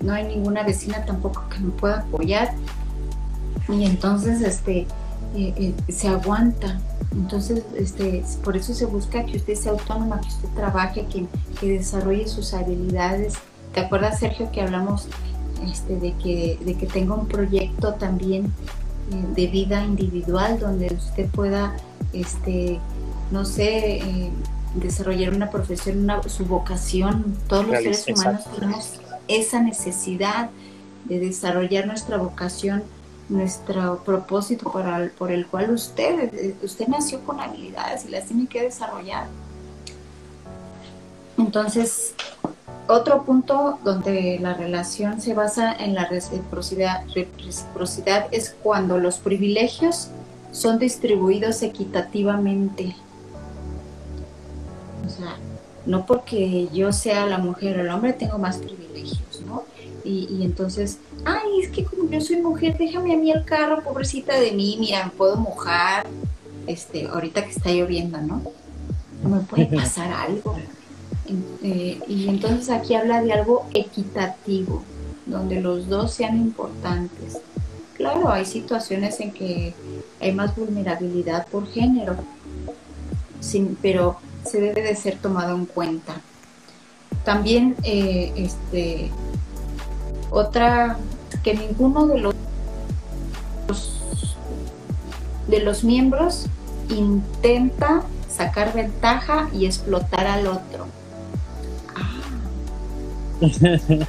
no 0.00 0.12
hay 0.12 0.24
ninguna 0.24 0.64
vecina 0.64 1.04
tampoco 1.04 1.44
que 1.48 1.60
me 1.60 1.70
pueda 1.70 2.00
apoyar. 2.00 2.52
Y 3.68 3.84
entonces 3.84 4.40
este, 4.42 4.86
eh, 5.34 5.54
eh, 5.56 5.92
se 5.92 6.08
aguanta. 6.08 6.80
Entonces, 7.12 7.62
este, 7.76 8.24
por 8.42 8.56
eso 8.56 8.74
se 8.74 8.86
busca 8.86 9.24
que 9.24 9.36
usted 9.36 9.54
sea 9.54 9.72
autónoma, 9.72 10.20
que 10.20 10.28
usted 10.28 10.48
trabaje, 10.54 11.06
que, 11.06 11.26
desarrolle 11.66 12.26
sus 12.28 12.54
habilidades. 12.54 13.34
¿Te 13.74 13.80
acuerdas, 13.80 14.18
Sergio, 14.18 14.50
que 14.50 14.62
hablamos 14.62 15.08
este, 15.70 15.96
de, 15.96 16.12
que, 16.14 16.58
de 16.64 16.74
que 16.74 16.86
tenga 16.86 17.14
un 17.14 17.28
proyecto 17.28 17.94
también 17.94 18.52
eh, 19.10 19.24
de 19.34 19.46
vida 19.46 19.84
individual 19.84 20.58
donde 20.58 20.86
usted 20.94 21.28
pueda, 21.30 21.76
este, 22.12 22.80
no 23.30 23.44
sé, 23.44 24.30
desarrollar 24.74 25.34
una 25.34 25.50
profesión, 25.50 26.06
su 26.26 26.46
vocación. 26.46 27.36
Todos 27.48 27.66
los 27.66 27.78
seres 27.78 28.06
humanos 28.08 28.44
tenemos 28.54 29.00
esa 29.28 29.60
necesidad 29.60 30.50
de 31.04 31.18
desarrollar 31.20 31.86
nuestra 31.86 32.16
vocación, 32.16 32.82
nuestro 33.28 34.02
propósito 34.04 34.70
para, 34.70 35.10
por 35.16 35.30
el 35.30 35.46
cual 35.46 35.70
usted, 35.70 36.56
usted 36.62 36.88
nació 36.88 37.20
con 37.20 37.40
habilidades 37.40 38.04
y 38.04 38.08
las 38.08 38.26
tiene 38.26 38.46
que 38.46 38.62
desarrollar. 38.62 39.26
Entonces, 41.38 42.14
otro 42.88 43.22
punto 43.24 43.78
donde 43.84 44.38
la 44.40 44.54
relación 44.54 45.20
se 45.20 45.34
basa 45.34 45.72
en 45.72 45.94
la 45.94 46.06
reciprocidad, 46.06 47.04
reciprocidad 47.14 48.26
es 48.30 48.54
cuando 48.62 48.98
los 48.98 49.18
privilegios 49.18 50.08
son 50.50 50.78
distribuidos 50.78 51.62
equitativamente 51.62 52.94
o 55.06 55.10
sea, 55.10 55.36
no 55.86 56.06
porque 56.06 56.68
yo 56.72 56.92
sea 56.92 57.26
la 57.26 57.38
mujer 57.38 57.78
o 57.78 57.80
el 57.82 57.90
hombre 57.90 58.12
tengo 58.12 58.38
más 58.38 58.58
privilegios, 58.58 59.42
¿no? 59.46 59.64
Y, 60.04 60.42
entonces, 60.42 60.98
ay, 61.24 61.60
es 61.62 61.68
que 61.70 61.84
como 61.84 62.10
yo 62.10 62.20
soy 62.20 62.36
mujer, 62.36 62.76
déjame 62.78 63.14
a 63.14 63.16
mí 63.16 63.30
el 63.30 63.44
carro, 63.44 63.82
pobrecita 63.82 64.38
de 64.38 64.52
mí, 64.52 64.76
mira, 64.78 65.04
me 65.04 65.10
puedo 65.10 65.36
mojar, 65.36 66.06
este, 66.66 67.06
ahorita 67.06 67.44
que 67.44 67.50
está 67.50 67.70
lloviendo, 67.70 68.20
¿no? 68.20 68.42
me 69.28 69.40
puede 69.40 69.66
pasar 69.66 70.12
algo. 70.12 70.56
Eh, 71.62 72.00
y 72.08 72.28
entonces 72.28 72.70
aquí 72.70 72.94
habla 72.94 73.22
de 73.22 73.32
algo 73.32 73.66
equitativo, 73.72 74.82
donde 75.26 75.60
los 75.60 75.88
dos 75.88 76.12
sean 76.12 76.36
importantes. 76.36 77.38
Claro, 77.96 78.30
hay 78.30 78.44
situaciones 78.44 79.20
en 79.20 79.32
que 79.32 79.74
hay 80.20 80.32
más 80.32 80.56
vulnerabilidad 80.56 81.46
por 81.46 81.68
género, 81.68 82.16
sin, 83.40 83.76
pero 83.80 84.16
se 84.44 84.60
debe 84.60 84.82
de 84.82 84.96
ser 84.96 85.18
tomado 85.18 85.54
en 85.54 85.66
cuenta. 85.66 86.20
También, 87.24 87.76
eh, 87.84 88.32
este, 88.36 89.10
otra, 90.32 90.96
que 91.42 91.54
ninguno 91.54 92.06
de 92.06 92.18
los, 92.18 92.34
de 95.46 95.60
los 95.60 95.84
miembros 95.84 96.46
intenta 96.88 98.02
sacar 98.28 98.72
ventaja 98.72 99.48
y 99.52 99.66
explotar 99.66 100.26
al 100.26 100.46
otro. 100.46 100.86
Ah. 101.96 102.20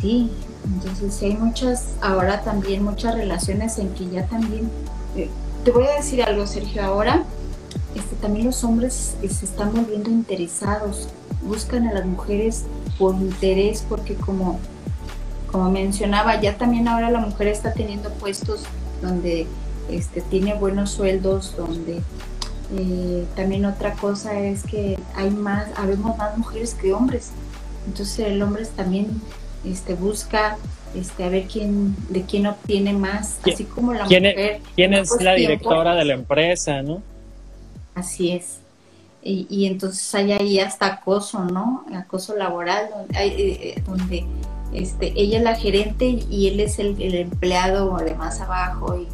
Sí, 0.00 0.30
entonces 0.64 1.22
hay 1.22 1.36
muchas, 1.36 1.88
ahora 2.00 2.40
también 2.40 2.82
muchas 2.82 3.14
relaciones 3.14 3.78
en 3.78 3.92
que 3.92 4.08
ya 4.08 4.26
también, 4.26 4.70
eh, 5.14 5.28
te 5.62 5.72
voy 5.72 5.86
a 5.86 5.96
decir 5.96 6.22
algo 6.22 6.46
Sergio, 6.46 6.82
ahora 6.82 7.24
este, 7.94 8.16
también 8.16 8.46
los 8.46 8.62
hombres 8.64 9.16
eh, 9.22 9.28
se 9.28 9.44
están 9.44 9.74
volviendo 9.74 10.10
interesados, 10.10 11.08
buscan 11.42 11.86
a 11.88 11.92
las 11.92 12.06
mujeres 12.06 12.64
por 12.98 13.14
interés, 13.14 13.84
porque 13.88 14.14
como, 14.14 14.58
como 15.50 15.70
mencionaba, 15.70 16.40
ya 16.40 16.56
también 16.56 16.88
ahora 16.88 17.10
la 17.10 17.20
mujer 17.20 17.48
está 17.48 17.72
teniendo 17.72 18.10
puestos 18.14 18.62
donde 19.02 19.46
este, 19.90 20.20
tiene 20.20 20.54
buenos 20.54 20.90
sueldos, 20.90 21.56
donde 21.56 22.00
eh, 22.76 23.26
también 23.34 23.64
otra 23.64 23.94
cosa 23.94 24.38
es 24.38 24.62
que 24.62 24.98
hay 25.14 25.30
más, 25.30 25.66
habemos 25.76 26.16
más 26.16 26.36
mujeres 26.38 26.74
que 26.74 26.92
hombres. 26.92 27.30
Entonces 27.86 28.26
el 28.26 28.40
hombre 28.42 28.64
también 28.76 29.20
este, 29.64 29.94
busca 29.94 30.56
este, 30.94 31.24
a 31.24 31.28
ver 31.28 31.46
quién, 31.46 31.96
de 32.08 32.22
quién 32.22 32.46
obtiene 32.46 32.92
más, 32.92 33.40
así 33.44 33.64
como 33.64 33.94
la 33.94 34.06
¿Quién 34.06 34.24
mujer. 34.24 34.38
Es, 34.38 34.62
¿Quién 34.74 34.94
es 34.94 35.20
la 35.20 35.34
directora 35.34 35.94
de 35.94 36.04
la 36.04 36.14
empresa, 36.14 36.82
no? 36.82 37.02
Así 37.94 38.32
es. 38.32 38.58
Y, 39.22 39.46
y, 39.50 39.66
entonces 39.66 40.14
hay 40.14 40.32
ahí 40.32 40.60
hasta 40.60 40.86
acoso, 40.86 41.44
¿no? 41.44 41.84
Acoso 41.94 42.34
laboral, 42.36 42.88
donde, 42.90 43.18
hay, 43.18 43.28
eh, 43.28 43.58
eh, 43.76 43.82
donde 43.84 44.24
este, 44.72 45.12
ella 45.20 45.38
es 45.38 45.44
la 45.44 45.54
gerente 45.54 46.20
y 46.30 46.48
él 46.48 46.60
es 46.60 46.78
el, 46.78 47.00
el 47.00 47.14
empleado 47.14 47.96
de 47.98 48.14
más 48.14 48.40
abajo. 48.40 48.96
Y, 48.96 49.08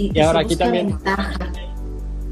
y, 0.00 0.18
y 0.18 0.20
ahora 0.20 0.40
aquí 0.40 0.56
también, 0.56 0.88
ventaja 0.88 1.52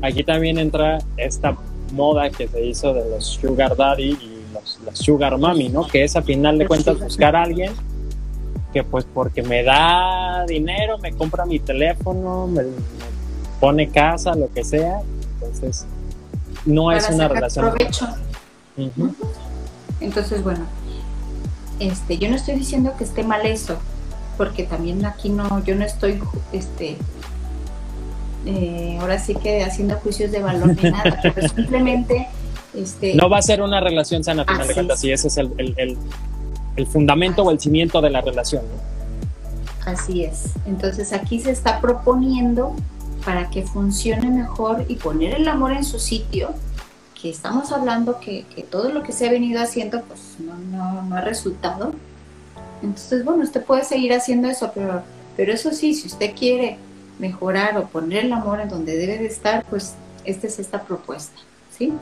aquí 0.03 0.22
también 0.24 0.59
entra 0.59 0.98
esta 1.16 1.57
moda 1.92 2.31
que 2.31 2.46
se 2.48 2.64
hizo 2.64 2.94
de 2.94 3.09
los 3.11 3.24
sugar 3.24 3.77
daddy 3.77 4.11
y 4.11 4.44
los, 4.53 4.79
los 4.85 4.98
sugar 4.98 5.37
mami, 5.38 5.68
¿no? 5.68 5.87
Que 5.87 6.05
es 6.05 6.16
a 6.16 6.22
final 6.22 6.59
de 6.59 6.66
cuentas 6.66 6.98
buscar 7.01 7.35
a 7.35 7.42
alguien 7.42 7.72
que 8.72 8.85
pues 8.85 9.07
porque 9.12 9.42
me 9.42 9.62
da 9.62 10.44
dinero, 10.46 10.98
me 10.98 11.12
compra 11.12 11.46
mi 11.46 11.59
teléfono, 11.59 12.46
me, 12.46 12.62
me 12.62 12.70
pone 13.61 13.88
casa, 13.88 14.35
lo 14.35 14.53
que 14.53 14.62
sea, 14.62 15.01
entonces 15.35 15.87
no 16.66 16.87
Para 16.87 16.98
es 16.98 17.11
una 17.11 17.29
relación. 17.29 17.70
Provecho. 17.70 18.07
Uh 18.77 18.83
-huh. 18.83 19.14
Entonces, 20.01 20.44
bueno, 20.44 20.66
este, 21.81 22.19
yo 22.19 22.29
no 22.29 22.37
estoy 22.37 22.55
diciendo 22.55 22.95
que 22.97 23.05
esté 23.05 23.23
mal 23.23 23.47
eso, 23.47 23.79
porque 24.37 24.64
también 24.64 25.05
aquí 25.05 25.31
no, 25.31 25.64
yo 25.64 25.75
no 25.75 25.85
estoy, 25.85 26.21
este, 26.53 26.97
eh, 28.47 28.99
ahora 29.01 29.19
sí 29.19 29.35
que 29.35 29.62
haciendo 29.64 29.97
juicios 29.97 30.31
de 30.31 30.41
valor 30.41 30.77
ni 30.81 30.91
nada, 30.91 31.19
pero 31.23 31.49
simplemente... 31.49 32.29
Este, 32.75 33.14
no 33.14 33.29
va 33.29 33.38
a 33.38 33.43
ser 33.43 33.62
una 33.62 33.81
relación 33.81 34.23
sana, 34.23 34.45
final 34.45 34.69
de 34.69 34.75
cuentas, 34.75 35.03
y 35.03 35.11
ese 35.11 35.29
es 35.29 35.37
el, 35.38 35.53
el, 35.59 35.75
el, 35.79 35.99
el 36.77 36.87
fundamento 36.87 37.43
así. 37.43 37.49
o 37.49 37.51
el 37.51 37.61
cimiento 37.61 38.01
de 38.01 38.11
la 38.11 38.21
relación. 38.21 38.62
¿no? 38.62 38.99
Así 39.91 40.25
es. 40.25 40.51
Entonces 40.67 41.12
aquí 41.12 41.41
se 41.41 41.51
está 41.51 41.81
proponiendo 41.81 42.75
para 43.25 43.51
que 43.51 43.62
funcione 43.62 44.31
mejor 44.31 44.85
y 44.88 44.97
poner 44.97 45.35
el 45.35 45.49
amor 45.49 45.73
en 45.73 45.85
su 45.85 45.99
sitio, 45.99 46.55
que 47.20 47.31
estamos 47.31 47.72
hablando 47.72 48.20
que, 48.20 48.44
que 48.54 48.62
todo 48.62 48.90
lo 48.90 49.02
que 49.02 49.12
se 49.12 49.26
ha 49.26 49.31
venido 49.31 49.61
haciendo 49.61 50.02
pues 50.02 50.37
no, 50.38 50.54
no, 50.54 51.02
no, 51.02 51.16
ha 51.16 51.20
resultado. 51.20 51.92
Entonces, 52.83 53.24
bueno, 53.24 53.42
usted 53.42 53.64
puede 53.64 53.85
seguir 53.85 54.12
haciendo 54.12 54.48
eso, 54.48 54.70
pero, 54.72 55.02
pero 55.37 55.52
eso 55.52 55.72
sí, 55.72 55.94
si 55.94 56.07
usted 56.07 56.35
quiere 56.37 56.78
mejorar 57.18 57.76
o 57.76 57.88
poner 57.88 58.26
el 58.26 58.33
amor 58.33 58.61
en 58.61 58.68
donde 58.68 58.96
debe 58.96 59.18
de 59.18 59.26
estar, 59.26 59.64
pues 59.64 59.94
esta 60.24 60.46
es 60.46 60.61
esta 60.61 60.83
propuesta, 60.83 61.40
¿sí? 61.76 61.92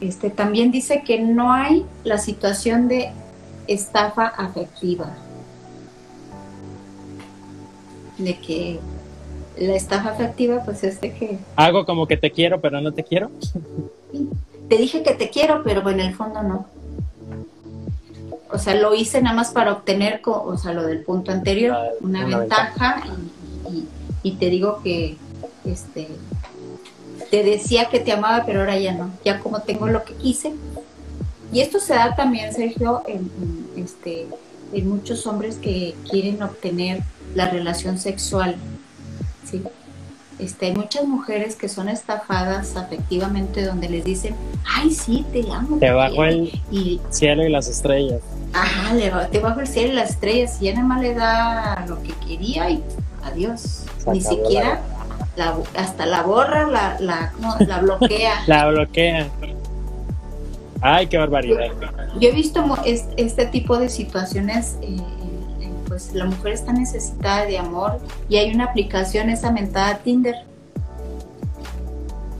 Este, 0.00 0.28
también 0.28 0.70
dice 0.70 1.02
que 1.02 1.18
no 1.18 1.52
hay 1.52 1.86
la 2.04 2.18
situación 2.18 2.86
de 2.86 3.12
estafa 3.66 4.26
afectiva, 4.26 5.14
de 8.18 8.38
que 8.38 8.78
la 9.58 9.74
estafa 9.74 10.10
afectiva 10.10 10.62
pues 10.64 10.84
es 10.84 11.00
de 11.00 11.12
que... 11.12 11.38
Hago 11.56 11.86
como 11.86 12.06
que 12.06 12.16
te 12.16 12.30
quiero, 12.30 12.60
pero 12.60 12.80
no 12.80 12.92
te 12.92 13.02
quiero. 13.02 13.30
Te 14.68 14.76
dije 14.76 15.02
que 15.02 15.14
te 15.14 15.30
quiero, 15.30 15.62
pero 15.64 15.88
en 15.88 16.00
el 16.00 16.14
fondo 16.14 16.42
no. 16.42 16.66
O 18.50 18.58
sea, 18.58 18.74
lo 18.74 18.94
hice 18.94 19.20
nada 19.22 19.34
más 19.34 19.50
para 19.50 19.72
obtener, 19.72 20.20
o 20.24 20.56
sea, 20.56 20.72
lo 20.72 20.84
del 20.84 21.02
punto 21.02 21.32
anterior, 21.32 21.74
ah, 21.76 21.88
una, 22.00 22.26
una, 22.26 22.38
ventaja, 22.38 22.94
ventaja. 22.96 23.16
Y, 23.68 23.76
y, 23.76 23.88
y, 24.22 24.32
te 24.36 24.50
digo 24.50 24.80
que 24.82 25.16
este, 25.64 26.08
te 27.30 27.42
decía 27.42 27.86
que 27.86 27.98
te 27.98 28.12
amaba, 28.12 28.44
pero 28.46 28.60
ahora 28.60 28.78
ya 28.78 28.92
no, 28.92 29.10
ya 29.24 29.40
como 29.40 29.60
tengo 29.60 29.88
lo 29.88 30.04
que 30.04 30.14
quise. 30.14 30.54
Y 31.52 31.60
esto 31.60 31.80
se 31.80 31.94
da 31.94 32.14
también, 32.14 32.52
Sergio, 32.52 33.02
en, 33.06 33.30
en 33.76 33.84
este, 33.84 34.26
en 34.72 34.88
muchos 34.88 35.26
hombres 35.26 35.56
que 35.56 35.94
quieren 36.08 36.42
obtener 36.42 37.02
la 37.34 37.48
relación 37.50 37.98
sexual 37.98 38.56
¿sí? 39.48 39.62
Este, 40.38 40.66
hay 40.66 40.74
muchas 40.74 41.04
mujeres 41.04 41.56
que 41.56 41.68
son 41.68 41.88
estafadas 41.88 42.76
afectivamente 42.76 43.64
donde 43.64 43.88
les 43.88 44.04
dicen, 44.04 44.34
ay, 44.66 44.90
sí, 44.90 45.24
te 45.32 45.50
amo. 45.50 45.78
Te 45.78 45.90
bajo 45.90 46.24
el 46.24 46.52
y, 46.70 47.00
cielo 47.08 47.44
y 47.44 47.48
las 47.48 47.68
estrellas. 47.68 48.20
Ajá, 48.52 48.92
le, 48.94 49.10
te 49.30 49.38
bajo 49.38 49.60
el 49.60 49.66
cielo 49.66 49.94
y 49.94 49.96
las 49.96 50.10
estrellas 50.10 50.58
y 50.60 50.66
ya 50.66 50.74
nada 50.74 50.86
más 50.86 51.00
le 51.00 51.14
da 51.14 51.86
lo 51.88 52.02
que 52.02 52.12
quería 52.26 52.68
y 52.70 52.82
adiós. 53.24 53.84
Ni 54.12 54.20
siquiera, 54.20 54.74
la... 54.74 54.96
La, 55.36 55.54
hasta 55.76 56.06
la 56.06 56.22
borra, 56.22 56.66
la, 56.66 56.96
la, 56.98 57.32
no, 57.40 57.56
la 57.66 57.80
bloquea. 57.80 58.32
la 58.46 58.68
bloquea. 58.68 59.28
Ay, 60.80 61.06
qué 61.08 61.18
barbaridad. 61.18 61.66
Yo, 62.14 62.20
yo 62.20 62.28
he 62.30 62.32
visto 62.32 62.64
este, 62.86 63.22
este, 63.22 63.46
tipo 63.46 63.76
de 63.78 63.90
situaciones 63.90 64.78
eh, 64.80 64.96
pues 65.96 66.12
la 66.12 66.26
mujer 66.26 66.52
está 66.52 66.74
necesitada 66.74 67.46
de 67.46 67.56
amor 67.56 67.98
y 68.28 68.36
hay 68.36 68.54
una 68.54 68.64
aplicación 68.64 69.30
esa 69.30 69.50
mentada 69.50 69.96
Tinder 69.96 70.34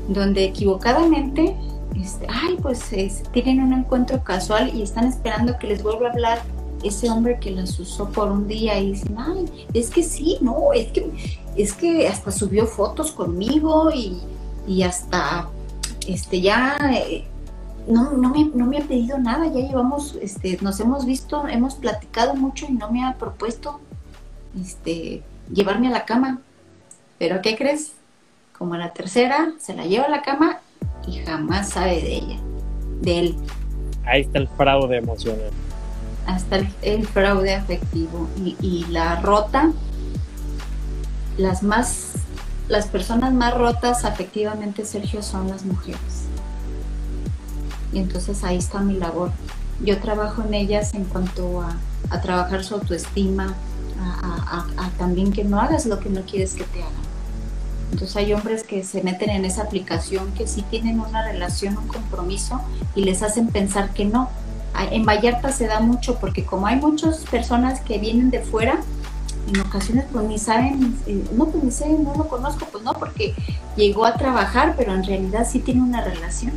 donde 0.09 0.45
equivocadamente 0.45 1.57
este, 1.99 2.27
ay 2.29 2.59
pues 2.61 2.93
es, 2.93 3.23
tienen 3.33 3.63
un 3.63 3.73
encuentro 3.73 4.23
casual 4.23 4.73
y 4.75 4.83
están 4.83 5.07
esperando 5.07 5.59
que 5.59 5.69
les 5.69 5.83
vuelva 5.83 6.09
a 6.09 6.11
hablar 6.11 6.43
ese 6.85 7.09
hombre 7.09 7.39
que 7.41 7.51
las 7.51 7.81
usó 7.81 8.11
por 8.11 8.31
un 8.31 8.47
día 8.47 8.79
y 8.79 8.93
dicen 8.93 9.17
ay 9.19 9.67
es 9.73 9.89
que 9.89 10.03
sí 10.03 10.37
no 10.43 10.75
es 10.75 10.89
que 10.89 11.11
es 11.57 11.73
que 11.73 12.09
hasta 12.09 12.31
subió 12.33 12.67
fotos 12.67 13.11
conmigo 13.11 13.91
y, 13.91 14.19
y 14.69 14.83
hasta 14.83 15.49
este 16.07 16.43
ya 16.43 16.77
eh, 16.93 17.25
no, 17.87 18.13
no, 18.13 18.31
me, 18.31 18.45
no 18.55 18.67
me 18.67 18.79
ha 18.79 18.83
pedido 18.83 19.19
nada, 19.19 19.47
ya 19.47 19.61
llevamos, 19.61 20.17
este, 20.21 20.59
nos 20.61 20.81
hemos 20.81 21.07
visto, 21.07 21.47
hemos 21.47 21.77
platicado 21.77 22.35
mucho 22.35 22.67
y 22.69 22.73
no 22.73 22.91
me 22.91 23.05
ha 23.05 23.15
propuesto 23.15 23.81
este, 24.61 25.23
llevarme 25.53 25.89
a 25.89 25.91
la 25.91 26.05
cama. 26.05 26.41
Pero 27.19 27.41
¿qué 27.43 27.57
crees? 27.57 27.93
Como 28.57 28.75
a 28.75 28.79
la 28.79 28.93
tercera, 28.93 29.53
se 29.59 29.75
la 29.75 29.85
lleva 29.87 30.07
a 30.07 30.11
la 30.11 30.23
cama 30.23 30.61
y 31.07 31.19
jamás 31.19 31.71
sabe 31.71 32.03
de 32.03 32.17
ella, 32.17 32.39
de 33.01 33.19
él. 33.19 33.37
Ahí 34.05 34.23
está 34.23 34.39
el 34.39 34.49
fraude 34.49 34.99
emocional. 34.99 35.51
Hasta 36.27 36.57
el, 36.57 36.69
el 36.83 37.07
fraude 37.07 37.55
afectivo. 37.55 38.29
Y, 38.45 38.57
y 38.61 38.85
la 38.87 39.21
rota, 39.21 39.71
las 41.37 41.63
más, 41.63 42.15
las 42.69 42.89
personas 42.89 43.33
más 43.33 43.55
rotas 43.55 44.05
afectivamente, 44.05 44.85
Sergio, 44.85 45.23
son 45.23 45.49
las 45.49 45.65
mujeres 45.65 46.16
y 47.93 47.99
entonces 47.99 48.45
ahí 48.45 48.57
está 48.57 48.81
mi 48.81 48.95
labor. 48.95 49.31
Yo 49.85 50.01
trabajo 50.01 50.43
en 50.43 50.55
ellas 50.55 50.95
en 50.95 51.05
cuanto 51.05 51.63
a, 51.63 51.77
a 52.11 52.21
trabajar 52.21 52.65
su 52.65 52.75
autoestima, 52.75 53.55
a, 54.01 54.67
a, 54.79 54.87
a, 54.87 54.91
también 54.99 55.33
que 55.33 55.45
no 55.45 55.61
hagas 55.61 55.87
lo 55.87 55.99
que 55.99 56.09
no 56.09 56.23
quieres 56.23 56.55
que 56.55 56.65
te 56.65 56.83
hagan. 56.83 57.07
Entonces 57.93 58.17
hay 58.17 58.33
hombres 58.33 58.65
que 58.65 58.83
se 58.85 59.03
meten 59.03 59.31
en 59.31 59.45
esa 59.45 59.63
aplicación 59.63 60.33
que 60.33 60.47
sí 60.47 60.63
tienen 60.71 61.01
una 61.01 61.25
relación, 61.25 61.79
un 61.79 61.89
compromiso 61.89 62.61
y 62.95 63.05
les 63.05 63.23
hacen 63.23 63.49
pensar 63.49 63.91
que 63.91 64.05
no. 64.05 64.29
En 64.91 65.07
Vallarta 65.07 65.53
se 65.53 65.67
da 65.67 65.81
mucho 65.81 66.17
porque 66.17 66.45
como 66.45 66.67
hay 66.67 66.77
muchas 66.77 67.19
personas 67.19 67.81
que 67.81 67.99
vienen 67.99 68.31
de 68.31 68.41
fuera, 68.41 68.81
en 69.49 69.61
ocasiones 69.61 70.05
pues 70.13 70.27
ni 70.27 70.39
saben, 70.39 70.99
eh, 71.07 71.25
no 71.33 71.47
pues 71.47 71.65
ni 71.65 71.71
sé, 71.71 71.89
no 71.89 72.15
lo 72.15 72.29
conozco, 72.29 72.67
pues 72.71 72.83
no, 72.83 72.93
porque 72.95 73.35
llegó 73.77 74.05
a 74.05 74.15
trabajar, 74.15 74.75
pero 74.77 74.93
en 74.93 75.05
realidad 75.05 75.47
sí 75.51 75.61
tiene 75.61 75.83
una 75.83 76.03
relación 76.03 76.53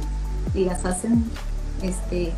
y 0.54 0.66
las 0.66 0.86
hacen 0.86 1.26
este 1.82 2.32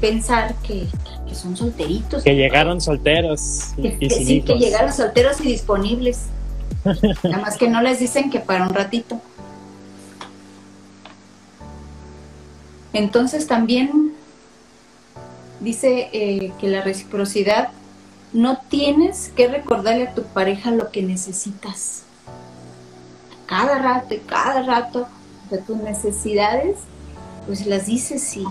pensar 0.00 0.54
que, 0.66 0.86
son 1.32 1.56
solteritos. 1.56 2.24
Que 2.24 2.34
llegaron 2.34 2.80
solteros. 2.80 3.72
Y, 3.76 3.90
que, 3.92 4.10
sí, 4.10 4.42
que 4.42 4.54
llegaron 4.54 4.92
solteros 4.92 5.40
y 5.40 5.44
disponibles. 5.44 6.26
Nada 7.22 7.38
más 7.38 7.56
que 7.56 7.68
no 7.68 7.82
les 7.82 8.00
dicen 8.00 8.30
que 8.30 8.40
para 8.40 8.64
un 8.64 8.74
ratito. 8.74 9.20
Entonces 12.92 13.46
también 13.46 14.12
dice 15.60 16.08
eh, 16.12 16.52
que 16.58 16.68
la 16.68 16.82
reciprocidad 16.82 17.68
no 18.32 18.58
tienes 18.68 19.30
que 19.36 19.48
recordarle 19.48 20.08
a 20.08 20.14
tu 20.14 20.22
pareja 20.24 20.70
lo 20.70 20.90
que 20.90 21.02
necesitas. 21.02 22.02
Cada 23.46 23.78
rato 23.78 24.14
y 24.14 24.18
cada 24.18 24.62
rato 24.62 25.06
de 25.50 25.58
tus 25.58 25.76
necesidades, 25.76 26.76
pues 27.50 27.66
las 27.66 27.86
dices 27.86 28.36
y, 28.36 28.44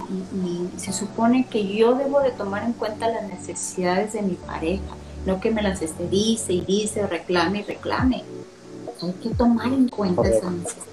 se 0.75 0.91
supone 0.91 1.47
que 1.49 1.73
yo 1.73 1.95
debo 1.95 2.19
de 2.19 2.31
tomar 2.31 2.65
en 2.65 2.73
cuenta 2.73 3.07
las 3.07 3.29
necesidades 3.29 4.11
de 4.11 4.21
mi 4.21 4.33
pareja, 4.33 4.93
no 5.25 5.39
que 5.39 5.51
me 5.51 5.61
las 5.61 5.81
esté 5.81 6.09
dice 6.09 6.51
y 6.51 6.59
dice, 6.59 7.07
reclame 7.07 7.59
y 7.59 7.63
reclame. 7.63 8.25
Hay 9.01 9.13
que 9.23 9.29
tomar 9.29 9.67
en 9.67 9.87
cuenta 9.87 10.27
esa 10.27 10.51
necesidad. 10.51 10.83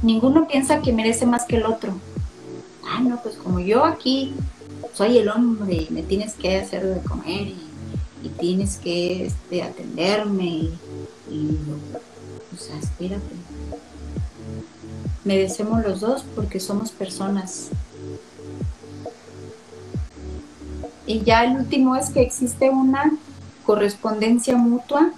Ninguno 0.00 0.46
piensa 0.46 0.80
que 0.80 0.92
merece 0.92 1.26
más 1.26 1.44
que 1.44 1.56
el 1.56 1.66
otro. 1.66 1.92
Ah, 2.88 3.00
no, 3.00 3.20
pues 3.20 3.34
como 3.34 3.58
yo 3.58 3.84
aquí 3.84 4.32
soy 4.94 5.18
el 5.18 5.28
hombre 5.28 5.88
y 5.90 5.92
me 5.92 6.04
tienes 6.04 6.34
que 6.34 6.58
hacer 6.58 6.86
de 6.86 7.00
comer 7.00 7.48
y, 7.48 8.28
tienes 8.38 8.76
que 8.76 9.26
este, 9.26 9.64
atenderme 9.64 10.70
y, 11.28 11.58
o 12.54 12.56
sea, 12.56 12.78
espérate. 12.78 13.34
Merecemos 15.26 15.84
los 15.84 16.00
dos 16.00 16.24
porque 16.36 16.60
somos 16.60 16.92
personas. 16.92 17.70
Y 21.04 21.22
ya 21.22 21.44
el 21.44 21.56
último 21.56 21.96
es 21.96 22.10
que 22.10 22.22
existe 22.22 22.70
una 22.70 23.12
correspondencia 23.64 24.56
mutua 24.56 25.10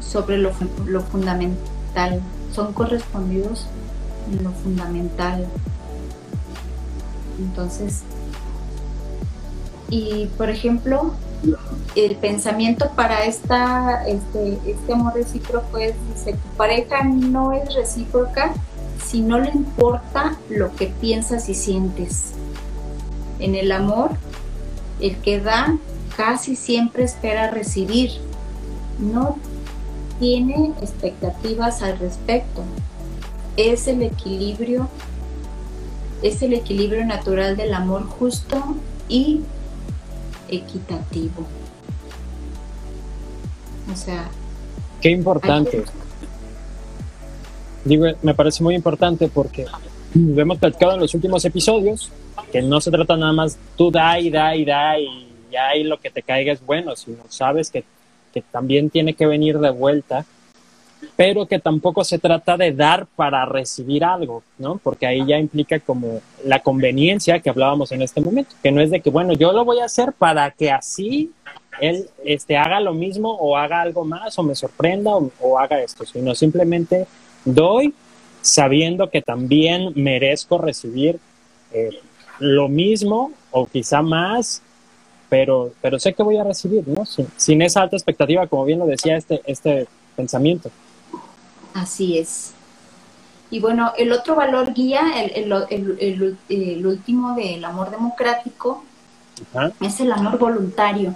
sobre 0.00 0.38
lo, 0.38 0.52
lo 0.86 1.02
fundamental. 1.02 2.20
Son 2.54 2.72
correspondidos 2.72 3.66
en 4.30 4.44
lo 4.44 4.52
fundamental. 4.52 5.48
Entonces, 7.40 8.02
y 9.90 10.26
por 10.36 10.48
ejemplo, 10.48 11.12
el 11.94 12.16
pensamiento 12.16 12.90
para 12.96 13.24
esta, 13.24 14.06
este, 14.06 14.58
este 14.66 14.92
amor 14.92 15.14
recíproco 15.14 15.78
es, 15.78 15.94
dice, 16.12 16.32
tu 16.32 16.56
pareja 16.56 17.04
no 17.04 17.52
es 17.52 17.74
recíproca 17.74 18.52
si 19.04 19.20
no 19.20 19.38
le 19.38 19.50
importa 19.50 20.36
lo 20.48 20.74
que 20.74 20.86
piensas 20.86 21.48
y 21.48 21.54
sientes. 21.54 22.32
En 23.38 23.54
el 23.54 23.70
amor, 23.72 24.12
el 25.00 25.16
que 25.18 25.40
da 25.40 25.76
casi 26.16 26.56
siempre 26.56 27.04
espera 27.04 27.50
recibir, 27.50 28.10
no 28.98 29.36
tiene 30.18 30.72
expectativas 30.80 31.82
al 31.82 31.98
respecto. 31.98 32.62
Es 33.56 33.86
el 33.86 34.02
equilibrio, 34.02 34.88
es 36.22 36.42
el 36.42 36.54
equilibrio 36.54 37.04
natural 37.04 37.56
del 37.56 37.74
amor 37.74 38.06
justo 38.06 38.76
y 39.08 39.42
equitativo. 40.48 41.46
O 43.92 43.96
sea... 43.96 44.28
Qué 45.00 45.10
importante. 45.10 45.84
Digo, 47.84 48.06
me 48.22 48.34
parece 48.34 48.62
muy 48.62 48.74
importante 48.74 49.28
porque 49.28 49.66
hemos 50.14 50.58
platicado 50.58 50.94
en 50.94 51.00
los 51.00 51.14
últimos 51.14 51.44
episodios 51.44 52.10
que 52.50 52.62
no 52.62 52.80
se 52.80 52.90
trata 52.90 53.16
nada 53.16 53.32
más 53.32 53.58
tú 53.76 53.90
da 53.90 54.18
y 54.18 54.30
da 54.30 54.56
y 54.56 54.64
da 54.64 54.98
y 54.98 55.26
ya 55.50 55.76
y 55.76 55.84
lo 55.84 56.00
que 56.00 56.10
te 56.10 56.22
caiga 56.22 56.52
es 56.52 56.64
bueno, 56.64 56.96
sino 56.96 57.18
sabes 57.28 57.70
que, 57.70 57.84
que 58.32 58.42
también 58.42 58.90
tiene 58.90 59.14
que 59.14 59.26
venir 59.26 59.58
de 59.58 59.70
vuelta 59.70 60.24
pero 61.16 61.46
que 61.46 61.58
tampoco 61.58 62.04
se 62.04 62.18
trata 62.18 62.56
de 62.56 62.72
dar 62.72 63.06
para 63.16 63.44
recibir 63.44 64.04
algo, 64.04 64.42
¿no? 64.58 64.78
Porque 64.82 65.06
ahí 65.06 65.24
ya 65.26 65.38
implica 65.38 65.80
como 65.80 66.20
la 66.44 66.60
conveniencia 66.60 67.40
que 67.40 67.50
hablábamos 67.50 67.92
en 67.92 68.02
este 68.02 68.20
momento, 68.20 68.54
que 68.62 68.72
no 68.72 68.80
es 68.80 68.90
de 68.90 69.00
que, 69.00 69.10
bueno, 69.10 69.32
yo 69.32 69.52
lo 69.52 69.64
voy 69.64 69.80
a 69.80 69.86
hacer 69.86 70.12
para 70.12 70.50
que 70.50 70.70
así 70.70 71.32
él 71.80 72.08
este, 72.24 72.56
haga 72.56 72.80
lo 72.80 72.94
mismo 72.94 73.32
o 73.32 73.56
haga 73.56 73.80
algo 73.80 74.04
más 74.04 74.38
o 74.38 74.42
me 74.42 74.54
sorprenda 74.54 75.12
o, 75.40 75.58
haga 75.58 75.80
esto, 75.80 76.04
sino 76.06 76.34
simplemente 76.34 77.06
doy 77.44 77.94
sabiendo 78.42 79.10
que 79.10 79.22
también 79.22 79.92
merezco 79.94 80.58
recibir 80.58 81.18
eh, 81.72 81.90
lo 82.38 82.68
mismo 82.68 83.32
o 83.50 83.66
quizá 83.66 84.02
más, 84.02 84.62
pero, 85.28 85.72
pero 85.80 85.98
sé 85.98 86.12
que 86.12 86.22
voy 86.22 86.36
a 86.36 86.44
recibir, 86.44 86.86
¿no? 86.86 87.04
Sin, 87.06 87.26
sin 87.36 87.62
esa 87.62 87.82
alta 87.82 87.96
expectativa, 87.96 88.46
como 88.46 88.64
bien 88.64 88.78
lo 88.78 88.86
decía 88.86 89.16
este, 89.16 89.40
este 89.46 89.86
pensamiento. 90.14 90.70
Así 91.74 92.18
es. 92.18 92.54
Y 93.50 93.60
bueno, 93.60 93.92
el 93.98 94.10
otro 94.12 94.34
valor 94.34 94.72
guía, 94.72 95.22
el, 95.22 95.52
el, 96.48 96.86
último 96.86 97.34
del 97.34 97.64
amor 97.64 97.90
democrático, 97.90 98.84
es 99.80 100.00
el 100.00 100.12
amor 100.12 100.38
voluntario. 100.38 101.14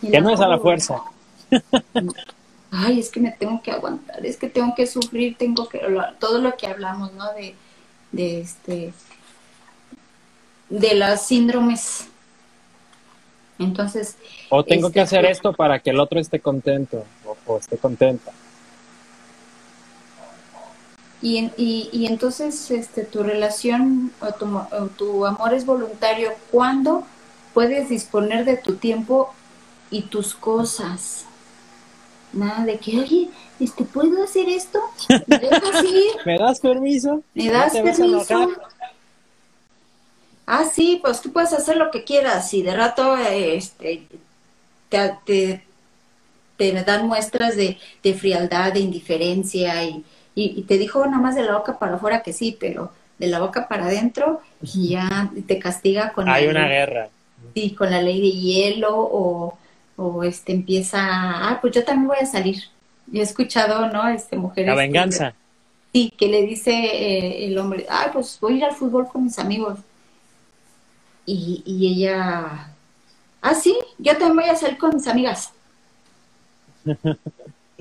que 0.00 0.20
no 0.20 0.30
es 0.30 0.40
a 0.40 0.48
la 0.48 0.58
fuerza. 0.58 1.02
Ay, 2.70 3.00
es 3.00 3.10
que 3.10 3.20
me 3.20 3.30
tengo 3.30 3.62
que 3.62 3.70
aguantar, 3.70 4.24
es 4.24 4.38
que 4.38 4.48
tengo 4.48 4.74
que 4.74 4.86
sufrir, 4.86 5.36
tengo 5.36 5.68
que 5.68 5.78
todo 6.18 6.38
lo 6.38 6.56
que 6.56 6.66
hablamos, 6.66 7.12
¿no? 7.12 7.30
De, 7.34 7.54
de 8.12 8.40
este 8.40 8.94
de 10.70 10.94
las 10.94 11.26
síndromes. 11.26 12.08
Entonces, 13.58 14.16
o 14.48 14.64
tengo 14.64 14.90
que 14.90 15.02
este, 15.02 15.16
hacer 15.16 15.30
esto 15.30 15.52
para 15.52 15.78
que 15.80 15.90
el 15.90 16.00
otro 16.00 16.18
esté 16.18 16.40
contento 16.40 17.04
o, 17.46 17.58
esté 17.58 17.76
contenta. 17.76 18.32
Y, 21.20 21.52
y, 21.56 22.06
entonces 22.06 22.70
este, 22.72 23.04
tu 23.04 23.22
relación 23.22 24.12
o 24.20 24.88
tu, 24.88 25.24
amor 25.24 25.54
es 25.54 25.64
voluntario 25.64 26.32
cuando 26.50 27.04
puedes 27.54 27.88
disponer 27.88 28.44
de 28.44 28.56
tu 28.56 28.74
tiempo 28.74 29.32
y 29.90 30.02
tus 30.02 30.34
cosas. 30.34 31.26
Nada 32.32 32.64
de 32.64 32.78
que, 32.78 32.98
oye, 32.98 33.28
este, 33.60 33.84
¿puedo 33.84 34.24
hacer 34.24 34.48
esto? 34.48 34.80
¿Me 36.26 36.38
das 36.38 36.58
permiso? 36.58 37.22
¿Me 37.34 37.50
das 37.50 37.72
permiso? 37.72 38.48
Ah, 40.46 40.64
sí, 40.64 40.98
pues 41.02 41.20
tú 41.20 41.32
puedes 41.32 41.52
hacer 41.52 41.76
lo 41.76 41.90
que 41.90 42.04
quieras 42.04 42.52
y 42.52 42.62
de 42.62 42.74
rato 42.74 43.16
este, 43.16 44.06
te, 44.88 45.16
te, 45.24 45.64
dan 46.58 47.06
muestras 47.06 47.56
de, 47.56 47.78
frialdad, 48.14 48.72
de 48.72 48.80
indiferencia 48.80 49.84
y, 49.84 50.04
te 50.62 50.78
dijo 50.78 51.04
nada 51.04 51.18
más 51.18 51.34
de 51.34 51.42
la 51.42 51.58
boca 51.58 51.78
para 51.78 51.96
afuera 51.96 52.22
que 52.22 52.32
sí, 52.32 52.56
pero 52.58 52.90
de 53.18 53.26
la 53.26 53.40
boca 53.40 53.68
para 53.68 53.86
adentro 53.86 54.40
ya 54.62 55.30
te 55.46 55.58
castiga 55.58 56.12
con... 56.12 56.28
Hay 56.28 56.46
una 56.46 56.66
guerra. 56.66 57.08
Sí, 57.54 57.74
con 57.74 57.90
la 57.90 58.00
ley 58.00 58.20
de 58.20 58.30
hielo 58.30 58.96
o, 58.96 59.58
o 59.96 60.24
este 60.24 60.52
empieza, 60.52 60.98
ah, 61.00 61.58
pues 61.60 61.74
yo 61.74 61.84
también 61.84 62.08
voy 62.08 62.18
a 62.20 62.26
salir. 62.26 62.56
Yo 63.08 63.20
he 63.20 63.24
escuchado, 63.24 63.88
¿no? 63.88 64.08
Este, 64.08 64.36
mujeres... 64.36 64.68
La 64.68 64.74
venganza. 64.74 65.34
sí, 65.92 66.12
que 66.16 66.28
le 66.28 66.42
dice 66.42 66.72
eh, 66.72 67.46
el 67.46 67.58
hombre, 67.58 67.84
ah, 67.90 68.08
pues 68.12 68.38
voy 68.40 68.54
a 68.54 68.56
ir 68.56 68.64
al 68.64 68.74
fútbol 68.74 69.06
con 69.08 69.24
mis 69.24 69.38
amigos. 69.38 69.78
Y, 71.26 71.62
y 71.66 71.92
ella 71.92 72.72
ah, 73.42 73.54
sí, 73.54 73.76
yo 73.98 74.12
también 74.12 74.36
voy 74.36 74.48
a 74.48 74.56
salir 74.56 74.78
con 74.78 74.94
mis 74.94 75.06
amigas. 75.06 75.52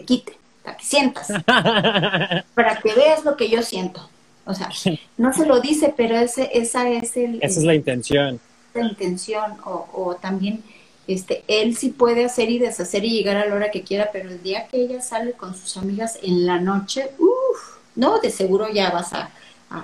Quite, 0.06 0.38
para 0.64 0.78
que 0.78 0.86
sientas, 0.86 1.28
para 1.46 2.80
que 2.82 2.94
veas 2.94 3.24
lo 3.26 3.36
que 3.36 3.50
yo 3.50 3.62
siento. 3.62 4.10
O 4.46 4.54
sea, 4.54 4.70
no 5.18 5.34
se 5.34 5.46
lo 5.46 5.62
dice, 5.62 5.94
pero 5.96 6.18
ese, 6.18 6.50
esa 6.54 6.90
es 6.90 7.16
el... 7.16 7.40
Esa 7.42 7.60
es 7.60 7.66
la 7.66 7.76
intención. 7.76 8.40
La 8.74 8.84
intención, 8.84 9.58
o, 9.66 9.88
o 9.94 10.16
también 10.16 10.64
este, 11.08 11.44
él 11.48 11.76
sí 11.76 11.90
puede 11.90 12.26
hacer 12.26 12.50
y 12.50 12.60
deshacer 12.60 13.04
y 13.04 13.12
llegar 13.12 13.38
a 13.38 13.46
la 13.46 13.56
hora 13.56 13.72
que 13.72 13.84
quiera, 13.84 14.10
pero 14.14 14.30
el 14.30 14.42
día 14.42 14.68
que 14.68 14.78
ella 14.78 15.02
sale 15.02 15.34
con 15.34 15.56
sus 15.56 15.78
amigas 15.78 16.18
en 16.22 16.46
la 16.46 16.60
noche, 16.60 17.12
uff, 17.18 17.80
no, 17.96 18.20
de 18.20 18.30
seguro 18.30 18.70
ya 18.70 18.92
vas 18.92 19.14
a... 19.14 19.32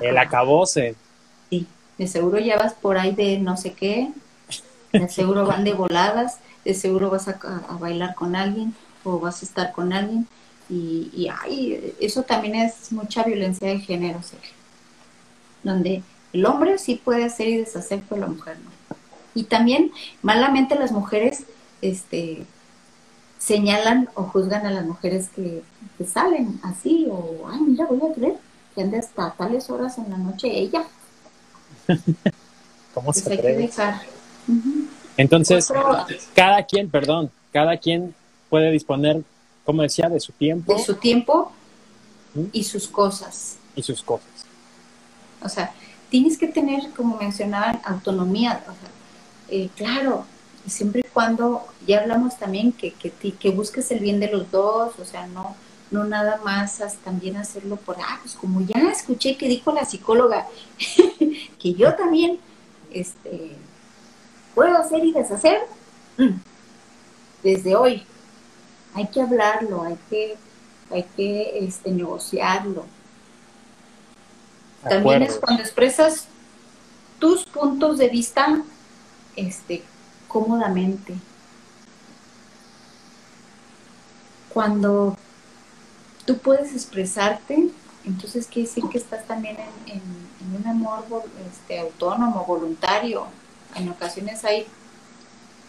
el 0.01 0.17
acabose. 0.17 0.95
Sí, 1.49 1.65
de 1.97 2.07
seguro 2.07 2.39
ya 2.39 2.57
vas 2.57 2.73
por 2.73 2.97
ahí 2.97 3.13
de 3.13 3.39
no 3.39 3.57
sé 3.57 3.73
qué, 3.73 4.09
de 4.93 5.09
seguro 5.09 5.45
van 5.45 5.63
de 5.63 5.73
voladas, 5.73 6.37
de 6.63 6.73
seguro 6.73 7.09
vas 7.09 7.27
a, 7.27 7.37
bailar 7.79 8.15
con 8.15 8.35
alguien 8.35 8.75
o 9.07 9.19
vas 9.19 9.41
a 9.41 9.45
estar 9.45 9.71
con 9.71 9.93
alguien. 9.93 10.27
Y, 10.69 11.09
y 11.13 11.27
ay, 11.29 11.95
eso 11.99 12.23
también 12.23 12.55
es 12.55 12.91
mucha 12.91 13.23
violencia 13.23 13.69
de 13.69 13.79
género, 13.79 14.21
Sergio. 14.21 14.51
Donde 15.63 16.03
el 16.33 16.45
hombre 16.45 16.77
sí 16.77 17.01
puede 17.03 17.23
hacer 17.23 17.47
y 17.47 17.57
deshacer, 17.57 18.01
pero 18.07 18.21
la 18.21 18.27
mujer 18.27 18.57
no. 18.63 18.71
Y 19.33 19.43
también 19.43 19.91
malamente 20.21 20.75
las 20.75 20.91
mujeres 20.91 21.43
este, 21.81 22.45
señalan 23.39 24.09
o 24.15 24.23
juzgan 24.23 24.65
a 24.65 24.71
las 24.71 24.85
mujeres 24.85 25.29
que, 25.35 25.63
salen 26.05 26.59
así, 26.63 27.07
o, 27.09 27.47
ay, 27.51 27.59
mira, 27.61 27.85
voy 27.85 27.99
a 28.09 28.13
creer 28.13 28.35
que 28.75 28.81
anda 28.81 28.99
hasta 28.99 29.31
tales 29.31 29.69
horas 29.69 29.97
en 29.97 30.09
la 30.11 30.17
noche 30.17 30.47
ella. 30.47 30.83
¿Cómo 32.93 33.13
se 33.13 33.33
atreve? 33.33 33.69
Entonces, 35.17 35.71
cada 36.35 36.63
quien, 36.65 36.89
perdón, 36.89 37.31
cada 37.51 37.77
quien 37.77 38.13
puede 38.49 38.71
disponer, 38.71 39.21
como 39.65 39.81
decía, 39.81 40.09
de 40.09 40.19
su 40.19 40.31
tiempo. 40.31 40.73
De 40.73 40.83
su 40.83 40.95
tiempo 40.95 41.51
y 42.51 42.63
sus 42.63 42.87
cosas. 42.87 43.57
Y 43.75 43.83
sus 43.83 44.01
cosas. 44.01 44.27
O 45.41 45.49
sea, 45.49 45.71
tienes 46.09 46.37
que 46.37 46.47
tener, 46.47 46.91
como 46.91 47.17
mencionaban, 47.17 47.81
autonomía. 47.83 48.63
O 48.63 48.71
sea, 48.71 48.89
eh, 49.49 49.69
claro, 49.75 50.25
siempre 50.67 51.01
y 51.01 51.09
cuando, 51.13 51.65
ya 51.85 52.01
hablamos 52.01 52.37
también 52.37 52.71
que, 52.71 52.91
que, 52.93 53.11
que 53.11 53.49
busques 53.51 53.89
el 53.91 53.99
bien 53.99 54.19
de 54.19 54.31
los 54.31 54.51
dos, 54.51 54.93
o 54.99 55.05
sea, 55.05 55.27
no, 55.27 55.55
no 55.91 56.03
nada 56.03 56.41
más 56.43 56.81
también 57.03 57.37
hacerlo 57.37 57.77
por, 57.77 57.97
ah, 57.99 58.19
pues 58.21 58.35
como 58.35 58.61
ya 58.61 58.89
escuché 58.91 59.37
que 59.37 59.47
dijo 59.47 59.71
la 59.71 59.85
psicóloga, 59.85 60.47
que 61.59 61.73
yo 61.73 61.95
también 61.95 62.39
este, 62.91 63.55
puedo 64.53 64.77
hacer 64.77 65.05
y 65.05 65.13
deshacer, 65.13 65.59
mm, 66.17 66.35
desde 67.43 67.75
hoy. 67.75 68.03
Hay 68.97 69.05
que 69.09 69.21
hablarlo, 69.21 69.83
hay 69.83 69.95
que, 70.09 70.35
hay 70.89 71.03
que 71.15 71.59
este, 71.59 71.91
negociarlo. 71.91 72.83
También 74.81 75.21
es 75.21 75.35
cuando 75.35 75.61
expresas 75.61 76.25
tus 77.19 77.45
puntos 77.45 77.99
de 77.99 78.09
vista 78.09 78.63
este, 79.35 79.83
cómodamente. 80.27 81.13
Cuando 84.49 85.15
tú 86.25 86.39
puedes 86.39 86.73
expresarte, 86.73 87.69
entonces 88.03 88.47
quiere 88.47 88.67
decir 88.67 88.85
que 88.89 88.97
estás 88.97 89.27
también 89.27 89.57
en, 89.85 90.01
un 90.59 90.65
amor 90.65 91.03
este, 91.51 91.77
autónomo, 91.77 92.45
voluntario. 92.45 93.27
En 93.75 93.89
ocasiones 93.89 94.43
hay 94.43 94.65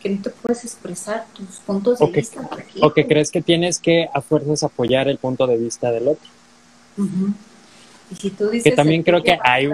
que 0.01 0.11
no 0.11 0.23
te 0.23 0.31
puedes 0.31 0.65
expresar 0.65 1.27
tus 1.35 1.57
puntos 1.67 1.99
de 1.99 2.07
vista. 2.07 2.49
o 2.81 2.93
que 2.93 3.07
crees 3.07 3.31
que 3.31 3.43
tienes 3.43 3.79
que 3.79 4.09
a 4.13 4.21
fuerzas 4.21 4.63
apoyar 4.63 5.09
el 5.09 5.19
punto 5.19 5.47
de 5.47 5.57
vista 5.57 5.91
del 5.91 6.09
otro. 6.09 6.29
Y 8.11 8.15
si 8.15 8.31
tú 8.31 8.49
dices... 8.49 8.65
Que 8.65 8.73
también 8.73 9.03
creo 9.03 9.23
que 9.23 9.39
hay 9.43 9.69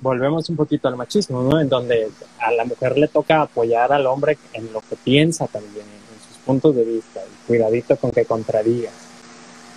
volvemos 0.00 0.48
un 0.48 0.56
poquito 0.56 0.88
al 0.88 0.96
machismo, 0.96 1.42
¿no? 1.42 1.60
En 1.60 1.68
donde 1.68 2.10
a 2.38 2.50
la 2.52 2.64
mujer 2.64 2.96
le 2.96 3.08
toca 3.08 3.42
apoyar 3.42 3.92
al 3.92 4.06
hombre 4.06 4.38
en 4.52 4.72
lo 4.72 4.80
que 4.80 4.96
piensa 4.96 5.46
también, 5.46 5.84
en 5.84 6.28
sus 6.28 6.38
puntos 6.44 6.74
de 6.74 6.84
vista, 6.84 7.20
y 7.20 7.46
cuidadito 7.46 7.96
con 7.96 8.10
que 8.10 8.24
contradiga. 8.24 8.90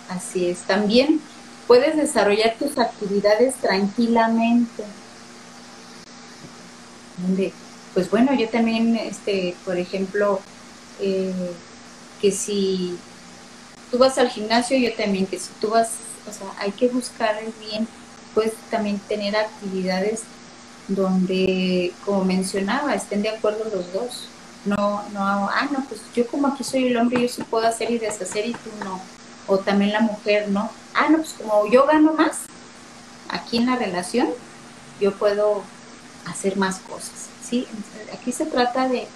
Así 0.09 0.47
es, 0.47 0.59
también 0.59 1.19
puedes 1.67 1.95
desarrollar 1.95 2.55
tus 2.57 2.77
actividades 2.77 3.55
tranquilamente. 3.55 4.83
Pues 7.93 8.09
bueno, 8.09 8.33
yo 8.33 8.49
también, 8.49 8.95
este, 8.95 9.55
por 9.65 9.77
ejemplo, 9.77 10.39
eh, 10.99 11.51
que 12.21 12.31
si 12.31 12.97
tú 13.91 13.97
vas 13.97 14.17
al 14.17 14.29
gimnasio, 14.29 14.77
yo 14.77 14.93
también, 14.93 15.27
que 15.27 15.37
si 15.37 15.49
tú 15.61 15.69
vas, 15.69 15.89
o 16.27 16.33
sea, 16.33 16.47
hay 16.59 16.71
que 16.71 16.87
buscar 16.87 17.37
el 17.43 17.53
bien 17.65 17.87
puedes 18.33 18.53
también 18.69 18.99
tener 18.99 19.35
actividades 19.35 20.23
donde, 20.87 21.93
como 22.05 22.25
mencionaba, 22.25 22.93
estén 22.93 23.21
de 23.21 23.29
acuerdo 23.29 23.63
los 23.73 23.93
dos. 23.93 24.27
No, 24.65 25.03
no, 25.09 25.19
ah, 25.21 25.67
no, 25.71 25.83
pues 25.87 26.01
yo 26.15 26.25
como 26.27 26.47
aquí 26.47 26.63
soy 26.63 26.87
el 26.87 26.97
hombre, 26.97 27.21
yo 27.21 27.27
sí 27.27 27.43
puedo 27.43 27.67
hacer 27.67 27.91
y 27.91 27.97
deshacer 27.97 28.45
y 28.45 28.53
tú 28.53 28.69
no. 28.83 28.99
O 29.47 29.57
también 29.59 29.91
la 29.91 29.99
mujer, 29.99 30.49
¿no? 30.49 30.69
Ah, 30.93 31.09
no, 31.09 31.17
pues 31.17 31.33
como 31.33 31.67
yo 31.69 31.85
gano 31.85 32.13
más 32.13 32.39
aquí 33.29 33.57
en 33.57 33.65
la 33.65 33.75
relación, 33.75 34.29
yo 34.99 35.13
puedo 35.13 35.63
hacer 36.25 36.55
más 36.57 36.79
cosas, 36.79 37.27
¿sí? 37.53 37.67
Aquí 38.11 38.31
se 38.31 38.45
trata 38.45 38.87
de, 38.87 39.07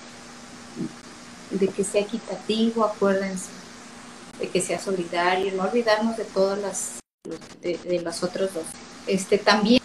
de 1.52 1.68
que 1.70 1.84
sea 1.84 2.02
equitativo, 2.02 2.86
acuérdense, 2.86 3.50
de 4.40 4.48
que 4.50 4.62
sea 4.62 4.80
solidario, 4.80 5.54
no 5.56 5.64
olvidarnos 5.64 6.18
de 6.18 6.26
todas 6.26 6.60
las, 6.60 7.00
de, 7.62 7.78
de 7.78 8.02
los 8.02 8.24
otros 8.24 8.54
dos. 8.54 8.66
Este, 9.08 9.38
también, 9.38 9.82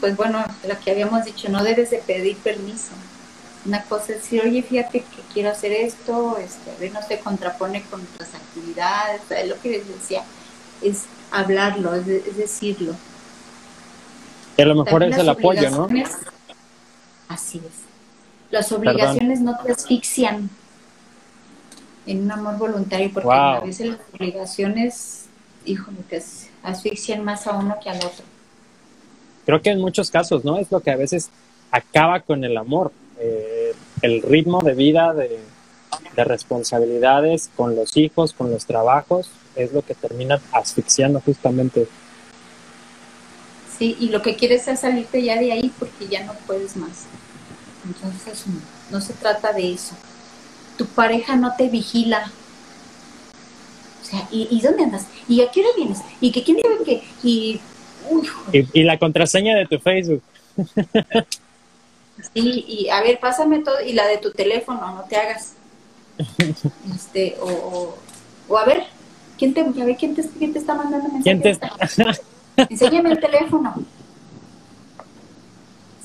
pues 0.00 0.16
bueno, 0.16 0.44
lo 0.66 0.80
que 0.80 0.90
habíamos 0.90 1.24
dicho, 1.24 1.48
no 1.48 1.62
debes 1.62 1.90
de 1.90 1.98
pedir 1.98 2.36
permiso. 2.38 2.90
Una 3.64 3.84
cosa 3.84 4.14
es 4.14 4.22
decir, 4.22 4.42
oye, 4.44 4.62
fíjate 4.62 5.00
que 5.00 5.22
quiero 5.32 5.50
hacer 5.50 5.70
esto, 5.70 6.36
este, 6.38 6.72
a 6.72 6.74
ver, 6.80 6.92
no 6.92 7.00
se 7.02 7.20
contrapone 7.20 7.84
con 7.84 8.04
otras 8.14 8.30
actividades, 8.34 9.20
lo 9.46 9.60
que 9.60 9.70
les 9.70 9.86
decía, 9.86 10.24
es 10.82 11.02
hablarlo, 11.30 11.94
es, 11.94 12.36
decirlo. 12.36 12.96
Y 14.56 14.62
a 14.62 14.66
lo 14.66 14.84
mejor 14.84 15.04
es 15.04 15.16
el 15.16 15.28
apoyo, 15.28 15.70
¿no? 15.70 15.88
Así 17.32 17.58
es. 17.58 17.92
Las 18.50 18.70
obligaciones 18.72 19.40
no 19.40 19.56
te 19.58 19.72
asfixian 19.72 20.50
en 22.04 22.22
un 22.24 22.30
amor 22.30 22.58
voluntario, 22.58 23.10
porque 23.12 23.30
a 23.32 23.60
veces 23.60 23.86
las 23.86 23.98
obligaciones, 24.12 25.24
híjole, 25.64 25.98
es 26.10 26.50
asfixian 26.62 27.24
más 27.24 27.46
a 27.46 27.52
uno 27.52 27.76
que 27.82 27.88
al 27.88 27.96
otro. 27.96 28.24
Creo 29.46 29.62
que 29.62 29.70
en 29.70 29.80
muchos 29.80 30.10
casos, 30.10 30.44
¿no? 30.44 30.58
Es 30.58 30.70
lo 30.70 30.80
que 30.80 30.90
a 30.90 30.96
veces 30.96 31.30
acaba 31.70 32.20
con 32.20 32.44
el 32.44 32.56
amor, 32.58 32.92
eh, 33.18 33.74
el 34.02 34.20
ritmo 34.20 34.60
de 34.60 34.74
vida, 34.74 35.14
de, 35.14 35.40
responsabilidades 36.14 37.50
con 37.56 37.74
los 37.74 37.96
hijos, 37.96 38.34
con 38.34 38.50
los 38.50 38.66
trabajos, 38.66 39.30
es 39.56 39.72
lo 39.72 39.82
que 39.82 39.94
termina 39.94 40.40
asfixiando 40.52 41.20
justamente. 41.20 41.86
Sí, 43.78 43.96
y 43.98 44.08
lo 44.08 44.20
que 44.20 44.36
quieres 44.36 44.68
es 44.68 44.80
salirte 44.80 45.22
ya 45.22 45.38
de 45.38 45.52
ahí 45.52 45.72
porque 45.78 46.08
ya 46.08 46.24
no 46.24 46.34
puedes 46.46 46.76
más. 46.76 47.06
Entonces, 47.84 48.44
no 48.90 49.00
se 49.00 49.12
trata 49.14 49.52
de 49.52 49.72
eso. 49.72 49.94
Tu 50.76 50.86
pareja 50.86 51.36
no 51.36 51.54
te 51.56 51.68
vigila, 51.68 52.30
¿y, 54.30 54.60
dónde 54.60 54.84
andas? 54.84 55.06
¿Y 55.28 55.40
a 55.40 55.50
qué 55.50 55.60
hora 55.60 55.70
vienes? 55.76 56.00
¿Y 56.20 56.32
que 56.32 56.42
quién 56.42 56.56
dice 56.58 56.68
que? 56.84 57.02
Y, 57.22 57.60
y, 58.72 58.82
la 58.82 58.98
contraseña 58.98 59.56
de 59.56 59.66
tu 59.66 59.78
Facebook. 59.78 60.22
sí, 62.34 62.64
y 62.66 62.88
a 62.88 63.00
ver, 63.02 63.18
pásame 63.20 63.60
todo, 63.60 63.80
y 63.80 63.92
la 63.92 64.06
de 64.06 64.18
tu 64.18 64.32
teléfono, 64.32 64.94
no 64.94 65.02
te 65.04 65.16
hagas. 65.16 65.54
Este, 66.94 67.36
o, 67.40 67.96
o, 68.48 68.58
a 68.58 68.64
ver, 68.64 68.84
¿quién 69.38 69.54
te, 69.54 69.60
a 69.60 69.84
ver, 69.84 69.96
¿quién 69.96 70.14
te, 70.14 70.22
quién 70.38 70.52
te 70.52 70.58
está 70.58 70.74
mandando 70.74 71.08
mensajes? 71.08 71.58
Enséñame 72.56 73.12
el 73.12 73.20
teléfono. 73.20 73.74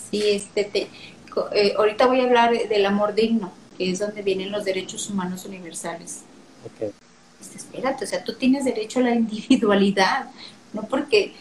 Sí, 0.10 0.24
este, 0.26 0.64
te, 0.64 0.88
eh, 1.52 1.74
ahorita 1.78 2.08
voy 2.08 2.22
a 2.22 2.24
hablar 2.24 2.52
del 2.52 2.86
amor 2.86 3.14
digno, 3.14 3.52
que 3.78 3.92
es 3.92 4.00
donde 4.00 4.22
vienen 4.22 4.52
los 4.52 4.66
derechos 4.66 5.10
humanos 5.10 5.46
universales. 5.46 6.24
Okay 6.76 6.92
espérate, 7.56 8.06
o 8.06 8.08
sea, 8.08 8.24
tú 8.24 8.34
tienes 8.34 8.66
derecho 8.66 9.00
a 9.00 9.04
la 9.04 9.16
individualidad, 9.16 10.30
no 10.74 10.84
porque 10.84 11.34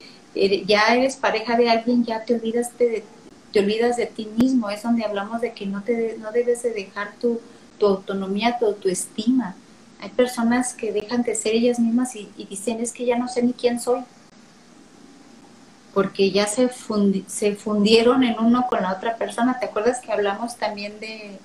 ya 0.66 0.94
eres 0.94 1.16
pareja 1.16 1.56
de 1.56 1.70
alguien, 1.70 2.04
ya 2.04 2.24
te 2.24 2.34
olvidas 2.34 2.76
de, 2.78 3.04
te 3.52 3.60
olvidas 3.60 3.96
de 3.96 4.06
ti 4.06 4.28
mismo, 4.36 4.68
es 4.68 4.82
donde 4.82 5.04
hablamos 5.04 5.40
de 5.40 5.52
que 5.52 5.66
no, 5.66 5.82
te, 5.82 6.16
no 6.18 6.30
debes 6.30 6.62
de 6.62 6.72
dejar 6.72 7.14
tu, 7.20 7.40
tu 7.78 7.86
autonomía, 7.86 8.58
tu 8.58 8.66
autoestima. 8.66 9.56
Hay 9.98 10.10
personas 10.10 10.74
que 10.74 10.92
dejan 10.92 11.22
de 11.22 11.34
ser 11.34 11.54
ellas 11.54 11.78
mismas 11.78 12.14
y, 12.16 12.28
dicen 12.50 12.80
es 12.80 12.92
que 12.92 13.06
ya 13.06 13.16
no 13.16 13.28
sé 13.28 13.42
ni 13.42 13.54
quién 13.54 13.80
soy, 13.80 14.00
porque 15.96 16.30
ya 16.30 16.46
se, 16.46 16.68
se 17.26 17.56
fundieron 17.56 18.22
en 18.22 18.38
uno 18.38 18.66
con 18.68 18.82
la 18.82 18.92
otra 18.92 19.16
persona. 19.16 19.58
¿Te 19.58 19.64
acuerdas 19.64 20.00
que 20.00 20.12
hablamos 20.12 20.56
también 20.56 21.00
de, 21.00 21.38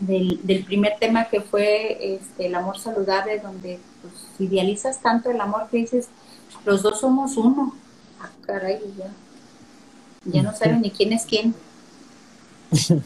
del, 0.00 0.64
primer 0.64 0.96
tema 0.98 1.26
que 1.26 1.40
fue 1.40 2.16
este, 2.16 2.46
el 2.46 2.56
amor 2.56 2.76
saludable, 2.76 3.38
donde 3.38 3.78
pues, 4.02 4.14
idealizas 4.40 4.98
tanto 4.98 5.30
el 5.30 5.40
amor 5.40 5.68
que 5.70 5.76
dices, 5.76 6.08
los 6.64 6.82
dos 6.82 6.98
somos 6.98 7.36
uno. 7.36 7.76
Ah, 8.20 8.30
caray, 8.44 8.80
ya, 8.98 9.12
ya 10.24 10.42
no 10.42 10.52
saben 10.52 10.80
ni 10.80 10.90
quién 10.90 11.12
es 11.12 11.24
quién. 11.24 11.54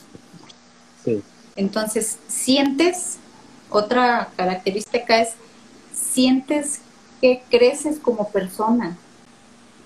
Entonces, 1.54 2.16
sientes, 2.28 3.18
otra 3.68 4.30
característica 4.36 5.20
es, 5.20 5.34
sientes 5.92 6.80
que 7.20 7.42
creces 7.50 7.98
como 7.98 8.30
persona. 8.30 8.96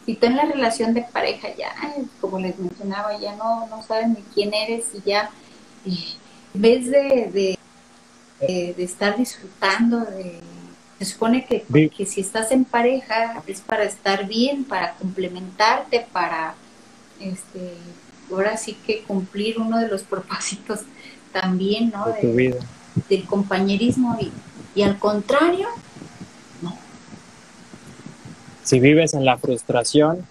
Si 0.04 0.14
tú 0.14 0.26
en 0.26 0.36
la 0.36 0.44
relación 0.44 0.94
de 0.94 1.02
pareja 1.02 1.48
ya, 1.56 1.72
como 2.20 2.38
les 2.38 2.58
mencionaba, 2.58 3.18
ya 3.18 3.36
no, 3.36 3.66
no 3.68 3.82
saben 3.82 4.14
ni 4.14 4.22
quién 4.34 4.52
eres 4.52 4.86
y 4.94 5.08
ya 5.08 5.30
eh, 5.86 6.14
en 6.54 6.60
vez 6.60 6.90
de, 6.90 7.56
de, 8.46 8.82
estar 8.82 9.16
disfrutando, 9.16 10.00
de, 10.00 10.40
se 10.98 11.04
supone 11.04 11.44
que, 11.44 11.64
que, 11.88 12.06
si 12.06 12.20
estás 12.20 12.50
en 12.50 12.64
pareja 12.64 13.42
es 13.46 13.60
para 13.60 13.84
estar 13.84 14.26
bien, 14.26 14.64
para 14.64 14.94
complementarte, 14.94 16.06
para 16.12 16.54
este, 17.20 17.74
ahora 18.30 18.56
sí 18.56 18.76
que 18.86 19.02
cumplir 19.02 19.58
uno 19.58 19.78
de 19.78 19.88
los 19.88 20.02
propósitos 20.02 20.80
también, 21.32 21.90
¿no? 21.90 22.06
De 22.06 22.20
tu 22.20 22.32
vida. 22.32 22.56
Del 23.08 23.24
compañerismo 23.24 24.18
y, 24.20 24.30
y 24.74 24.82
al 24.82 24.98
contrario. 24.98 25.68
Si 28.64 28.80
vives 28.80 29.14
en 29.14 29.24
la 29.24 29.38
frustración. 29.38 30.26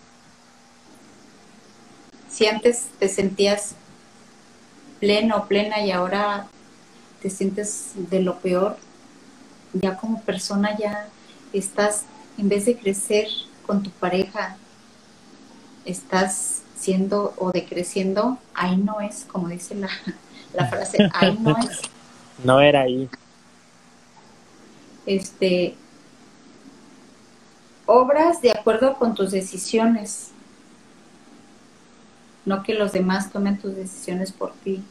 Si 2.30 2.46
antes 2.48 2.88
te 3.00 3.10
sentías 3.10 3.76
pleno, 5.00 5.48
plena 5.48 5.82
y 5.82 5.92
ahora 5.92 6.48
te 7.22 7.30
sientes 7.30 7.92
de 7.96 8.22
lo 8.22 8.40
peor, 8.40 8.78
ya 9.74 9.98
como 9.98 10.22
persona 10.22 10.78
ya 10.78 11.08
estás, 11.54 12.04
en 12.38 12.50
vez 12.50 12.66
de 12.66 12.78
crecer 12.78 13.28
con 13.66 13.84
tu 13.84 13.90
pareja, 13.90 14.56
estás 15.86 16.62
siendo 16.78 17.34
o 17.38 17.52
decreciendo, 17.52 18.38
ahí 18.54 18.78
no 18.78 19.02
es, 19.02 19.26
como 19.26 19.50
dice 19.50 19.76
la, 19.76 19.90
la 20.54 20.68
frase, 20.68 21.10
ahí 21.14 21.38
no 21.40 21.58
es. 21.58 21.82
No 22.44 22.60
era 22.60 22.82
ahí. 22.82 23.08
Este, 25.06 25.76
obras 27.86 28.42
de 28.42 28.52
acuerdo 28.52 28.96
con 28.96 29.16
tus 29.16 29.32
decisiones, 29.32 30.32
no 32.46 32.64
que 32.64 32.74
los 32.74 32.92
demás 32.92 33.32
tomen 33.32 33.58
tus 33.58 33.76
decisiones 33.76 34.32
por 34.32 34.54
ti. 34.54 34.84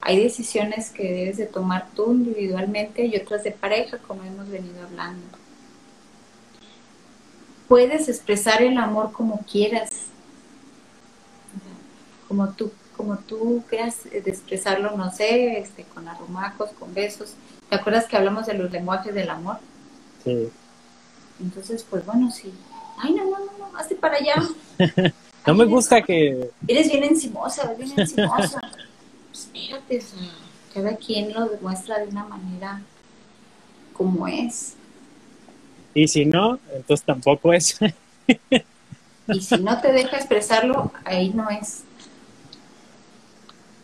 Hay 0.00 0.22
decisiones 0.22 0.90
que 0.90 1.12
debes 1.12 1.36
de 1.36 1.46
tomar 1.46 1.88
tú 1.94 2.12
individualmente 2.12 3.06
y 3.06 3.16
otras 3.16 3.42
de 3.42 3.50
pareja, 3.50 3.98
como 3.98 4.22
hemos 4.22 4.48
venido 4.48 4.84
hablando. 4.84 5.26
Puedes 7.66 8.08
expresar 8.08 8.62
el 8.62 8.78
amor 8.78 9.10
como 9.10 9.40
quieras, 9.50 9.90
como 12.28 12.50
tú, 12.50 12.70
como 12.96 13.18
tú 13.18 13.64
quieras 13.68 14.06
expresarlo, 14.12 14.96
no 14.96 15.10
sé, 15.10 15.58
este, 15.58 15.82
con 15.82 16.06
arrumacos, 16.06 16.70
con 16.78 16.94
besos. 16.94 17.34
¿Te 17.68 17.74
acuerdas 17.74 18.06
que 18.06 18.16
hablamos 18.16 18.46
de 18.46 18.54
los 18.54 18.70
lenguajes 18.70 19.12
del 19.12 19.30
amor? 19.30 19.58
Sí. 20.26 20.50
Entonces, 21.40 21.86
pues 21.88 22.04
bueno, 22.04 22.30
sí. 22.30 22.52
Ay, 22.98 23.14
no, 23.14 23.24
no, 23.24 23.38
no, 23.38 23.58
no, 23.58 23.78
hazte 23.78 23.94
para 23.94 24.16
allá. 24.16 24.42
no 25.46 25.54
me 25.54 25.64
gusta 25.64 26.02
que... 26.02 26.50
Eres 26.66 26.90
bien 26.90 27.04
encimosa, 27.04 27.72
bien 27.74 27.92
encimosa. 27.96 28.60
espérate, 29.32 30.02
cada 30.74 30.96
quien 30.96 31.32
lo 31.32 31.46
demuestra 31.46 32.00
de 32.00 32.08
una 32.08 32.24
manera 32.24 32.82
como 33.92 34.26
es. 34.26 34.74
Y 35.94 36.08
si 36.08 36.26
no, 36.26 36.58
entonces 36.74 37.06
tampoco 37.06 37.52
es. 37.52 37.78
y 39.28 39.40
si 39.40 39.58
no 39.58 39.80
te 39.80 39.92
deja 39.92 40.16
expresarlo, 40.16 40.92
ahí 41.04 41.30
no 41.30 41.48
es. 41.50 41.84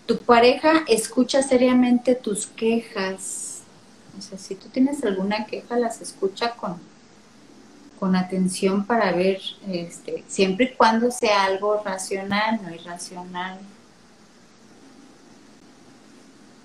Tu 0.07 0.19
pareja 0.19 0.85
escucha 0.89 1.43
seriamente 1.43 2.15
tus 2.17 2.47
quejas. 2.47 3.52
O 4.19 4.23
sea, 4.23 4.39
si 4.39 4.55
tú 4.55 4.69
tienes 4.69 5.03
alguna 5.05 5.47
queja, 5.47 5.77
las 5.77 6.01
escucha 6.01 6.53
con, 6.53 6.77
con 7.99 8.17
atención 8.17 8.85
para 8.85 9.13
ver, 9.13 9.41
este, 9.69 10.25
siempre 10.29 10.67
y 10.67 10.77
cuando 10.77 11.11
sea 11.11 11.45
algo 11.45 11.83
racional, 11.85 12.61
no 12.63 12.75
irracional. 12.75 13.59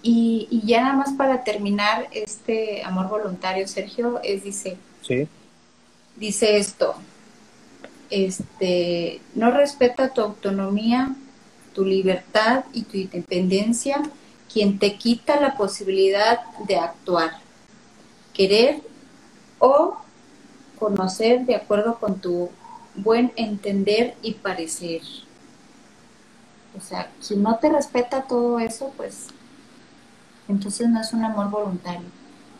Y, 0.01 0.61
ya 0.65 0.81
nada 0.81 0.93
más 0.93 1.13
para 1.13 1.43
terminar 1.43 2.07
este 2.11 2.83
amor 2.83 3.09
voluntario, 3.09 3.67
Sergio, 3.67 4.19
es 4.23 4.43
dice, 4.43 4.77
sí. 5.01 5.27
dice 6.15 6.57
esto, 6.57 6.95
este, 8.09 9.19
no 9.35 9.51
respeta 9.51 10.09
tu 10.09 10.21
autonomía, 10.21 11.15
tu 11.73 11.85
libertad 11.85 12.65
y 12.73 12.83
tu 12.83 12.97
independencia, 12.97 14.01
quien 14.57 14.79
te 14.79 14.97
quita 14.97 15.39
la 15.39 15.55
posibilidad 15.55 16.39
de 16.67 16.77
actuar, 16.77 17.37
querer 18.33 18.81
o 19.59 19.95
conocer 20.79 21.45
de 21.45 21.55
acuerdo 21.55 21.99
con 21.99 22.19
tu 22.19 22.49
buen 22.95 23.31
entender 23.35 24.15
y 24.23 24.33
parecer. 24.33 25.03
O 26.75 26.81
sea, 26.81 27.11
si 27.21 27.35
no 27.35 27.59
te 27.59 27.69
respeta 27.69 28.23
todo 28.23 28.57
eso, 28.57 28.91
pues 28.97 29.27
entonces 30.47 30.89
no 30.89 31.01
es 31.01 31.13
un 31.13 31.23
amor 31.23 31.51
voluntario, 31.51 32.07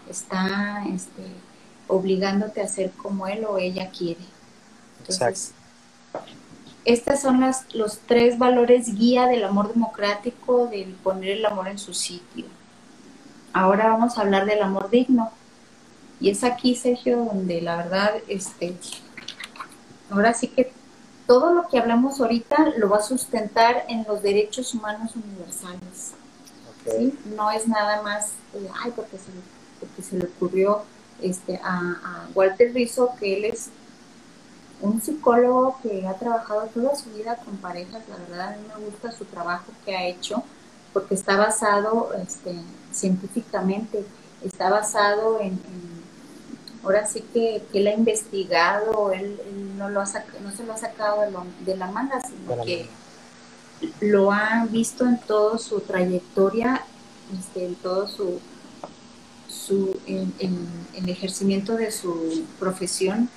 está 0.08 0.84
este, 0.94 1.24
obligándote 1.88 2.62
a 2.62 2.66
hacer 2.66 2.92
como 2.92 3.26
él 3.26 3.44
o 3.44 3.58
ella 3.58 3.90
quiere. 3.90 4.22
Entonces, 5.00 5.52
estas 6.88 7.22
son 7.22 7.42
las, 7.42 7.74
los 7.76 8.00
tres 8.00 8.38
valores 8.40 8.96
guía 8.96 9.28
del 9.28 9.44
amor 9.44 9.74
democrático, 9.74 10.68
de 10.68 10.96
poner 11.04 11.32
el 11.32 11.46
amor 11.46 11.68
en 11.68 11.78
su 11.78 11.94
sitio. 11.94 12.46
Ahora 13.52 13.90
vamos 13.90 14.18
a 14.18 14.22
hablar 14.22 14.46
del 14.46 14.64
amor 14.64 14.90
digno. 14.90 15.32
Y 16.22 16.30
es 16.30 16.46
aquí, 16.46 16.76
Sergio, 16.76 17.26
donde 17.26 17.62
la 17.62 17.76
verdad, 17.76 18.14
este, 18.30 18.74
ahora 20.10 20.34
sí 20.34 20.48
que 20.48 20.72
todo 21.28 21.54
lo 21.54 21.68
que 21.68 21.78
hablamos 21.78 22.22
ahorita 22.22 22.74
lo 22.78 22.90
va 22.90 22.98
a 22.98 23.02
sustentar 23.02 23.84
en 23.90 24.06
los 24.08 24.24
derechos 24.24 24.74
humanos 24.74 25.12
universales. 25.16 26.14
No 27.36 27.52
es 27.52 27.68
nada 27.68 28.02
más, 28.02 28.32
ay, 28.82 28.94
porque 28.96 29.18
se, 29.18 29.26
porque 29.82 30.02
se 30.02 30.18
le 30.18 30.26
ocurrió 30.26 30.84
este, 31.22 31.60
a, 31.62 32.28
Walter 32.34 32.74
Rizzo, 32.74 33.12
que 33.20 33.38
él 33.38 33.46
es 33.46 33.70
un 34.82 35.02
psicólogo 35.02 35.78
que 35.82 36.08
ha 36.08 36.14
trabajado 36.14 36.68
toda 36.74 36.96
su 36.96 37.10
vida 37.12 37.38
con 37.38 37.58
parejas, 37.58 38.04
la 38.10 38.16
verdad 38.18 38.54
a 38.54 38.58
mí 38.58 38.64
me 38.68 38.86
gusta 38.86 39.12
su 39.12 39.26
trabajo 39.26 39.66
que 39.86 39.96
ha 39.96 40.06
hecho, 40.06 40.44
porque 40.94 41.16
está 41.16 41.38
basado 41.38 42.12
este, 42.22 42.56
científicamente, 42.92 44.06
está 44.44 44.70
basado 44.70 45.40
en, 45.42 45.60
ahora 46.84 47.06
sí 47.06 47.24
que, 47.34 47.64
él 47.74 47.88
ha 47.88 47.94
investigado, 47.94 49.12
él, 49.12 49.40
no, 49.78 49.90
lo 49.90 50.02
ha 50.02 50.06
no 50.42 50.52
se 50.52 50.64
lo 50.64 50.74
ha 50.74 50.78
sacado 50.78 51.22
de, 51.66 51.76
la 51.76 51.88
manga, 51.88 52.22
sino 52.22 52.64
que 52.64 52.88
lo 54.00 54.32
ha 54.32 54.66
visto 54.70 55.06
en 55.06 55.20
toda 55.20 55.58
su 55.58 55.82
trayectoria, 55.82 56.84
este, 57.38 57.66
en 57.66 57.76
todo 57.76 58.08
su, 58.08 58.40
su 59.48 60.00
en, 60.06 60.34
el 60.96 61.10
ejercimiento 61.10 61.76
de 61.76 61.92
su 61.92 62.46
profesión. 62.60 63.30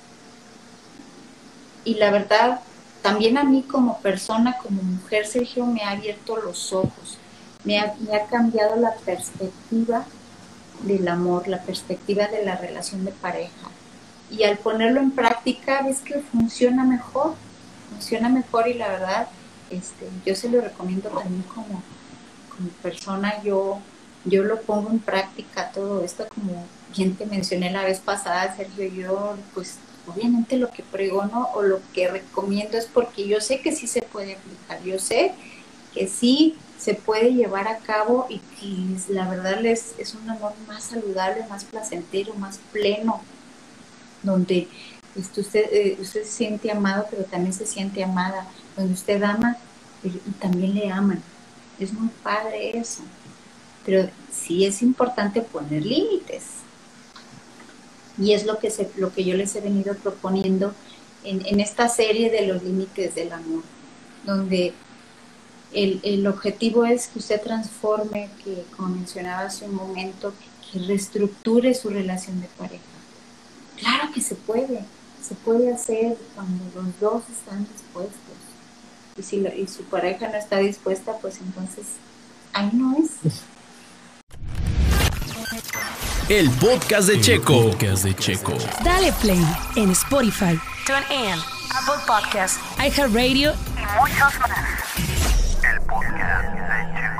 Y 1.83 1.95
la 1.95 2.11
verdad, 2.11 2.61
también 3.01 3.37
a 3.37 3.43
mí 3.43 3.63
como 3.63 3.99
persona, 3.99 4.57
como 4.61 4.83
mujer, 4.83 5.25
Sergio, 5.25 5.65
me 5.65 5.81
ha 5.83 5.91
abierto 5.91 6.37
los 6.37 6.71
ojos, 6.73 7.17
me 7.63 7.79
ha, 7.79 7.93
cambiado 8.29 8.75
la 8.75 8.93
perspectiva 8.93 10.05
del 10.83 11.07
amor, 11.07 11.47
la 11.47 11.61
perspectiva 11.61 12.27
de 12.27 12.43
la 12.43 12.55
relación 12.55 13.05
de 13.05 13.11
pareja. 13.11 13.69
Y 14.29 14.43
al 14.43 14.57
ponerlo 14.57 15.01
en 15.01 15.11
práctica, 15.11 15.81
ves 15.83 15.99
que 15.99 16.19
funciona 16.19 16.83
mejor, 16.83 17.33
funciona 17.89 18.29
mejor 18.29 18.67
y 18.67 18.75
la 18.75 18.87
verdad, 18.87 19.27
este, 19.69 20.07
yo 20.25 20.35
se 20.35 20.49
lo 20.49 20.61
recomiendo 20.61 21.09
también 21.09 21.43
como, 21.43 21.83
como 22.49 22.69
persona, 22.81 23.41
yo, 23.43 23.79
yo 24.25 24.43
lo 24.43 24.61
pongo 24.61 24.89
en 24.89 24.99
práctica 24.99 25.71
todo 25.71 26.03
esto, 26.03 26.27
como 26.33 26.65
quien 26.93 27.15
te 27.15 27.25
mencioné 27.25 27.71
la 27.71 27.83
vez 27.83 27.99
pasada, 27.99 28.55
Sergio, 28.55 28.85
yo 28.85 29.35
pues 29.53 29.77
obviamente 30.07 30.57
lo 30.57 30.69
que 30.71 30.83
pregono 30.83 31.49
o 31.53 31.61
lo 31.61 31.79
que 31.93 32.07
recomiendo 32.07 32.77
es 32.77 32.85
porque 32.85 33.27
yo 33.27 33.39
sé 33.41 33.61
que 33.61 33.75
sí 33.75 33.87
se 33.87 34.01
puede 34.01 34.35
aplicar, 34.35 34.83
yo 34.83 34.99
sé 34.99 35.33
que 35.93 36.07
sí 36.07 36.57
se 36.77 36.95
puede 36.95 37.33
llevar 37.33 37.67
a 37.67 37.77
cabo 37.77 38.25
y 38.29 38.39
que 38.39 39.13
la 39.13 39.29
verdad 39.29 39.63
es, 39.65 39.93
es 39.99 40.15
un 40.15 40.29
amor 40.29 40.53
más 40.67 40.83
saludable, 40.85 41.45
más 41.47 41.63
placentero, 41.63 42.33
más 42.35 42.59
pleno, 42.71 43.21
donde 44.23 44.67
este, 45.15 45.41
usted, 45.41 45.65
eh, 45.71 45.97
usted 45.99 46.23
se 46.23 46.31
siente 46.31 46.71
amado, 46.71 47.05
pero 47.09 47.23
también 47.25 47.53
se 47.53 47.65
siente 47.65 48.03
amada 48.03 48.47
donde 48.75 48.93
usted 48.93 49.21
ama 49.21 49.57
y 50.03 50.09
también 50.39 50.73
le 50.73 50.89
aman. 50.89 51.21
Es 51.79 51.93
muy 51.93 52.09
padre 52.23 52.77
eso. 52.77 53.03
Pero 53.85 54.09
sí 54.31 54.65
es 54.65 54.81
importante 54.81 55.41
poner 55.41 55.85
límites. 55.85 56.60
Y 58.17 58.33
es 58.33 58.45
lo 58.45 58.59
que, 58.59 58.69
se, 58.69 58.89
lo 58.97 59.13
que 59.13 59.23
yo 59.23 59.35
les 59.35 59.55
he 59.55 59.61
venido 59.61 59.95
proponiendo 59.95 60.73
en, 61.23 61.45
en 61.45 61.59
esta 61.59 61.87
serie 61.87 62.29
de 62.29 62.47
los 62.47 62.63
límites 62.63 63.15
del 63.15 63.31
amor, 63.31 63.63
donde 64.25 64.73
el, 65.73 65.99
el, 66.03 66.27
objetivo 66.27 66.85
es 66.85 67.07
que 67.07 67.19
usted 67.19 67.41
transforme, 67.41 68.29
que 68.43 68.65
como 68.75 68.89
mencionaba 68.89 69.41
hace 69.41 69.65
un 69.65 69.75
momento, 69.75 70.33
que 70.71 70.79
reestructure 70.79 71.73
su 71.73 71.89
relación 71.89 72.41
de 72.41 72.47
pareja. 72.57 72.83
Claro 73.77 74.11
que 74.13 74.21
se 74.21 74.35
puede, 74.35 74.81
se 75.21 75.35
puede 75.35 75.73
hacer 75.73 76.17
cuando 76.35 76.63
los 76.75 76.99
dos 76.99 77.23
están 77.29 77.67
dispuestos 77.71 78.41
y 79.17 79.23
si 79.23 79.37
y 79.37 79.67
su 79.67 79.83
pareja 79.83 80.29
no 80.29 80.37
está 80.37 80.57
dispuesta, 80.57 81.17
pues 81.21 81.39
entonces 81.41 81.85
ahí 82.53 82.69
no 82.73 82.95
es. 82.97 83.11
El 86.31 86.49
podcast 86.49 87.09
de 87.09 87.15
el 87.15 87.21
Checo. 87.21 87.71
Podcast 87.71 88.05
de 88.05 88.15
Checo. 88.15 88.53
Dale 88.85 89.11
play 89.21 89.45
en 89.75 89.91
Spotify. 89.91 90.57
TuneIn, 90.85 91.37
Apple 91.75 92.01
Podcasts, 92.07 92.57
iHeartRadio 92.77 93.51
y 93.75 93.99
muchos 93.99 94.39
más. 94.39 94.49
El 95.61 95.81
podcast 95.81 96.53
de 96.53 96.93
Checo. 96.95 97.10